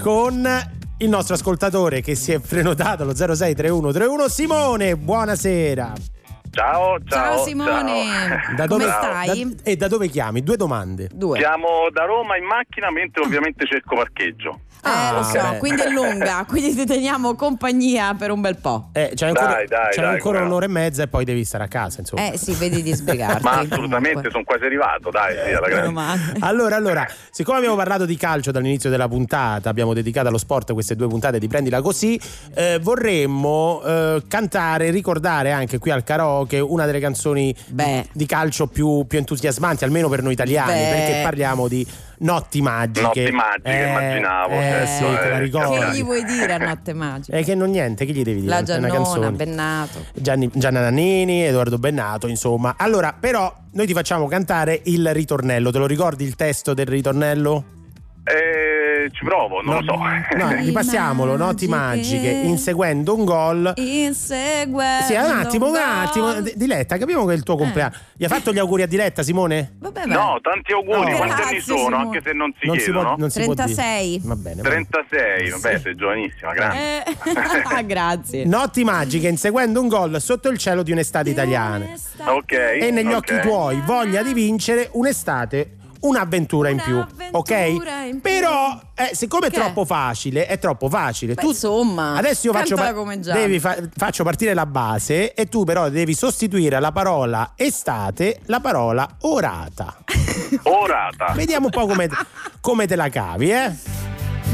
con 0.00 0.48
il 0.98 1.08
nostro 1.08 1.34
ascoltatore 1.34 2.00
che 2.02 2.14
si 2.14 2.30
è 2.30 2.38
prenotato 2.38 3.02
allo 3.02 3.14
063131 3.16 4.28
Simone, 4.28 4.96
buonasera. 4.96 5.92
Ciao, 6.58 6.98
ciao. 7.06 7.34
Ciao 7.36 7.44
Simone, 7.44 8.40
Da 8.56 8.66
come 8.66 8.84
dove, 8.84 8.90
stai? 8.90 9.44
da- 9.54 9.62
e 9.62 9.76
da 9.76 9.86
dove 9.86 10.08
chiami? 10.08 10.42
Due 10.42 10.56
domande. 10.56 11.08
Due. 11.12 11.38
Siamo 11.38 11.88
da 11.92 12.04
Roma 12.04 12.36
in 12.36 12.44
macchina 12.46 12.90
mentre 12.90 13.22
ovviamente 13.22 13.64
cerco 13.64 13.94
parcheggio. 13.94 14.62
Eh, 14.88 15.12
lo 15.12 15.18
Ah, 15.18 15.22
so, 15.24 15.50
beh. 15.52 15.58
quindi 15.58 15.82
è 15.82 15.88
lunga, 15.90 16.44
quindi 16.48 16.74
ti 16.74 16.84
teniamo 16.86 17.34
compagnia 17.34 18.14
per 18.14 18.30
un 18.30 18.40
bel 18.40 18.56
po'. 18.56 18.88
Eh, 18.92 19.12
c'è 19.14 19.26
ancora, 19.28 19.46
Dai, 19.52 19.66
dai, 19.66 19.90
c'è 19.92 20.00
dai, 20.02 20.14
ancora 20.14 20.42
un'ora 20.42 20.64
e 20.64 20.68
mezza 20.68 21.02
e 21.02 21.08
poi 21.08 21.24
devi 21.24 21.44
stare 21.44 21.64
a 21.64 21.68
casa, 21.68 22.00
insomma. 22.00 22.30
Eh 22.32 22.38
sì, 22.38 22.52
vedi 22.54 22.82
di 22.82 22.92
sbrigarti. 22.94 23.42
Ma 23.44 23.58
assolutamente, 23.58 24.30
sono 24.30 24.44
quasi 24.44 24.64
arrivato, 24.64 25.10
dai, 25.10 25.34
sì, 25.44 25.52
alla 25.52 25.68
grande. 25.68 26.36
Allora, 26.40 26.76
allora, 26.76 27.06
siccome 27.30 27.58
abbiamo 27.58 27.76
parlato 27.76 28.04
di 28.04 28.16
calcio 28.16 28.50
dall'inizio 28.50 28.90
della 28.90 29.08
puntata, 29.08 29.68
abbiamo 29.68 29.92
dedicato 29.94 30.28
allo 30.28 30.38
sport 30.38 30.72
queste 30.72 30.96
due 30.96 31.08
puntate 31.08 31.38
di 31.38 31.46
Prendila 31.48 31.80
Così, 31.80 32.20
eh, 32.54 32.78
vorremmo 32.80 33.82
eh, 33.84 34.22
cantare, 34.28 34.90
ricordare 34.90 35.52
anche 35.52 35.78
qui 35.78 35.90
al 35.90 36.04
karaoke 36.04 36.58
una 36.58 36.86
delle 36.86 37.00
canzoni 37.00 37.54
Beh. 37.68 38.08
di 38.12 38.26
calcio 38.26 38.66
più, 38.66 39.04
più 39.06 39.18
entusiasmanti, 39.18 39.84
almeno 39.84 40.08
per 40.08 40.22
noi 40.22 40.32
italiani, 40.32 40.72
Beh. 40.72 40.88
perché 40.96 41.20
parliamo 41.22 41.68
di 41.68 41.86
Notti 42.20 42.60
Magiche. 42.60 43.00
Notti 43.00 43.30
magiche, 43.30 43.86
immaginavo, 43.88 44.54
Eh, 44.54 44.60
certo, 44.62 44.86
sì, 44.92 44.98
te 44.98 45.28
la 45.28 45.36
eh, 45.36 45.40
ricordi. 45.40 45.78
Che 45.78 45.96
gli 45.96 46.04
vuoi 46.04 46.24
dire 46.24 46.52
a 46.52 46.58
Notte 46.58 46.92
Magica? 46.92 47.36
E 47.36 47.44
che 47.44 47.54
non 47.54 47.70
niente, 47.70 48.04
che 48.04 48.12
gli 48.12 48.22
devi 48.22 48.40
dire? 48.40 48.52
La 48.52 48.62
Giannona, 48.62 48.92
canzone. 48.92 49.30
Bennato. 49.32 50.04
Gianni, 50.14 50.50
Gianna 50.52 50.80
Nannini, 50.80 51.44
Edoardo 51.44 51.78
Bennato, 51.78 52.26
insomma. 52.26 52.74
Allora, 52.76 53.14
però, 53.18 53.54
noi 53.72 53.86
ti 53.86 53.92
facciamo 53.92 54.26
cantare 54.26 54.80
il 54.84 55.12
ritornello. 55.12 55.70
Te 55.70 55.78
lo 55.78 55.86
ricordi 55.86 56.24
il 56.24 56.34
testo 56.34 56.74
del 56.74 56.86
ritornello? 56.86 57.76
Eh, 58.30 59.10
ci 59.12 59.24
provo, 59.24 59.62
non 59.62 59.82
lo 59.82 59.92
so. 59.92 60.36
No, 60.36 60.50
ripassiamolo, 60.60 61.36
notti 61.36 61.66
magiche, 61.66 62.28
inseguendo 62.28 63.14
un 63.16 63.24
gol. 63.24 63.72
Inseguendo 63.76 65.04
Sì, 65.06 65.14
un 65.14 65.30
attimo, 65.30 65.68
un 65.68 65.76
attimo. 65.76 66.40
Diletta, 66.54 66.98
capiamo 66.98 67.24
che 67.24 67.32
è 67.32 67.36
il 67.36 67.42
tuo 67.42 67.56
compleanno. 67.56 67.94
Gli 68.14 68.24
hai 68.24 68.28
fatto 68.30 68.52
gli 68.52 68.58
auguri 68.58 68.82
a 68.82 68.86
Diletta, 68.86 69.22
Simone? 69.22 69.76
Vabbè, 69.78 70.02
beh. 70.04 70.12
No, 70.12 70.38
tanti 70.42 70.72
auguri, 70.72 71.10
No. 71.12 71.16
quanti 71.16 71.42
anni 71.42 71.60
sono? 71.60 71.78
Simone. 71.78 71.96
Anche 71.96 72.20
se 72.24 72.32
non 72.32 72.52
si 72.58 72.66
Non 72.66 72.76
si 72.76 72.82
chiedono. 72.84 73.06
può, 73.08 73.16
non 73.16 73.30
si 73.30 73.42
può 73.44 73.54
dire. 73.54 73.64
36. 73.66 74.20
Va 74.24 74.34
bene. 74.36 74.62
va 74.62 74.68
bene. 74.68 74.86
36, 74.90 75.50
vabbè, 75.50 75.78
sei 75.78 75.94
giovanissima, 75.94 76.52
grande. 76.52 77.04
Eh, 77.04 77.84
grazie. 77.86 78.44
Notti 78.44 78.84
magiche, 78.84 79.28
inseguendo 79.28 79.80
un 79.80 79.88
gol 79.88 80.20
sotto 80.20 80.48
il 80.48 80.58
cielo 80.58 80.82
di 80.82 80.92
un'estate 80.92 81.30
italiana. 81.30 81.86
Ok. 82.26 82.52
E 82.52 82.90
negli 82.90 83.12
ok. 83.12 83.16
occhi 83.16 83.40
tuoi, 83.40 83.80
voglia 83.84 84.22
di 84.22 84.32
vincere 84.34 84.88
un'estate. 84.92 85.72
Un'avventura 86.00 86.68
in 86.68 86.80
più, 86.80 87.04
ok? 87.32 87.50
In 87.50 88.20
più. 88.20 88.20
Però, 88.20 88.80
eh, 88.94 89.10
siccome 89.14 89.48
è 89.48 89.50
Che? 89.50 89.58
troppo 89.58 89.84
facile, 89.84 90.46
è 90.46 90.58
troppo 90.58 90.88
facile. 90.88 91.34
Beh, 91.34 91.40
tu, 91.42 91.48
insomma, 91.48 92.14
adesso 92.16 92.46
io 92.46 92.52
faccio, 92.52 92.76
fa- 92.76 92.94
faccio 93.96 94.24
partire 94.24 94.54
la 94.54 94.66
base 94.66 95.34
e 95.34 95.46
tu 95.46 95.64
però 95.64 95.88
devi 95.88 96.14
sostituire 96.14 96.76
alla 96.76 96.92
parola 96.92 97.52
estate 97.56 98.40
la 98.46 98.60
parola 98.60 99.08
orata. 99.22 99.96
Orata. 100.62 101.32
Vediamo 101.34 101.66
un 101.66 101.70
po' 101.72 101.86
come, 101.86 102.08
come 102.60 102.86
te 102.86 102.96
la 102.96 103.08
cavi, 103.08 103.50
eh? 103.50 103.72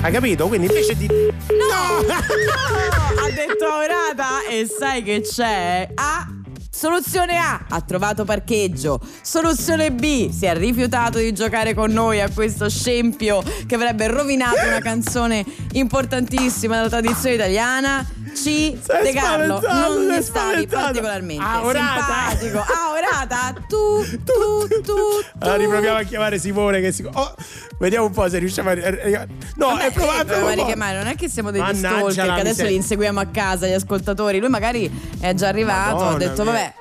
Hai 0.00 0.12
capito? 0.12 0.48
Quindi 0.48 0.66
invece 0.66 0.96
di. 0.96 1.06
No! 1.06 1.98
ha 2.04 3.30
detto 3.30 3.64
orata 3.64 4.46
e 4.50 4.66
sai 4.66 5.02
che 5.02 5.20
c'è? 5.22 5.88
A. 5.94 6.33
Soluzione 6.76 7.38
A, 7.38 7.66
ha 7.68 7.80
trovato 7.82 8.24
parcheggio. 8.24 8.98
Soluzione 9.22 9.92
B, 9.92 10.28
si 10.30 10.44
è 10.46 10.56
rifiutato 10.56 11.18
di 11.18 11.32
giocare 11.32 11.72
con 11.72 11.92
noi 11.92 12.20
a 12.20 12.28
questo 12.28 12.68
scempio 12.68 13.44
che 13.64 13.76
avrebbe 13.76 14.08
rovinato 14.08 14.66
una 14.66 14.80
canzone 14.80 15.44
importantissima 15.74 16.74
della 16.74 16.88
tradizione 16.88 17.36
italiana. 17.36 18.04
C, 18.34 18.40
Sei 18.42 18.78
De 19.02 19.12
Carlo, 19.12 19.60
non 19.60 20.06
mi 20.06 20.22
stavi 20.22 20.66
particolarmente 20.66 21.42
Ah, 21.42 21.64
orata. 21.64 22.36
simpatico. 22.38 22.58
Ah, 22.58 22.92
orata, 22.92 23.54
tu, 23.68 24.02
tu, 24.24 24.66
tu, 24.68 24.80
tu. 24.82 24.94
Allora 25.38 25.56
riproviamo 25.56 25.98
a 25.98 26.02
chiamare 26.02 26.38
Simone 26.38 26.80
che 26.80 26.92
si... 26.92 27.02
oh, 27.10 27.34
vediamo 27.78 28.06
un 28.06 28.12
po' 28.12 28.28
se 28.28 28.38
riusciamo 28.38 28.70
a... 28.70 28.74
No, 28.74 29.66
Vabbè, 29.68 29.86
è 29.86 29.92
probabile. 29.92 30.52
eh, 30.52 30.54
richiamare, 30.56 30.96
non 30.98 31.06
è 31.06 31.14
che 31.14 31.28
siamo 31.28 31.50
degli 31.50 31.60
Mannaggia 31.62 32.10
stalker 32.10 32.34
che 32.34 32.40
adesso 32.40 32.64
li 32.64 32.74
inseguiamo 32.74 33.20
a 33.20 33.26
casa 33.26 33.66
gli 33.66 33.72
ascoltatori. 33.72 34.40
Lui 34.40 34.48
magari 34.50 34.90
è 35.20 35.32
già 35.34 35.48
arrivato, 35.48 35.96
ha 36.02 36.12
Madonna 36.12 36.18
detto 36.18 36.42
mia. 36.42 36.52
vabbè. 36.52 36.74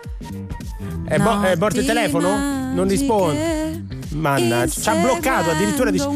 È, 1.05 1.17
mo- 1.17 1.41
è 1.43 1.55
morto 1.55 1.79
il 1.79 1.85
telefono? 1.85 2.71
Non 2.73 2.87
risponde. 2.87 3.92
Mannaggia, 4.23 4.81
ci 4.81 4.89
ha 4.89 4.95
bloccato 4.95 5.49
addirittura 5.51 5.91
dice. 5.91 6.07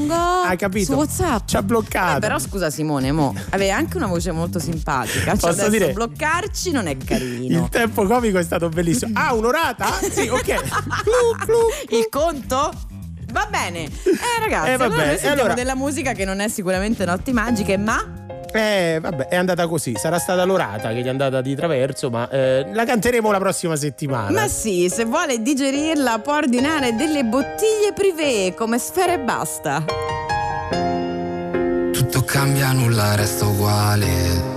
Hai 0.45 0.55
capito? 0.58 0.86
Su 0.93 0.97
WhatsApp. 0.97 1.47
Ci 1.47 1.58
ha 1.58 1.62
bloccato. 1.64 2.18
Eh, 2.18 2.20
però 2.22 2.39
scusa 2.39 2.70
Simone, 2.70 3.12
mo, 3.12 3.36
aveva 3.49 3.76
anche 3.76 3.97
una 3.97 4.08
voce 4.08 4.32
molto 4.32 4.60
simpatica. 4.60 5.32
Cioè, 5.32 5.34
Posso 5.34 5.47
adesso 5.47 5.70
dire- 5.70 5.91
bloccarci 5.91 6.72
non 6.72 6.88
è 6.88 6.95
carino. 6.97 7.64
Il 7.64 7.70
tempo 7.70 8.05
comico 8.05 8.38
è 8.38 8.43
stato 8.43 8.70
bellissimo. 8.70 9.12
Ah, 9.14 9.34
un'orata? 9.34 9.88
Sì, 10.10 10.28
ok. 10.28 10.55
Il 11.89 12.08
conto? 12.10 12.72
Va 13.32 13.45
bene. 13.51 13.84
Eh 13.84 14.39
ragazzi, 14.39 14.70
Eh, 14.70 14.74
allora 14.74 14.88
noi 14.88 15.03
e 15.03 15.08
sentiamo 15.10 15.34
allora- 15.34 15.53
della 15.53 15.76
musica 15.76 16.14
che 16.14 16.24
non 16.26 16.39
è 16.39 16.47
sicuramente 16.47 17.03
notti 17.05 17.34
magiche, 17.34 17.78
ma 17.78 18.01
Eh, 18.58 18.97
vabbè, 18.99 19.28
è 19.28 19.36
andata 19.36 19.68
così. 19.68 19.93
Sarà 19.95 20.18
stata 20.18 20.43
l'orata 20.43 20.89
che 20.89 21.01
gli 21.01 21.05
è 21.05 21.10
andata 21.10 21.41
di 21.41 21.55
traverso, 21.55 22.10
ma 22.10 22.28
eh, 22.30 22.66
la 22.74 22.86
canteremo 22.86 23.32
la 23.32 23.38
prossima 23.38 23.76
settimana. 23.76 24.32
Ma 24.32 24.47
sì, 24.47 24.89
se 24.89 25.05
vuole 25.05 25.43
digerirla 25.43 26.18
può 26.20 26.38
ordinare 26.38 26.95
delle 26.95 27.24
bottiglie 27.24 27.93
privé 27.93 28.55
come 28.55 28.80
sfera 28.80 29.14
e 29.14 29.20
basta. 29.20 29.86
Tutto 31.91 32.24
cambia, 32.24 32.72
nulla 32.72 33.14
resta 33.14 33.45
uguale. 33.45 34.55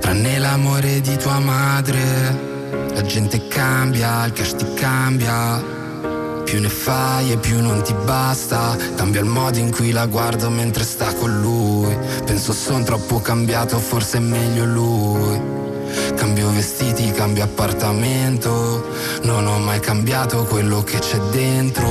Tranne 0.00 0.38
l'amore 0.38 1.00
di 1.00 1.16
tua 1.16 1.38
madre. 1.38 2.52
La 2.94 3.02
gente 3.02 3.46
cambia, 3.46 4.24
il 4.24 4.32
cash 4.32 4.56
ti 4.56 4.74
cambia. 4.74 5.83
Più 6.44 6.60
ne 6.60 6.68
fai 6.68 7.32
e 7.32 7.36
più 7.38 7.60
non 7.60 7.82
ti 7.82 7.94
basta. 8.04 8.76
Cambia 8.96 9.20
il 9.20 9.26
modo 9.26 9.58
in 9.58 9.70
cui 9.70 9.90
la 9.90 10.06
guardo 10.06 10.50
mentre 10.50 10.84
sta 10.84 11.12
con 11.14 11.40
lui. 11.40 11.96
Penso 12.24 12.52
son 12.52 12.84
troppo 12.84 13.20
cambiato, 13.20 13.78
forse 13.78 14.18
è 14.18 14.20
meglio 14.20 14.64
lui. 14.64 15.40
Cambio 16.14 16.50
vestiti, 16.50 17.10
cambio 17.12 17.44
appartamento. 17.44 18.86
Non 19.22 19.46
ho 19.46 19.58
mai 19.58 19.80
cambiato 19.80 20.44
quello 20.44 20.82
che 20.82 20.98
c'è 20.98 21.18
dentro. 21.30 21.88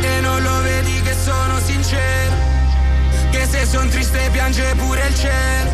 E 0.00 0.20
non 0.20 0.42
lo 0.42 0.60
vedi 0.62 1.00
che 1.02 1.14
sono 1.22 1.58
sincero. 1.58 2.34
Che 3.30 3.46
se 3.46 3.66
son 3.66 3.88
triste 3.88 4.28
piange 4.30 4.74
pure 4.76 5.06
il 5.08 5.14
cielo. 5.14 5.70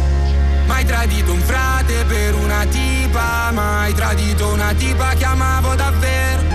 Mai 0.66 0.84
tradito 0.84 1.32
un 1.32 1.40
frate 1.40 2.04
per 2.06 2.34
una 2.34 2.64
tipa. 2.64 3.50
Mai 3.52 3.92
tradito 3.92 4.48
una 4.48 4.72
tipa 4.72 5.14
che 5.14 5.24
amavo 5.24 5.74
davvero. 5.74 6.51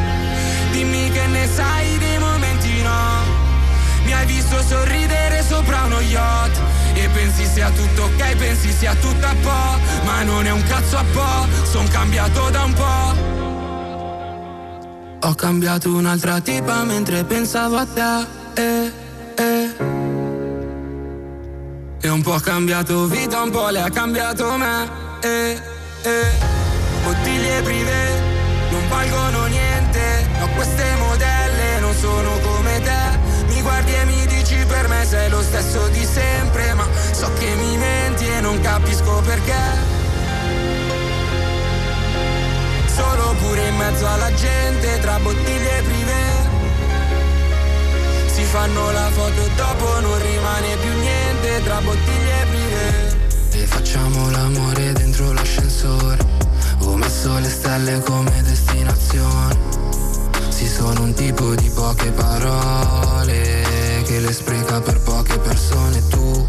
Dimmi 0.88 1.12
che 1.12 1.28
ne 1.28 1.46
sai 1.54 1.98
dei 1.98 2.18
momenti 2.18 2.82
no. 2.82 3.26
Mi 4.06 4.14
hai 4.14 4.26
visto 4.26 4.58
sorridere 4.62 5.44
sopra 5.44 5.84
uno 5.84 6.00
yacht. 6.00 6.62
E 6.94 7.10
pensi 7.10 7.46
sia 7.46 7.70
tutto 7.72 8.04
ok, 8.04 8.36
pensi 8.38 8.72
sia 8.72 8.96
tutto 8.96 9.26
a 9.26 9.36
po'. 9.42 10.06
Ma 10.06 10.24
non 10.24 10.46
è 10.46 10.52
un 10.52 10.64
cazzo 10.64 10.96
a 10.96 11.04
po', 11.12 11.46
son 11.70 11.90
cambiato 11.90 12.50
da 12.52 12.64
un 12.64 12.74
po'. 12.74 13.16
Ho 15.28 15.36
cambiato 15.36 15.94
un'altra 15.94 16.40
tipa 16.40 16.84
mentre 16.84 17.26
pensavo 17.26 17.76
a 17.76 17.86
te. 17.86 18.26
Eh, 18.54 18.92
eh. 19.36 19.76
E 22.00 22.10
un 22.10 22.22
po' 22.22 22.40
cambiato 22.40 23.08
vita, 23.08 23.42
un 23.42 23.50
po' 23.52 23.68
le 23.68 23.82
ha 23.82 23.90
cambiato 23.90 24.56
me. 24.56 24.90
Eh, 25.20 25.62
eh. 26.04 26.32
Bottiglie 27.04 27.62
privé 27.62 28.22
non 28.72 28.88
valgono 28.88 29.46
niente. 29.48 29.67
Queste 30.58 30.96
modelle 30.98 31.80
non 31.80 31.94
sono 31.94 32.32
come 32.40 32.82
te. 32.82 33.20
Mi 33.48 33.62
guardi 33.62 33.94
e 33.94 34.06
mi 34.06 34.26
dici 34.26 34.58
per 34.68 34.88
me 34.88 35.06
sei 35.06 35.30
lo 35.30 35.42
stesso 35.42 35.88
di 35.90 36.04
sempre. 36.04 36.74
Ma 36.74 36.86
so 37.12 37.32
che 37.38 37.54
mi 37.56 37.78
menti 37.78 38.28
e 38.28 38.42
non 38.42 38.60
capisco 38.60 39.22
perché. 39.22 40.06
Solo 42.98 43.36
pure 43.40 43.68
in 43.68 43.76
mezzo 43.76 44.08
alla 44.08 44.34
gente 44.34 45.00
tra 45.02 45.20
bottiglie 45.20 45.82
privé 45.84 46.24
Si 48.26 48.42
fanno 48.42 48.90
la 48.90 49.08
foto 49.12 49.40
e 49.40 49.50
dopo 49.56 50.00
non 50.00 50.20
rimane 50.20 50.76
più 50.78 51.00
niente 51.00 51.64
tra 51.64 51.80
bottiglie 51.80 52.46
privé 52.50 53.62
E 53.62 53.68
facciamo 53.68 54.32
l'amore 54.32 54.94
dentro 54.94 55.32
l'ascensore 55.32 56.18
Ho 56.80 56.96
messo 56.96 57.38
le 57.38 57.50
stelle 57.50 58.00
come 58.00 58.42
destinazione 58.42 59.77
Si 60.58 60.68
sono 60.68 61.04
un 61.04 61.14
tipo 61.14 61.54
di 61.54 61.70
poche 61.70 62.10
parole 62.10 64.02
Che 64.04 64.20
le 64.20 64.34
spreca 64.34 64.82
per 64.82 65.00
poche 65.02 65.38
persone. 65.38 66.02
Tu 66.08 66.48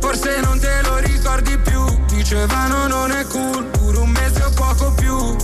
Forse 0.00 0.40
non 0.40 0.58
te 0.58 0.80
lo 0.84 0.96
ricordi 0.96 1.58
più. 1.58 1.84
Dicevano 2.06 2.86
non 2.86 3.10
è 3.10 3.26
cool 3.26 3.64
Pure 3.66 3.98
un 3.98 4.08
mese 4.08 4.42
o 4.42 4.50
poco 4.54 4.92
più. 4.92 5.36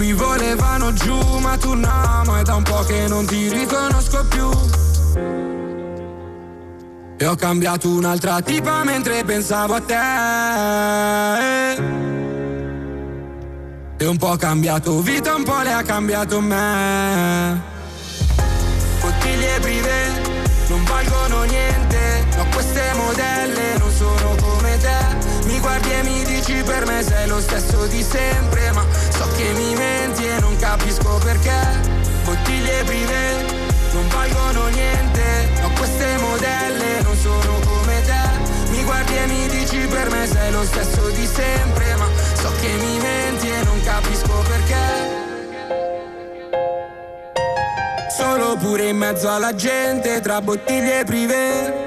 Mi 0.00 0.12
volevano 0.12 0.92
giù 0.92 1.16
ma 1.38 1.56
tu 1.56 1.72
no 1.74 2.22
Ma 2.26 2.40
è 2.40 2.42
da 2.42 2.56
un 2.56 2.64
po' 2.64 2.82
che 2.82 3.06
non 3.06 3.24
ti 3.26 3.48
riconosco 3.50 4.24
più. 4.24 4.50
E 7.16 7.26
ho 7.26 7.36
cambiato 7.36 7.88
un'altra 7.90 8.40
tipa 8.40 8.82
mentre 8.82 9.22
pensavo 9.22 9.74
a 9.74 9.80
te 9.80 11.53
E 13.96 14.06
un 14.06 14.16
po' 14.16 14.36
cambiato 14.36 15.00
vita, 15.00 15.36
un 15.36 15.44
po' 15.44 15.60
le 15.62 15.72
ha 15.72 15.82
cambiato 15.82 16.40
me. 16.40 17.60
Bottiglie 19.00 19.60
prive 19.60 20.32
non 20.68 20.82
valgono 20.84 21.44
niente. 21.44 22.26
No, 22.36 22.44
queste 22.52 22.82
modelle 22.94 23.78
non 23.78 23.92
sono 23.92 24.34
come 24.40 24.76
te. 24.78 25.46
Mi 25.46 25.60
guardi 25.60 25.92
e 25.92 26.02
mi 26.02 26.24
dici 26.24 26.54
per 26.64 26.86
me 26.86 27.04
sei 27.04 27.28
lo 27.28 27.40
stesso 27.40 27.86
di 27.86 28.02
sempre. 28.02 28.72
Ma 28.72 28.84
so 29.10 29.28
che 29.36 29.52
mi 29.52 29.74
menti 29.74 30.26
e 30.26 30.40
non 30.40 30.56
capisco 30.56 31.20
perché. 31.22 31.54
Bottiglie 32.24 32.82
prive 32.84 33.46
non 33.92 34.08
valgono 34.08 34.66
niente. 34.68 35.50
No, 35.60 35.70
queste 35.78 36.16
modelle 36.18 37.00
non 37.02 37.16
sono 37.16 37.60
come 37.64 38.02
te. 38.02 38.22
Mi 38.70 38.82
guardi 38.82 39.16
e 39.16 39.26
mi 39.26 39.46
dici 39.48 39.78
per 39.86 40.10
me 40.10 40.26
sei 40.26 40.50
lo 40.50 40.64
stesso 40.64 41.10
di 41.10 41.26
sempre. 41.26 41.94
Ma 41.94 42.08
so 42.44 42.52
che 42.60 42.68
mi 42.76 42.98
menti 42.98 43.48
e 43.48 43.64
non 43.64 43.80
capisco 43.80 44.44
perché. 44.46 44.84
Solo 48.10 48.56
pure 48.56 48.88
in 48.90 48.98
mezzo 48.98 49.30
alla 49.30 49.54
gente 49.54 50.20
tra 50.20 50.42
bottiglie 50.42 51.04
prive. 51.04 51.82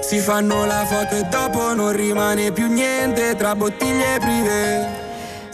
Si 0.00 0.18
fanno 0.18 0.64
la 0.64 0.86
foto 0.86 1.14
e 1.16 1.24
dopo 1.24 1.74
non 1.74 1.92
rimane 1.92 2.52
più 2.52 2.68
niente 2.68 3.36
tra 3.36 3.54
bottiglie 3.54 4.18
prive. 4.18 4.95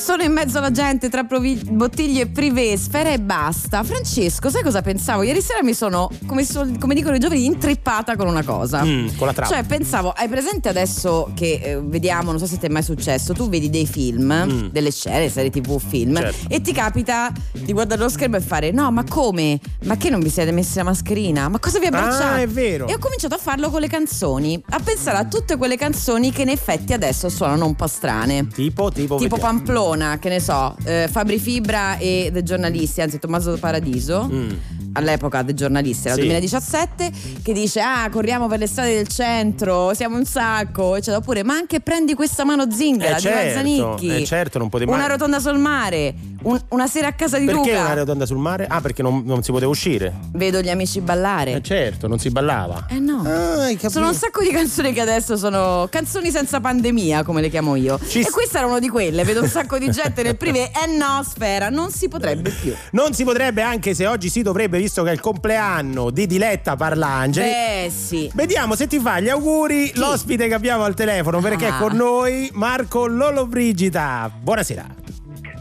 Sono 0.02 0.24
in 0.24 0.32
mezzo 0.32 0.58
alla 0.58 0.72
gente 0.72 1.08
tra 1.08 1.22
provi- 1.22 1.62
bottiglie 1.70 2.26
privé, 2.26 2.76
sfere 2.76 3.12
e 3.14 3.20
basta. 3.20 3.84
Francesco, 3.84 4.50
sai 4.50 4.62
cosa 4.64 4.82
pensavo? 4.82 5.22
Ieri 5.22 5.40
sera 5.40 5.62
mi 5.62 5.74
sono, 5.74 6.10
come, 6.26 6.44
sol- 6.44 6.76
come 6.78 6.94
dicono 6.94 7.14
i 7.14 7.20
giovani, 7.20 7.44
intrippata 7.44 8.16
con 8.16 8.26
una 8.26 8.42
cosa. 8.42 8.82
Mm, 8.82 9.08
con 9.16 9.28
la 9.28 9.32
trappola. 9.32 9.58
Cioè, 9.60 9.64
pensavo, 9.66 10.10
hai 10.10 10.26
presente 10.28 10.68
adesso 10.68 11.30
che 11.34 11.60
eh, 11.62 11.80
vediamo, 11.80 12.30
non 12.32 12.40
so 12.40 12.46
se 12.46 12.58
ti 12.58 12.66
è 12.66 12.68
mai 12.68 12.82
successo, 12.82 13.32
tu 13.32 13.48
vedi 13.48 13.70
dei 13.70 13.86
film, 13.86 14.32
Mm. 14.32 14.66
delle 14.72 14.90
scene, 14.90 15.28
serie 15.28 15.50
tv, 15.50 15.78
film, 15.78 16.16
Certo. 16.16 16.46
e 16.52 16.60
ti 16.60 16.72
capita 16.72 17.30
di 17.52 17.72
guardare 17.72 18.00
lo 18.02 18.08
schermo 18.08 18.36
e 18.36 18.40
fare: 18.40 18.72
No, 18.72 18.90
ma 18.90 19.04
come? 19.08 19.60
Ma 19.84 19.96
che 19.96 20.10
non 20.10 20.18
vi 20.20 20.30
siete 20.30 20.50
messi 20.50 20.78
la 20.78 20.82
mascherina? 20.84 21.48
Ma 21.48 21.60
cosa 21.60 21.78
vi 21.78 21.86
abbracciate? 21.86 22.24
Ah, 22.24 22.40
è 22.40 22.48
vero. 22.48 22.88
E 22.88 22.94
ho 22.94 22.98
cominciato 22.98 23.36
a 23.36 23.38
farlo 23.38 23.70
con 23.70 23.80
le 23.80 23.88
canzoni, 23.88 24.60
a 24.70 24.80
pensare 24.82 25.18
a 25.18 25.26
tutte 25.26 25.56
quelle 25.56 25.76
canzoni 25.76 26.32
che 26.32 26.42
in 26.42 26.48
effetti 26.48 26.92
adesso 26.92 27.28
suonano 27.28 27.66
un 27.66 27.76
po' 27.76 27.86
strane. 27.86 28.48
Tipo, 28.48 28.90
tipo, 28.90 29.16
Tipo 29.16 29.36
vediamo. 29.36 29.40
Pamplona, 29.58 29.90
che 30.18 30.28
ne 30.30 30.40
so, 30.40 30.74
eh, 30.84 31.06
Fabri 31.10 31.38
Fibra 31.38 31.96
e 31.98 32.30
The 32.32 32.42
Giornalisti, 32.42 33.00
anzi 33.02 33.18
Tommaso 33.18 33.56
Paradiso. 33.58 34.28
Mm. 34.32 34.50
All'epoca 34.94 35.42
The 35.42 35.54
Giornalisti, 35.54 36.08
era 36.08 36.16
il 36.16 36.20
Sì. 36.22 36.26
2017, 36.28 37.10
che 37.42 37.52
dice: 37.54 37.80
Ah, 37.80 38.08
corriamo 38.10 38.46
per 38.46 38.58
le 38.58 38.66
strade 38.66 38.94
del 38.94 39.08
centro, 39.08 39.94
siamo 39.94 40.16
un 40.16 40.24
sacco. 40.26 40.96
Eccetera. 40.96 41.16
Oppure, 41.18 41.42
ma 41.44 41.54
anche 41.54 41.80
prendi 41.80 42.12
questa 42.14 42.44
mano 42.44 42.70
zingara 42.70 43.12
Eh, 43.12 43.14
di 43.16 43.20
certo, 43.22 43.44
Mazzanicchi. 43.46 44.16
eh, 44.16 44.24
certo, 44.24 44.58
non 44.58 44.68
potevi 44.68 44.90
Una 44.90 45.00
mai- 45.00 45.08
rotonda 45.10 45.40
sul 45.40 45.58
mare, 45.58 46.14
un- 46.42 46.60
una 46.68 46.86
sera 46.86 47.08
a 47.08 47.12
casa 47.12 47.38
di 47.38 47.46
Perché 47.46 47.70
Luca. 47.70 47.80
una 47.84 47.94
rotonda 47.94 48.26
sul 48.26 48.38
mare? 48.38 48.66
Ah, 48.68 48.80
perché 48.80 49.02
non, 49.02 49.22
non 49.24 49.42
si 49.42 49.50
poteva 49.52 49.70
uscire. 49.70 50.12
Vedo 50.32 50.60
gli 50.60 50.68
amici 50.70 51.00
ballare. 51.00 51.54
Eh 51.54 51.62
certo, 51.62 52.08
non 52.08 52.18
si 52.18 52.30
ballava. 52.30 52.86
Eh 52.88 52.98
no. 52.98 53.22
Ah. 53.26 53.88
Sono 53.88 54.08
un 54.08 54.14
sacco 54.14 54.42
di 54.42 54.50
canzoni 54.50 54.92
che 54.92 55.00
adesso 55.00 55.36
sono 55.36 55.86
canzoni 55.90 56.30
senza 56.30 56.60
pandemia, 56.60 57.22
come 57.24 57.40
le 57.40 57.48
chiamo 57.48 57.76
io. 57.76 57.98
e 58.12 58.30
questa 58.30 58.58
era 58.58 58.66
una 58.66 58.78
di 58.78 58.88
quelle. 58.88 59.24
Vedo 59.24 59.42
un 59.42 59.48
sacco 59.48 59.78
di 59.78 59.90
gente 59.90 60.22
nel 60.22 60.36
privé. 60.36 60.70
Eh 60.82 60.96
no, 60.96 61.22
sfera, 61.28 61.68
non 61.68 61.90
si 61.90 62.08
potrebbe 62.08 62.50
più. 62.50 62.74
Non 62.92 63.12
si 63.14 63.24
potrebbe, 63.24 63.62
anche 63.62 63.94
se 63.94 64.06
oggi 64.06 64.28
si 64.28 64.42
dovrebbe, 64.42 64.78
visto 64.78 65.02
che 65.02 65.10
è 65.10 65.12
il 65.12 65.20
compleanno 65.20 66.10
di 66.10 66.26
Diletta 66.26 66.76
Parlangeli. 66.76 67.48
Eh 67.48 67.90
sì. 67.94 68.30
Vediamo 68.34 68.74
se 68.74 68.86
ti 68.86 68.98
fa 68.98 69.20
gli 69.20 69.28
auguri 69.28 69.92
l'ospite 69.94 70.48
che 70.48 70.54
abbiamo 70.54 70.82
al 70.84 70.94
telefono, 70.94 71.40
perché 71.40 71.66
Ah. 71.66 71.76
è 71.76 71.78
con 71.80 71.94
noi 71.96 72.50
Marco 72.54 73.06
Lollobrigida. 73.06 74.30
Buonasera. 74.40 74.86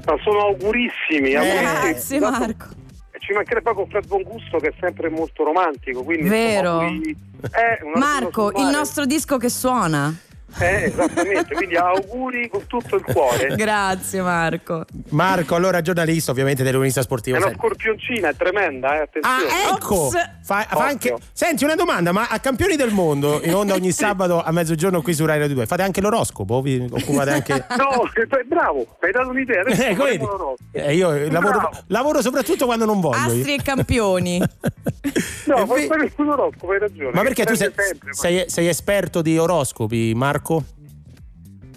Ma 0.05 0.17
sono 0.23 0.39
augurissimi, 0.47 1.31
Eh, 1.31 1.35
augurissimi. 1.35 1.91
Grazie 1.91 2.19
Marco. 2.19 2.65
Ci 3.19 3.33
mancherebbe 3.33 3.71
poco 3.73 3.87
Fred 3.89 4.07
Buon 4.07 4.23
Gusto 4.23 4.57
che 4.57 4.69
è 4.69 4.73
sempre 4.79 5.09
molto 5.09 5.43
romantico, 5.43 6.03
quindi 6.03 6.27
Vero. 6.27 6.81
insomma, 6.81 6.85
auguri- 6.87 7.17
eh, 7.41 7.99
Marco, 7.99 8.51
il 8.53 8.67
nostro 8.67 9.05
disco 9.05 9.37
che 9.37 9.49
suona. 9.49 10.13
Eh, 10.59 10.83
esattamente, 10.85 11.53
quindi 11.55 11.75
auguri 11.75 12.49
con 12.49 12.65
tutto 12.67 12.95
il 12.97 13.03
cuore. 13.03 13.55
Grazie 13.55 14.21
Marco. 14.21 14.85
Marco, 15.09 15.55
allora 15.55 15.81
giornalista 15.81 16.31
ovviamente 16.31 16.61
dell'Unista 16.63 16.99
È 16.99 17.03
Sportivo. 17.03 17.37
una 17.37 17.51
scorpioncina, 17.53 18.29
è 18.29 18.35
tremenda, 18.35 18.95
eh, 18.95 19.01
attenzione. 19.01 19.43
Ah, 19.69 19.73
ecco! 19.75 19.95
Ops. 20.05 20.29
Fa, 20.43 20.61
fa 20.69 20.85
anche... 20.85 21.15
Senti, 21.31 21.63
una 21.63 21.75
domanda, 21.75 22.11
ma 22.11 22.27
a 22.29 22.39
Campioni 22.39 22.75
del 22.75 22.91
Mondo, 22.91 23.41
in 23.43 23.53
onda 23.55 23.73
ogni 23.73 23.91
sabato 23.93 24.41
a 24.43 24.51
mezzogiorno 24.51 25.01
qui 25.01 25.13
su 25.13 25.25
Rai 25.25 25.39
Radio 25.39 25.55
2, 25.55 25.65
fate 25.65 25.83
anche 25.83 26.01
l'oroscopo? 26.01 26.61
Vi 26.61 26.87
occupate 26.91 27.29
anche... 27.31 27.65
No, 27.81 28.03
eh, 28.13 28.43
bravo, 28.45 28.85
hai 28.99 29.11
dato 29.11 29.29
un'idea. 29.29 29.61
Adesso 29.61 29.81
Eh, 29.83 29.95
vedi? 29.95 30.17
l'oroscopo. 30.17 30.57
Eh, 30.73 30.95
io 30.95 31.29
lavoro, 31.31 31.69
lavoro 31.87 32.21
soprattutto 32.21 32.65
quando 32.65 32.85
non 32.85 32.99
voglio. 32.99 33.17
io. 33.33 33.39
Astri 33.39 33.53
e 33.55 33.61
campioni. 33.63 34.39
No, 35.45 35.55
È 35.55 35.65
puoi 35.65 35.87
fare 35.87 36.11
un 36.15 36.29
oroscopo, 36.29 36.71
hai 36.71 36.79
ragione. 36.79 37.11
Ma 37.13 37.21
perché 37.23 37.45
tu 37.45 37.55
sei, 37.55 37.71
sei, 38.11 38.43
sei 38.47 38.67
esperto 38.67 39.21
di 39.21 39.37
oroscopi, 39.37 40.13
Marco? 40.13 40.40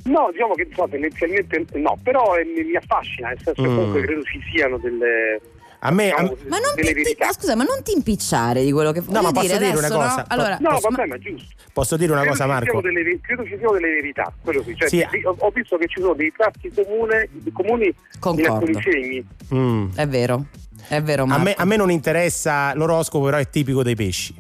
No, 0.04 0.28
diciamo 0.32 0.52
che 0.54 0.68
so, 0.74 0.86
tendenzialmente 0.90 1.64
no, 1.78 1.98
però 2.02 2.36
eh, 2.36 2.44
mi, 2.44 2.76
affascina, 2.76 3.28
nel 3.28 3.38
senso 3.42 3.62
che 3.62 3.68
Mm. 3.68 3.74
comunque 3.76 4.02
credo 4.02 4.22
ci 4.24 4.38
siano 4.54 4.76
delle. 4.78 5.40
A 5.86 5.90
me... 5.90 6.10
a- 6.10 6.22
diciamo, 6.22 6.36
Ma 6.48 6.58
non 6.58 6.74
ti, 6.76 7.16
ma 7.18 7.32
scusa, 7.32 7.54
ma 7.56 7.64
non 7.64 7.82
ti 7.82 7.92
impicciare 7.92 8.62
di 8.64 8.72
quello 8.72 8.90
che 8.92 9.02
No, 9.06 9.20
ma 9.22 9.32
posso 9.32 9.40
dire 9.42 9.54
adesso, 9.68 9.78
una 9.78 9.88
no? 9.88 9.94
cosa? 9.96 10.24
Allora, 10.28 10.56
No, 10.60 10.68
posso- 10.70 10.88
vabbè, 10.90 11.06
ma 11.06 11.18
giusto. 11.18 11.54
Posso 11.72 11.96
dire 11.96 12.12
una 12.12 12.20
Credo 12.22 12.36
cosa, 12.36 12.46
Marco? 12.46 12.80
delle- 12.80 13.18
credo 13.20 13.44
ci 13.44 13.56
siano 13.58 13.72
delle 13.72 13.88
verità, 13.94 14.32
quello 14.42 14.62
sì. 14.62 14.74
Cioè, 14.76 14.88
Sì. 14.88 15.06
ho, 15.24 15.34
ho 15.38 15.50
visto 15.50 15.76
che 15.76 15.86
ci 15.88 16.00
sono 16.00 16.14
dei 16.14 16.32
tratti 16.36 16.70
comune, 16.74 17.28
comuni 17.52 17.86
in 17.86 17.92
Concordo. 18.18 18.52
alcuni 18.54 18.82
segni. 18.82 19.26
Mm. 19.54 19.88
È 19.94 20.06
vero, 20.06 20.46
è 20.88 21.02
vero 21.02 21.22
A 21.24 21.26
Marco. 21.26 21.44
me, 21.44 21.54
a 21.54 21.64
me 21.64 21.76
non 21.76 21.90
interessa 21.90 22.74
l'oroscopo, 22.74 23.24
però 23.24 23.36
è 23.38 23.48
tipico 23.48 23.82
dei 23.82 23.94
pesci. 23.94 24.34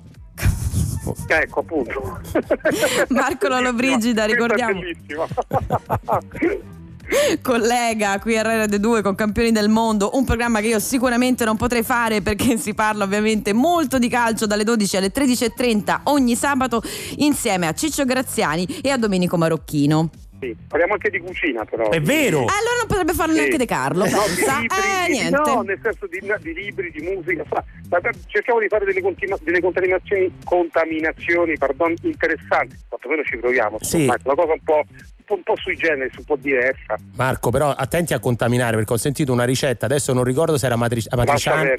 Ecco, 1.26 1.60
appunto. 1.60 2.20
Marco 3.08 3.48
Lollobrigida, 3.48 4.24
ricordiamo. 4.24 4.80
collega 7.42 8.18
qui 8.18 8.36
a 8.36 8.42
Rai 8.42 8.56
Radio 8.56 8.78
2 8.78 9.02
con 9.02 9.14
Campioni 9.14 9.52
del 9.52 9.68
Mondo, 9.68 10.10
un 10.14 10.24
programma 10.24 10.60
che 10.60 10.68
io 10.68 10.78
sicuramente 10.78 11.44
non 11.44 11.56
potrei 11.56 11.82
fare 11.82 12.22
perché 12.22 12.56
si 12.56 12.74
parla 12.74 13.04
ovviamente 13.04 13.52
molto 13.52 13.98
di 13.98 14.08
calcio 14.08 14.46
dalle 14.46 14.64
12 14.64 14.96
alle 14.96 15.12
13.30 15.12 16.00
ogni 16.04 16.34
sabato 16.34 16.82
insieme 17.16 17.66
a 17.66 17.74
Ciccio 17.74 18.04
Graziani 18.04 18.64
e 18.80 18.90
a 18.90 18.96
Domenico 18.96 19.36
Marocchino. 19.36 20.23
Sì, 20.40 20.54
parliamo 20.68 20.94
anche 20.94 21.10
di 21.10 21.18
cucina, 21.20 21.64
però. 21.64 21.88
È 21.90 22.00
vero! 22.00 22.38
Allora 22.40 22.76
non 22.78 22.86
potrebbe 22.86 23.12
farlo 23.14 23.32
Sì. 23.34 23.38
neanche 23.40 23.56
De 23.56 23.66
Carlo, 23.66 24.04
No, 24.04 24.22
libri, 24.26 24.44
eh, 24.44 25.06
di- 25.06 25.12
niente. 25.12 25.50
No, 25.50 25.62
nel 25.62 25.78
senso 25.82 26.06
di, 26.06 26.18
di 26.40 26.52
libri, 26.54 26.90
di 26.90 27.00
musica. 27.02 27.44
fa- 27.44 27.64
ma- 27.88 28.00
cerchiamo 28.26 28.60
di 28.60 28.68
fare 28.68 28.84
delle, 28.84 29.00
continua- 29.00 29.38
delle 29.42 29.60
contaminazioni, 29.60 30.30
contaminazioni 30.44 31.56
pardon, 31.56 31.94
interessanti, 32.02 32.76
quantomeno 32.88 33.22
ci 33.24 33.36
proviamo. 33.38 33.78
Sì. 33.80 34.02
insomma, 34.02 34.16
Una 34.24 34.34
cosa 34.34 34.52
un 34.52 34.62
po', 34.64 34.84
un 35.26 35.42
po', 35.42 35.54
sui 35.56 35.74
generis, 35.76 36.14
un 36.18 36.24
po' 36.24 36.36
diversa. 36.36 36.96
Marco, 37.16 37.50
però 37.50 37.70
attenti 37.70 38.12
a 38.12 38.18
contaminare 38.18 38.76
perché 38.76 38.92
ho 38.92 38.96
sentito 38.98 39.32
una 39.32 39.44
ricetta, 39.44 39.86
adesso 39.86 40.12
non 40.12 40.22
ricordo 40.24 40.58
se 40.58 40.66
era 40.66 40.76
matri- 40.76 41.02
Lascia 41.08 41.16
matriciana 41.54 41.72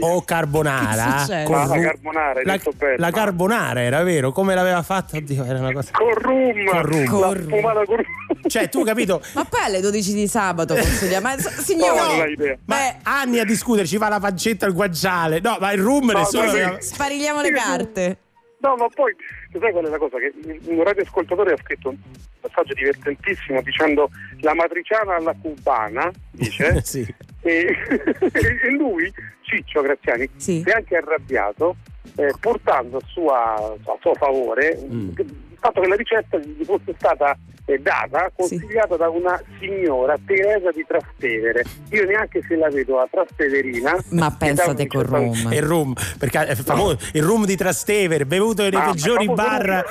o 0.00 0.22
carbonara. 0.24 1.24
con 1.44 1.54
Ah, 1.54 1.66
la 1.66 1.80
carbonara, 1.80 2.40
la, 2.44 2.58
bene. 2.76 2.96
la 2.98 3.10
carbonara 3.10 3.80
era 3.82 4.02
vero? 4.02 4.32
Come 4.32 4.54
l'aveva 4.54 4.82
fatta? 4.82 5.16
Oddio, 5.16 5.44
era 5.44 5.58
una 5.58 5.72
cosa. 5.72 5.90
Con 5.92 6.12
rum, 6.14 6.64
Con 6.66 6.82
rum. 6.82 7.02
la 7.02 7.08
Con 7.08 7.34
rum. 7.34 7.60
con 7.60 7.84
rum. 7.96 8.04
Cioè, 8.48 8.68
tu 8.68 8.84
capito? 8.84 9.22
Ma 9.34 9.44
poi 9.44 9.60
alle 9.64 9.80
12 9.80 10.12
di 10.12 10.26
sabato 10.28 10.74
consiglia, 10.74 11.20
ma 11.20 11.34
No, 11.34 11.40
signore, 11.40 12.30
idea. 12.32 12.56
Ma 12.66 12.76
Beh. 12.76 12.96
anni 13.04 13.38
a 13.38 13.44
discutere, 13.44 13.86
ci 13.86 13.96
va 13.96 14.08
la 14.08 14.20
pancetta 14.20 14.66
al 14.66 14.72
guanciale. 14.74 15.40
No, 15.40 15.56
ma 15.60 15.72
il 15.72 15.80
rum 15.80 16.10
No, 16.10 16.18
nessuno. 16.18 16.50
aveva- 16.50 16.76
sparigliamo 16.80 17.40
le 17.40 17.50
carte. 17.52 18.16
No, 18.60 18.74
ma 18.76 18.86
poi, 18.92 19.14
sai 19.58 19.72
qual 19.72 19.84
è 19.86 19.88
la 19.88 19.98
cosa? 19.98 20.18
Che 20.18 20.32
un 20.66 20.82
radioascoltatore 20.82 21.52
ha 21.52 21.56
scritto 21.56 21.88
un 21.90 21.96
passaggio 22.40 22.74
divertentissimo 22.74 23.62
dicendo 23.62 24.10
la 24.40 24.54
matriciana 24.54 25.16
alla 25.16 25.34
cubana, 25.40 26.10
dice, 26.30 26.80
sì. 26.84 27.06
e, 27.42 27.76
e 28.20 28.70
lui, 28.70 29.12
Ciccio 29.42 29.80
Graziani, 29.82 30.28
Sì. 30.36 30.60
si 30.64 30.68
è 30.68 30.72
anche 30.72 30.96
arrabbiato 30.96 31.76
eh, 32.16 32.32
portando 32.40 32.98
a, 32.98 33.00
sua- 33.06 33.54
a 33.54 33.96
suo 34.00 34.14
favore 34.14 34.78
Mm. 34.84 35.10
il 35.16 35.58
fatto 35.58 35.80
che 35.80 35.88
la 35.88 35.96
ricetta 35.96 36.38
gli 36.38 36.64
fosse 36.64 36.94
stata 36.96 37.36
data, 37.76 38.30
consigliata 38.34 38.96
da 38.96 39.10
una 39.10 39.38
signora 39.60 40.16
Teresa 40.24 40.70
di 40.70 40.84
Trastevere. 40.88 41.64
Io 41.90 42.04
neanche 42.06 42.42
se 42.48 42.56
la 42.56 42.68
vedo 42.70 42.98
a 42.98 43.06
Trasteverina. 43.10 43.96
Ma 44.10 44.30
pensate 44.36 44.86
certo- 44.88 45.02
rum. 45.02 45.52
Il 45.52 45.62
rum, 45.62 45.92
perché 46.18 46.46
è 46.46 46.54
famoso, 46.54 46.98
il 47.12 47.22
rum 47.22 47.44
di 47.44 47.56
Trastevere, 47.56 48.24
bevuto 48.24 48.62
nei 48.62 48.72
Ah, 48.74 48.90
peggiori 48.90 49.24
il 49.24 49.34
bar, 49.34 49.84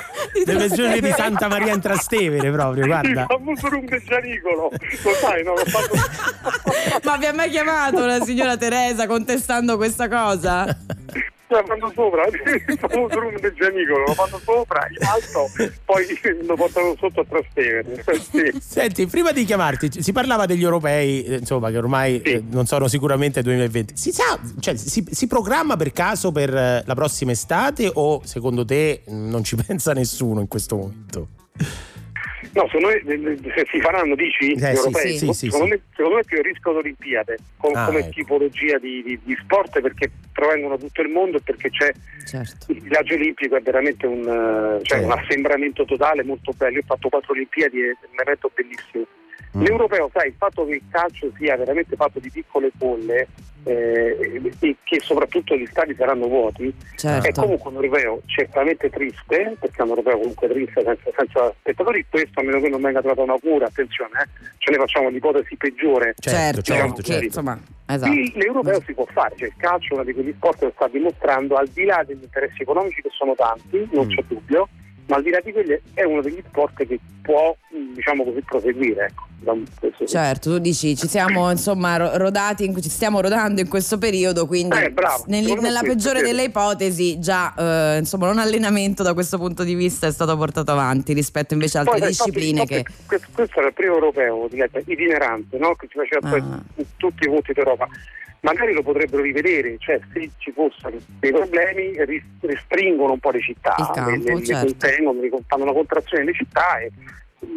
nei 0.46 0.56
peggiori 0.56 1.00
di. 1.00 1.10
Santa 1.12 1.48
Maria 1.48 1.72
in 1.74 1.80
Trastevere, 1.80 2.50
proprio, 2.50 2.82
Il 2.82 2.88
guarda. 2.88 3.26
famoso 3.28 3.68
rum 3.68 3.84
del 3.86 4.02
Gianicolo, 4.04 4.70
lo 4.70 5.12
sai, 5.20 5.42
no? 5.44 5.52
L'ho 5.54 5.64
fatto... 5.64 5.94
Ma 7.04 7.16
vi 7.16 7.26
ha 7.26 7.32
mai 7.34 7.50
chiamato 7.50 8.04
la 8.04 8.20
signora 8.20 8.56
Teresa 8.56 9.06
contestando 9.06 9.76
questa 9.76 10.08
cosa? 10.08 10.66
la 11.48 11.64
fanno 11.64 11.90
sopra, 11.94 12.26
il 12.28 12.78
famoso 12.78 13.20
room 13.20 13.38
del 13.38 13.54
Gianicolo, 13.54 14.04
lo 14.06 14.14
fanno 14.14 14.38
sopra, 14.44 14.86
in 14.88 15.06
alto, 15.06 15.72
poi 15.84 16.06
lo 16.46 16.54
portano 16.54 16.94
sotto 16.98 17.20
a 17.20 17.24
Trastevere. 17.24 18.04
Sì. 18.28 18.52
Senti, 18.60 19.06
prima 19.06 19.32
di 19.32 19.44
chiamarti, 19.44 20.02
si 20.02 20.12
parlava 20.12 20.44
degli 20.44 20.62
europei, 20.62 21.24
eh, 21.24 21.36
insomma, 21.36 21.70
che 21.70 21.78
ormai 21.78 22.20
eh, 22.20 22.42
non 22.50 22.66
sono 22.66 22.88
sicuramente 22.88 23.42
2020. 23.42 23.96
Si 23.96 24.12
sa, 24.12 24.38
cioè, 24.60 24.76
si, 24.76 25.06
si 25.10 25.26
programma 25.26 25.76
per 25.76 25.92
caso 25.92 26.30
per 26.30 26.54
eh, 26.54 26.82
la 26.84 26.94
prossima 26.94 27.32
estate 27.32 27.90
o 27.92 28.20
secondo 28.24 28.64
te 28.64 29.02
non 29.06 29.44
ci 29.44 29.56
pensa 29.56 29.92
nessuno 29.92 30.40
in 30.40 30.48
questo 30.48 30.76
momento? 30.76 31.28
No, 32.58 32.66
secondo 32.66 32.88
me 32.88 32.94
eh, 32.96 33.38
se 33.54 33.66
si 33.70 33.80
faranno, 33.80 34.16
dici, 34.16 34.50
Eh, 34.54 34.70
europei, 34.74 35.16
sì, 35.16 35.32
sì, 35.32 35.46
secondo, 35.48 35.66
sì. 35.66 35.70
Me, 35.70 35.80
secondo 35.94 36.16
me 36.16 36.24
più 36.24 36.38
il 36.38 36.42
rischio 36.44 36.72
di 36.72 36.78
Olimpiadi 36.78 37.34
com- 37.56 37.76
Ah, 37.76 37.84
come 37.86 38.00
ecco. 38.00 38.10
tipologia 38.10 38.78
di, 38.78 39.00
di- 39.04 39.20
di 39.22 39.38
sport 39.40 39.80
perché 39.80 40.10
provengono 40.32 40.76
da 40.76 40.84
tutto 40.84 41.02
il 41.02 41.08
mondo 41.08 41.36
e 41.36 41.40
perché 41.40 41.70
c'è 41.70 41.92
Certo. 42.24 42.72
il 42.72 42.80
viaggio 42.82 43.14
olimpico 43.14 43.54
è 43.54 43.60
veramente 43.60 44.06
un, 44.06 44.26
eh, 44.26 44.82
cioè, 44.82 44.98
un 45.04 45.12
assembramento 45.12 45.84
totale 45.84 46.24
molto 46.24 46.52
bello. 46.56 46.74
Io 46.74 46.80
ho 46.80 46.86
fatto 46.86 47.08
quattro 47.08 47.32
Olimpiadi 47.32 47.80
e 47.80 47.90
è 47.90 48.06
un 48.10 48.18
evento 48.20 48.50
bellissimo. 48.52 49.06
Mm. 49.56 49.62
L'europeo, 49.62 50.10
sai, 50.12 50.28
il 50.28 50.34
fatto 50.36 50.66
che 50.66 50.74
il 50.74 50.82
calcio 50.90 51.30
sia 51.36 51.56
veramente 51.56 51.96
fatto 51.96 52.18
di 52.18 52.30
piccole 52.30 52.70
bolle 52.74 53.28
eh, 53.64 54.40
e 54.60 54.76
che 54.84 55.00
soprattutto 55.00 55.56
gli 55.56 55.66
stadi 55.66 55.94
saranno 55.94 56.26
vuoti, 56.26 56.72
Certo. 56.96 57.28
è 57.28 57.32
comunque 57.32 57.70
un 57.70 57.76
europeo 57.76 58.22
certamente 58.26 58.88
triste, 58.90 59.56
perché 59.58 59.78
è 59.78 59.82
un 59.82 59.88
europeo 59.88 60.18
comunque 60.18 60.48
triste 60.48 60.82
senza, 60.84 61.10
senza 61.16 61.54
spettatori, 61.58 62.04
questo 62.08 62.40
a 62.40 62.42
meno 62.42 62.60
che 62.60 62.68
non 62.68 62.80
venga 62.80 63.00
trovata 63.00 63.22
una 63.22 63.38
cura, 63.38 63.66
attenzione, 63.66 64.22
eh, 64.22 64.50
ce 64.58 64.70
ne 64.70 64.76
facciamo 64.78 65.08
l'ipotesi 65.08 65.56
peggiore. 65.56 66.14
Certo, 66.18 66.60
diciamo 66.60 66.92
che, 66.94 67.02
così. 67.02 67.24
insomma, 67.24 67.58
esatto. 67.86 68.12
Sì, 68.12 68.32
l'europeo 68.36 68.82
si 68.86 68.94
può 68.94 69.06
fare, 69.06 69.34
cioè 69.36 69.48
il 69.48 69.54
calcio 69.56 69.90
è 69.90 69.94
uno 69.94 70.04
di 70.04 70.12
quegli 70.14 70.32
sport 70.36 70.58
che 70.60 70.72
sta 70.74 70.88
dimostrando, 70.88 71.56
al 71.56 71.68
di 71.68 71.84
là 71.84 72.02
degli 72.06 72.22
interessi 72.22 72.62
economici 72.62 73.02
che 73.02 73.10
sono 73.12 73.34
tanti, 73.34 73.88
non 73.92 74.06
c'è 74.08 74.22
dubbio, 74.26 74.68
ma 75.08 75.16
al 75.16 75.22
di 75.22 75.30
là 75.30 75.40
di 75.42 75.52
quelli 75.52 75.78
è 75.94 76.04
uno 76.04 76.22
degli 76.22 76.42
sport 76.48 76.86
che 76.86 76.98
può, 77.22 77.54
diciamo 77.94 78.24
così, 78.24 78.40
proseguire. 78.42 79.06
Ecco, 79.06 79.26
da 79.40 79.52
un- 79.52 79.64
questo- 79.78 80.06
Certo, 80.06 80.50
tu 80.50 80.58
dici 80.58 80.96
ci 80.96 81.06
siamo 81.08 81.50
insomma 81.50 81.96
ro- 81.96 82.16
rodati, 82.16 82.64
in- 82.64 82.80
ci 82.80 82.88
stiamo 82.88 83.20
rodando 83.20 83.60
in 83.60 83.68
questo 83.68 83.98
periodo, 83.98 84.46
quindi 84.46 84.76
Eh, 84.76 84.90
bravo, 84.90 85.24
nel- 85.26 85.44
nella 85.44 85.80
questo, 85.80 85.86
peggiore 85.86 86.18
sì. 86.20 86.24
delle 86.24 86.42
ipotesi 86.44 87.18
già 87.20 87.54
eh, 87.94 87.98
insomma 87.98 88.30
un 88.30 88.38
allenamento 88.38 89.02
da 89.02 89.12
questo 89.14 89.36
punto 89.38 89.62
di 89.64 89.74
vista 89.74 90.06
è 90.06 90.10
stato 90.12 90.36
portato 90.36 90.70
avanti 90.72 91.12
rispetto 91.12 91.52
invece 91.54 91.78
a 91.78 91.80
altre 91.82 91.98
Poi, 91.98 92.08
discipline 92.08 92.60
infatti, 92.62 92.82
che... 92.82 92.84
questo, 93.06 93.26
questo 93.32 93.58
era 93.58 93.68
il 93.68 93.74
primo 93.74 93.94
europeo 93.94 94.46
Diletta, 94.50 94.78
itinerante, 94.84 95.58
no? 95.58 95.74
che 95.74 95.86
si 95.90 95.98
faceva 95.98 96.28
poi 96.28 96.40
Ah. 96.40 96.62
tutti 96.96 97.24
i 97.24 97.28
punti 97.28 97.52
d'Europa. 97.52 97.86
Magari 98.40 98.72
lo 98.72 98.82
potrebbero 98.82 99.22
rivedere, 99.22 99.76
cioè 99.78 99.98
se 100.12 100.30
ci 100.38 100.52
fossero 100.52 100.96
dei 101.18 101.32
problemi 101.32 101.92
restringono 102.40 103.14
un 103.14 103.18
po' 103.18 103.30
le 103.30 103.40
città, 103.40 103.74
campo, 103.92 104.10
le, 104.10 104.18
le- 104.18 104.34
le 104.34 104.44
certo. 104.44 104.66
contengono, 104.66 105.20
fanno 105.46 105.62
una 105.64 105.72
contrazione 105.72 106.24
nelle 106.24 106.36
città 106.36 106.78
e 106.78 106.90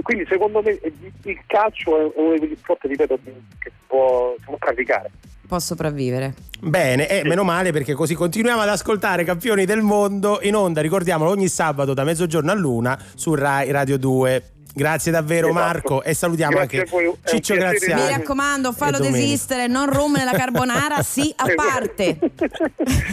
quindi 0.02 0.26
secondo 0.28 0.62
me 0.62 0.72
eh, 0.80 0.94
il 1.24 1.40
calcio 1.48 1.98
è 1.98 2.12
uno 2.16 2.34
di 2.34 2.40
quegli 2.40 2.56
sport 2.58 2.86
ripeto, 2.86 3.20
che 3.60 3.70
si 3.70 3.72
può, 3.88 4.34
si 4.38 4.46
può 4.46 4.58
praticare. 4.58 5.12
può 5.48 5.60
sopravvivere. 5.60 6.34
Bene, 6.60 7.08
e 7.08 7.24
meno 7.26 7.44
male 7.44 7.72
perché 7.72 7.94
così 7.94 8.14
continuiamo 8.14 8.62
ad 8.62 8.70
ascoltare 8.70 9.24
Campioni 9.24 9.66
del 9.66 9.82
Mondo 9.82 10.40
in 10.44 10.56
onda, 10.56 10.82
ricordiamolo, 10.82 11.32
ogni 11.32 11.48
sabato 11.48 11.94
da 11.94 12.04
mezzogiorno 12.04 12.52
a 12.52 12.56
luna 12.56 13.00
su 13.16 13.34
Rai 13.34 13.72
Radio 13.72 13.98
2. 13.98 14.44
Grazie 14.74 15.12
davvero 15.12 15.50
Esatto. 15.50 15.64
Marco 15.66 16.04
e 16.04 16.14
salutiamo 16.14 16.56
Grazie 16.56 16.80
anche 16.80 16.90
voi, 16.90 17.14
Ciccio. 17.26 17.56
Graziani. 17.56 18.02
Mi 18.04 18.10
raccomando, 18.10 18.72
fallo 18.72 19.00
desistere, 19.00 19.68
non 19.68 19.92
rum 19.92 20.14
nella 20.16 20.32
carbonara, 20.32 21.02
sì 21.04 21.34
a 21.36 21.46
parte. 21.54 22.18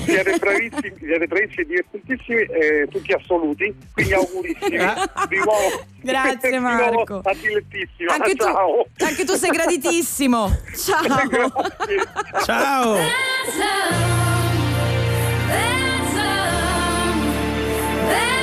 siete 0.05 0.37
bravissimi, 0.39 0.95
siete 0.99 1.27
bravissimi 1.27 1.63
e 1.63 1.67
divertentissimi, 1.67 2.43
eh, 2.43 2.89
tutti 2.91 3.13
assoluti, 3.13 3.75
quindi 3.93 4.13
augurissimi. 4.13 4.79
Di 5.29 5.37
nuovo, 5.37 5.85
Grazie, 6.01 6.51
di 6.51 6.59
nuovo 6.59 6.93
Marco. 6.95 7.23
dilettissima. 7.41 8.13
Anche 8.15 8.35
tu, 8.35 8.45
Ciao. 8.45 8.87
anche 8.99 9.25
tu 9.25 9.35
sei 9.35 9.51
graditissimo. 9.51 10.57
Ciao. 10.77 11.51
Ciao. 12.45 12.97
I 18.11 18.38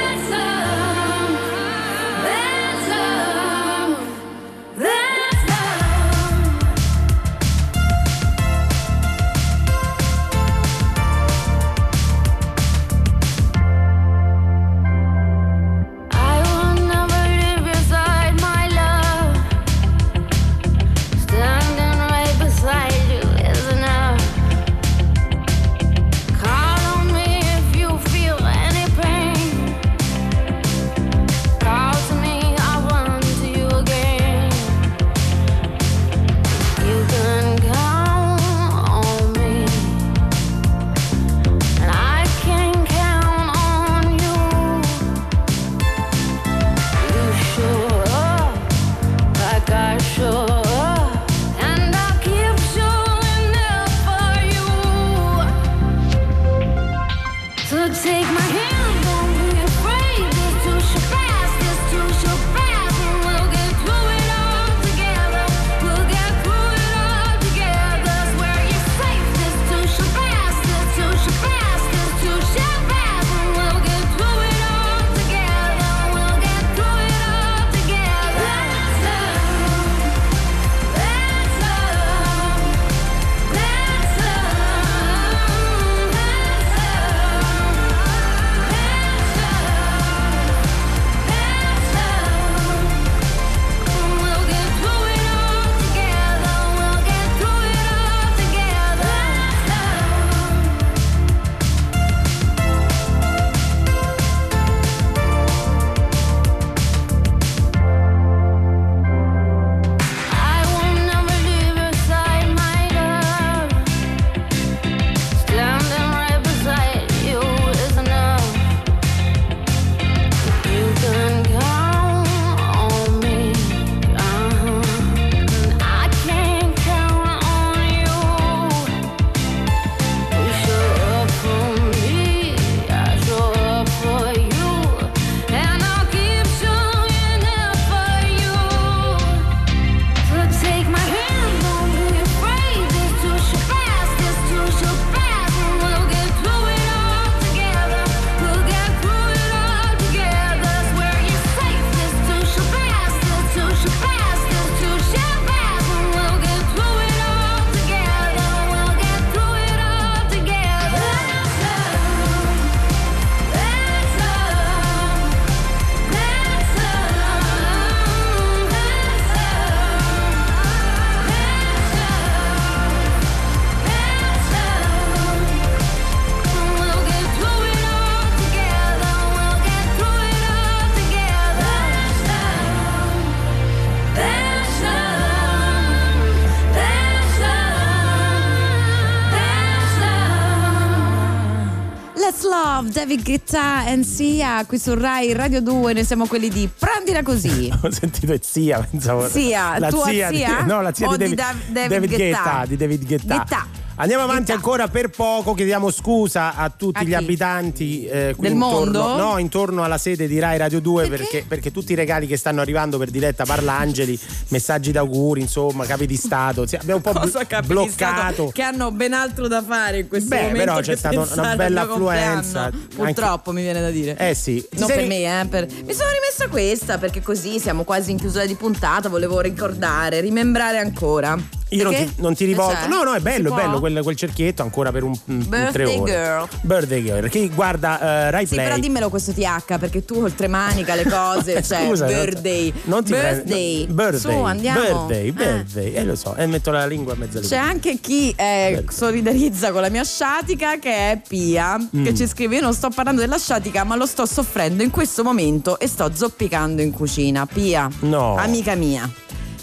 David 193.25 193.41
Guetta 193.41 193.85
and 193.87 194.03
Sia 194.03 194.63
qui 194.67 194.77
su 194.77 194.93
Rai 194.93 195.33
Radio 195.33 195.59
2, 195.59 195.93
noi 195.93 196.05
siamo 196.05 196.27
quelli 196.27 196.47
di 196.47 196.69
Prendila 196.77 197.23
così. 197.23 197.71
Ho 197.81 197.89
sentito 197.89 198.37
zia, 198.39 198.79
pensavo. 198.87 199.27
Zia, 199.27 199.79
la 199.79 199.89
tua 199.89 200.05
zia, 200.05 200.29
zia? 200.29 200.61
Di, 200.61 200.67
no, 200.67 200.81
la 200.81 200.93
zia 200.93 201.07
O 201.07 201.17
di 201.17 201.29
di 201.29 201.33
David, 201.33 201.61
Dav- 201.71 201.87
David 201.87 202.09
Guetta? 202.09 202.23
Guetta, 202.23 202.65
di 202.67 202.77
David 202.77 203.05
Guetta. 203.07 203.35
Guetta. 203.35 203.67
Andiamo 203.97 204.23
avanti 204.23 204.51
ancora 204.51 204.89
per 204.89 205.07
poco, 205.09 205.53
chiediamo 205.53 205.89
scusa 205.89 206.53
a 206.55 206.69
tutti 206.69 206.99
A 206.99 207.03
gli 207.03 207.13
abitanti 207.13 208.05
eh, 208.05 208.33
qui 208.35 208.49
Del 208.49 208.57
intorno, 208.57 208.99
mondo? 209.01 209.15
no, 209.23 209.37
intorno 209.37 209.83
alla 209.85 209.97
sede 209.97 210.27
di 210.27 210.37
Rai 210.37 210.57
Radio 210.57 210.81
2 210.81 211.07
Perché? 211.07 211.23
perché? 211.29 211.45
perché 211.47 211.71
tutti 211.71 211.93
i 211.93 211.95
regali 211.95 212.27
che 212.27 212.35
stanno 212.35 212.59
arrivando 212.59 212.97
per 212.97 213.09
Diletta 213.09 213.45
Parlangeli, 213.45 214.19
messaggi 214.49 214.91
d'auguri, 214.91 215.39
insomma, 215.39 215.85
capi 215.85 216.05
di 216.07 216.17
stato, 216.17 216.65
sì, 216.67 216.75
abbiamo 216.75 217.01
un 217.05 217.13
po' 217.13 217.17
bl- 217.17 217.65
bloccato. 217.65 218.49
Che 218.51 218.61
hanno 218.61 218.91
ben 218.91 219.13
altro 219.13 219.47
da 219.47 219.63
fare 219.63 219.99
in 219.99 220.07
questo 220.09 220.27
Beh, 220.27 220.41
momento 220.41 220.59
però 220.59 220.79
c'è 220.81 220.95
stata 220.97 221.19
una 221.41 221.55
bella 221.55 221.81
affluenza. 221.83 222.69
Purtroppo 222.93 223.53
mi 223.53 223.61
viene 223.61 223.79
da 223.79 223.91
dire. 223.91 224.17
Eh 224.17 224.33
sì, 224.33 224.61
Non 224.73 224.87
sei- 224.89 224.97
per 224.97 225.07
me, 225.07 225.39
eh. 225.41 225.45
per- 225.45 225.67
Mi 225.67 225.93
sono 225.93 226.09
rimessa 226.11 226.49
questa 226.49 226.97
perché 226.97 227.21
così 227.21 227.59
siamo 227.61 227.83
quasi 227.85 228.11
in 228.11 228.17
chiusura 228.17 228.45
di 228.45 228.55
puntata. 228.55 229.07
Volevo 229.07 229.39
ricordare, 229.39 230.19
rimembrare 230.19 230.79
ancora. 230.79 231.37
Io 231.69 231.83
non 231.83 231.93
ti, 231.95 232.11
non 232.17 232.35
ti 232.35 232.45
rivolgo. 232.45 232.73
C'è? 232.73 232.87
No, 232.87 233.03
no, 233.03 233.13
è 233.13 233.19
bello, 233.19 233.51
è 233.51 233.55
bello 233.55 233.79
quel, 233.79 234.01
quel 234.03 234.15
cerchietto 234.15 234.61
ancora 234.61 234.91
per 234.91 235.03
un, 235.03 235.17
un- 235.25 235.47
tre 235.49 235.83
Birthday 235.83 235.97
ore. 235.99 236.11
girl. 236.11 236.47
Birthday 236.61 237.03
girl. 237.03 237.29
Chi 237.29 237.49
guarda 237.49 237.99
eh, 238.27 238.31
Rai 238.31 238.45
Sì, 238.45 238.53
Play. 238.53 238.65
però 238.67 238.77
dimmelo 238.79 239.09
questo 239.09 239.31
TH 239.33 239.77
perché 239.79 240.05
tu 240.05 240.19
oltre 240.21 240.47
manica 240.47 240.93
le 240.95 241.03
cose, 241.05 241.61
cioè 241.65 241.85
Scusa, 241.87 242.05
birthday. 242.05 242.71
Non 242.83 243.03
ti 243.03 243.11
birthday. 243.11 243.87
birthday. 243.87 244.33
Su, 244.37 244.43
andiamo. 244.43 244.79
Birthday, 244.79 245.27
Eh. 245.27 245.31
birthday. 245.31 245.93
Eh, 245.93 246.03
lo 246.05 246.15
so, 246.15 246.35
e 246.35 246.45
metto 246.45 246.71
la 246.71 246.85
lingua 246.85 247.13
a 247.13 247.15
mezza 247.17 247.39
C'è 247.39 247.57
anche 247.57 247.97
chi 247.99 248.31
eh, 248.37 248.83
solidarizza 248.89 249.71
con 249.71 249.81
la 249.81 249.89
mia 249.89 250.03
sciatica 250.03 250.77
che 250.77 251.11
è 251.11 251.21
Pia 251.27 251.63
Mm. 251.95 252.03
che 252.03 252.13
ci 252.15 252.27
scrive 252.27 252.55
io 252.55 252.61
non 252.61 252.73
sto 252.73 252.89
parlando 252.89 253.21
della 253.21 253.37
sciatica 253.37 253.83
ma 253.83 253.95
lo 253.95 254.05
sto 254.05 254.25
soffrendo 254.25 254.83
in 254.83 254.91
questo 254.91 255.23
momento 255.23 255.79
e 255.79 255.87
sto 255.87 256.09
zoppicando 256.13 256.81
in 256.81 256.91
cucina 256.91 257.45
Pia 257.45 257.89
No. 258.01 258.35
amica 258.35 258.75
mia 258.75 259.09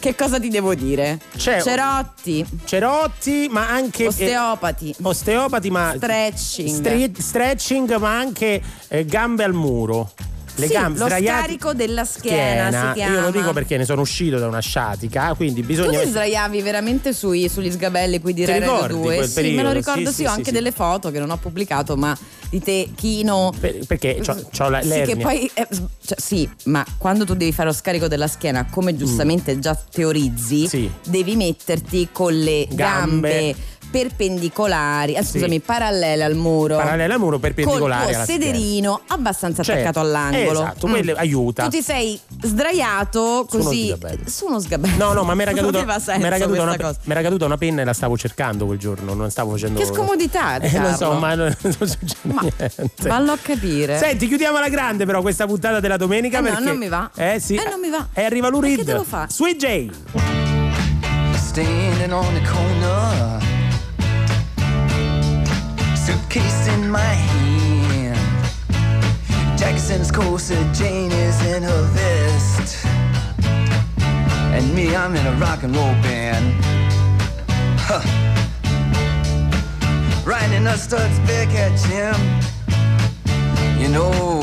che 0.03 0.17
cosa 0.17 0.41
ti 0.41 0.49
devo 0.49 0.75
dire? 0.75 1.21
C'è- 1.37 1.63
Cerotti 1.63 2.45
Cerotti, 2.65 3.47
ma 3.49 3.69
anche. 3.69 4.03
eh, 4.03 4.07
osteopati 4.09 4.93
osteopati, 5.01 5.71
ma. 5.71 5.93
stretching 5.97 6.69
stre- 6.69 7.13
stretching, 7.17 7.97
ma 7.99 8.19
anche 8.19 8.61
eh, 8.89 9.05
gambe 9.05 9.45
al 9.45 9.53
muro. 9.55 10.11
Le 10.57 10.67
Sì, 10.67 10.73
gambe 10.75 10.99
lo 10.99 11.07
sdraiate- 11.07 11.39
scarico 11.41 11.73
della 11.73 12.05
schiena, 12.05 12.89
si 12.89 12.93
chiama 12.95 13.15
Io 13.15 13.21
lo 13.23 13.31
dico 13.31 13.53
perché 13.55 13.79
ne 13.79 13.85
sono 13.87 14.03
uscito 14.03 14.39
da 14.39 14.47
una 14.49 14.61
sciatica, 14.61 15.33
quindi 15.35 15.63
tu 15.63 15.67
bisogna. 15.69 16.01
ti 16.01 16.09
sdraiavi 16.09 16.61
veramente 16.61 17.15
sui- 17.15 17.49
sugli 17.49 17.71
sgabelli 17.71 18.21
qui 18.21 18.35
di 18.35 18.45
Rai 18.45 18.59
Radio 18.61 18.75
ricordi 18.75 18.95
2? 18.95 19.15
quel 19.17 19.29
Sì, 19.29 19.35
me 19.41 19.43
periodo? 19.43 19.63
lo 19.69 19.73
ricordo, 19.73 20.09
Sì, 20.11 20.15
sì, 20.17 20.23
ho 20.25 20.29
sì, 20.29 20.31
anche 20.33 20.45
sì, 20.45 20.53
delle 20.53 20.71
foto 20.73 21.11
che 21.11 21.19
non 21.19 21.31
ho 21.31 21.37
pubblicato, 21.39 21.97
ma 21.97 22.17
di 22.51 22.61
te, 22.61 22.91
Chino. 22.95 23.51
Per- 23.59 23.87
perché 23.87 24.19
c'ho, 24.21 24.37
c'ho 24.55 24.69
la, 24.69 24.83
Sì, 24.83 24.89
l'ernia. 24.89 25.15
che 25.17 25.23
poi 25.23 25.51
eh, 25.55 25.67
cioè, 26.05 26.19
sì, 26.21 26.47
ma 26.65 26.85
quando 26.99 27.25
tu 27.25 27.33
devi 27.35 27.53
fare 27.53 27.69
lo 27.69 27.75
scarico 27.75 28.07
della 28.07 28.29
schiena, 28.29 28.67
come 28.71 28.95
giustamente 28.95 29.59
già 29.59 29.75
teorizzi, 29.91 30.63
Mm. 30.65 30.67
Sì. 30.67 30.91
devi 31.09 31.35
metterti 31.35 32.09
con 32.13 32.35
le 32.39 32.67
gambe, 32.71 33.31
Gambe. 33.31 33.55
Perpendicolari, 33.93 35.17
ah, 35.17 35.23
Sì. 35.23 35.33
scusami, 35.39 35.61
parallele 35.61 36.25
al 36.25 36.35
muro. 36.35 36.77
Parallele 36.79 37.13
al 37.13 37.19
muro, 37.21 37.39
Col 37.39 37.41
perpendicolare 37.41 38.07
tuo 38.07 38.15
alla 38.15 38.25
schiena. 38.25 38.45
sederino 38.45 39.01
abbastanza 39.09 39.63
Certo, 39.63 39.81
attaccato 39.81 40.01
all'angolo. 40.01 40.51
esatto, 40.63 40.87
quello 40.89 41.13
aiuta. 41.17 41.65
Tu 41.65 41.69
ti 41.71 41.83
sei 41.83 42.19
sdraiato 42.43 43.47
così 43.49 43.95
su 44.25 44.47
uno 44.47 44.59
sgabello. 44.59 44.97
No, 44.97 45.13
no, 45.13 45.23
ma 45.25 45.35
mi 45.35 45.43
era 45.43 45.53
caduta, 45.53 45.79
una, 45.83 45.95
cosa. 45.95 46.15
mi 46.17 46.25
era 46.25 47.21
caduta 47.23 47.45
una 47.45 47.57
penna 47.59 47.83
e 47.83 47.85
la 47.85 47.93
stavo 47.93 48.17
cercando 48.17 48.67
quel 48.67 48.79
giorno, 48.79 49.15
non 49.15 49.31
stavo 49.31 49.51
facendo. 49.53 49.79
Che 49.79 49.87
scomodità, 49.87 50.57
Eh, 50.63 50.79
lo 50.79 50.91
so, 50.93 50.99
Carlo. 50.99 51.19
ma 51.19 51.35
non, 51.35 51.55
non 51.61 51.73
succede 51.73 52.17
niente. 52.23 53.09
Vallo 53.09 53.33
a 53.33 53.39
capire. 53.41 53.99
Senti, 53.99 54.27
chiudiamo 54.27 54.57
alla 54.57 54.69
grande 54.71 55.05
però 55.05 55.21
questa 55.21 55.47
puntata 55.47 55.81
della 55.81 55.97
domenica 55.99 56.39
Eh 56.39 56.41
no, 56.41 56.49
perché 56.49 56.65
non 56.65 56.77
mi 56.79 56.89
va. 56.89 57.11
Eh 57.15 57.39
sì. 57.41 57.55
Eh, 57.57 57.69
non 57.69 57.79
mi 57.81 57.91
va. 57.91 58.09
E 58.15 58.25
arriva 58.25 58.47
E 58.47 58.51
Lurid. 58.51 58.77
che 58.79 58.85
devo 58.85 59.05
fare? 59.05 59.29
Sweet 59.31 59.57
J. 59.57 59.91
Standing 61.37 62.13
on 62.13 62.33
the 62.33 62.41
corner, 62.49 63.39
suitcase 66.07 66.67
in 66.67 66.91
my 66.91 67.15
hand. 67.29 68.19
Jackson's 69.57 70.11
corset, 70.11 70.75
Jane 70.75 71.13
is 71.13 71.41
in 71.47 71.63
her 71.63 71.83
vest, 71.95 72.85
and 74.53 74.75
me, 74.75 74.97
I'm 74.97 75.15
in 75.15 75.25
a 75.25 75.35
rock 75.37 75.63
and 75.63 75.77
roll 75.77 75.95
band. 76.03 76.47
Huh. 77.87 78.03
Riding 80.27 80.67
a 80.67 80.77
Studs 80.77 81.19
back 81.21 81.51
at 81.55 81.73
Jim. 81.85 82.19
You 83.81 83.89
know, 83.89 84.41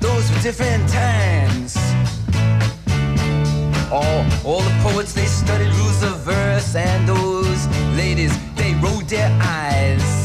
those 0.00 0.30
were 0.30 0.42
different 0.42 0.86
times. 0.90 1.74
All, 3.90 4.26
all 4.44 4.60
the 4.60 4.76
poets, 4.82 5.14
they 5.14 5.24
studied 5.24 5.72
rules 5.80 6.02
of 6.02 6.18
verse, 6.18 6.74
and 6.74 7.08
those 7.08 7.66
ladies, 7.96 8.36
they 8.56 8.74
rolled 8.74 9.08
their 9.08 9.30
eyes. 9.40 10.17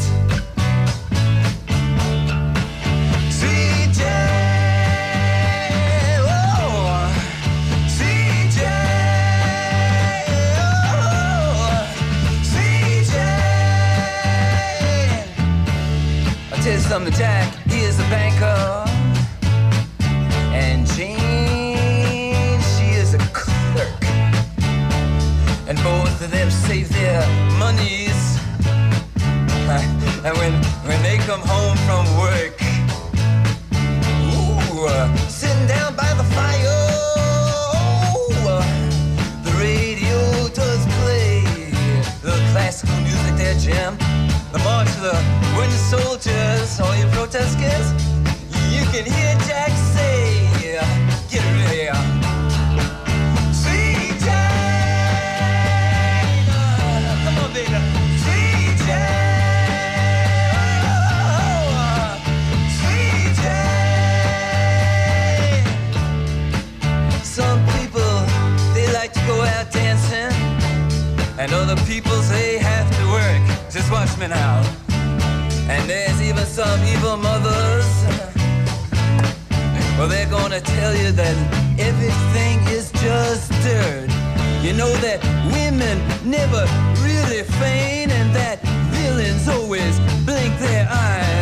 I'll 16.84 16.90
tell 16.90 17.04
you 17.04 17.12
Jack, 17.12 17.54
he 17.70 17.80
is 17.82 17.98
a 17.98 18.04
banker. 18.04 18.84
And 20.52 20.86
Jane, 20.88 22.60
she 22.60 22.88
is 23.00 23.14
a 23.14 23.20
clerk. 23.32 24.04
And 25.68 25.78
both 25.82 26.22
of 26.22 26.30
them 26.30 26.52
save 26.52 26.90
their 26.90 27.26
monies. 27.58 28.20
And 30.26 30.38
when, 30.38 30.54
when 30.88 31.02
they 31.04 31.18
come 31.18 31.42
home 31.42 31.76
from 31.88 32.06
work, 32.18 32.56
ooh, 34.32 34.86
uh, 34.86 35.16
sitting 35.28 35.68
down 35.68 35.96
by 35.96 36.14
the 36.14 36.24
fire, 36.36 36.80
uh, 38.48 38.64
the 39.44 39.52
radio 39.60 40.48
does 40.50 40.86
play 41.02 41.44
the 42.22 42.36
classical 42.52 42.96
music 43.02 43.36
there, 43.36 43.56
Jim. 43.60 44.03
The 44.54 44.60
march 44.60 44.88
of 44.90 45.02
the 45.02 45.18
wooden 45.58 45.72
soldiers, 45.72 46.80
all 46.80 46.96
you 46.96 47.08
protesters, 47.08 47.88
you 48.70 48.86
can 48.94 49.04
hear 49.04 49.34
Jack 49.48 49.72
say, 49.96 50.43
that 85.02 85.20
women 85.54 85.98
never 86.30 86.66
really 87.02 87.44
feign, 87.60 88.12
and 88.12 88.36
that 88.36 88.62
villains 88.92 89.48
always 89.48 90.00
blink 90.26 90.58
their 90.60 90.88
eyes. 90.90 91.34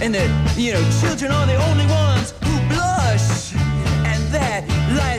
And 0.00 0.14
that, 0.14 0.30
you 0.56 0.72
know, 0.72 0.82
children 1.00 1.32
are 1.32 1.46
the 1.46 1.56
only 1.68 1.84
ones 1.86 2.30
who 2.44 2.54
blush, 2.68 3.52
and 4.06 4.22
that 4.32 4.64
life 4.96 5.17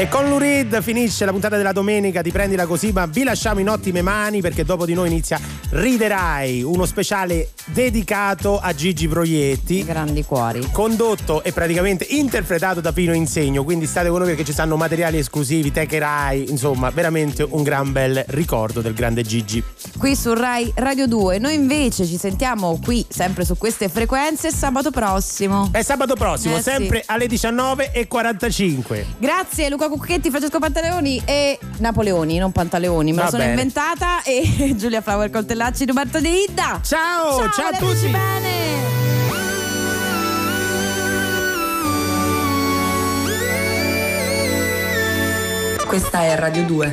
E 0.00 0.08
con 0.08 0.30
Lurid 0.30 0.80
finisce 0.80 1.26
la 1.26 1.30
puntata 1.30 1.58
della 1.58 1.72
domenica 1.72 2.22
di 2.22 2.32
Prendila 2.32 2.64
Così, 2.64 2.90
ma 2.90 3.04
vi 3.04 3.22
lasciamo 3.22 3.60
in 3.60 3.68
ottime 3.68 4.00
mani 4.00 4.40
perché 4.40 4.64
dopo 4.64 4.86
di 4.86 4.94
noi 4.94 5.08
inizia 5.08 5.38
Riderai, 5.68 6.62
uno 6.62 6.86
speciale 6.86 7.50
dedicato 7.66 8.58
a 8.58 8.72
Gigi 8.74 9.06
Proietti. 9.08 9.84
Grandi 9.84 10.24
cuori. 10.24 10.66
Condotto 10.72 11.42
e 11.44 11.52
praticamente 11.52 12.06
interpretato 12.08 12.80
da 12.80 12.92
Pino 12.92 13.12
Insegno, 13.12 13.62
quindi 13.62 13.84
state 13.86 14.08
con 14.08 14.20
noi 14.20 14.28
perché 14.28 14.42
ci 14.42 14.52
stanno 14.52 14.76
materiali 14.76 15.18
esclusivi, 15.18 15.70
techerai, 15.70 16.48
insomma, 16.48 16.88
veramente 16.88 17.46
un 17.46 17.62
gran 17.62 17.92
bel 17.92 18.24
ricordo 18.28 18.80
del 18.80 18.94
grande 18.94 19.22
Gigi. 19.22 19.62
Qui 19.98 20.16
su 20.16 20.32
Rai 20.32 20.72
Radio 20.76 21.06
2. 21.06 21.38
Noi 21.38 21.52
invece 21.52 22.06
ci 22.06 22.16
sentiamo 22.16 22.80
qui, 22.82 23.04
sempre 23.06 23.44
su 23.44 23.58
queste 23.58 23.90
frequenze, 23.90 24.50
sabato 24.50 24.90
prossimo. 24.90 25.68
È 25.72 25.82
sabato 25.82 26.14
prossimo, 26.14 26.54
Eh, 26.56 26.62
sì. 26.62 26.70
sempre 26.70 27.02
alle 27.04 27.26
19.45. 27.26 29.04
Grazie 29.18 29.68
Luca 29.68 29.88
Cucchetti, 29.90 30.30
Francesco 30.30 30.58
Pantaleoni 30.58 31.20
e 31.24 31.58
Napoleoni, 31.78 32.38
non 32.38 32.52
Pantaleoni, 32.52 33.12
me 33.12 33.22
la 33.22 33.28
sono 33.28 33.38
bene. 33.42 33.50
inventata 33.50 34.22
e 34.22 34.74
Giulia 34.78 35.00
Flower 35.02 35.30
Coltellacci, 35.30 35.84
Roberto 35.86 36.20
De 36.20 36.28
Idda. 36.28 36.80
Ciao, 36.82 37.50
ciao 37.50 37.66
a 37.66 37.70
voleteci 37.78 38.00
tutti. 38.00 38.10
bene. 38.10 38.58
Questa 45.86 46.22
è 46.22 46.36
Radio 46.36 46.64
2. 46.66 46.92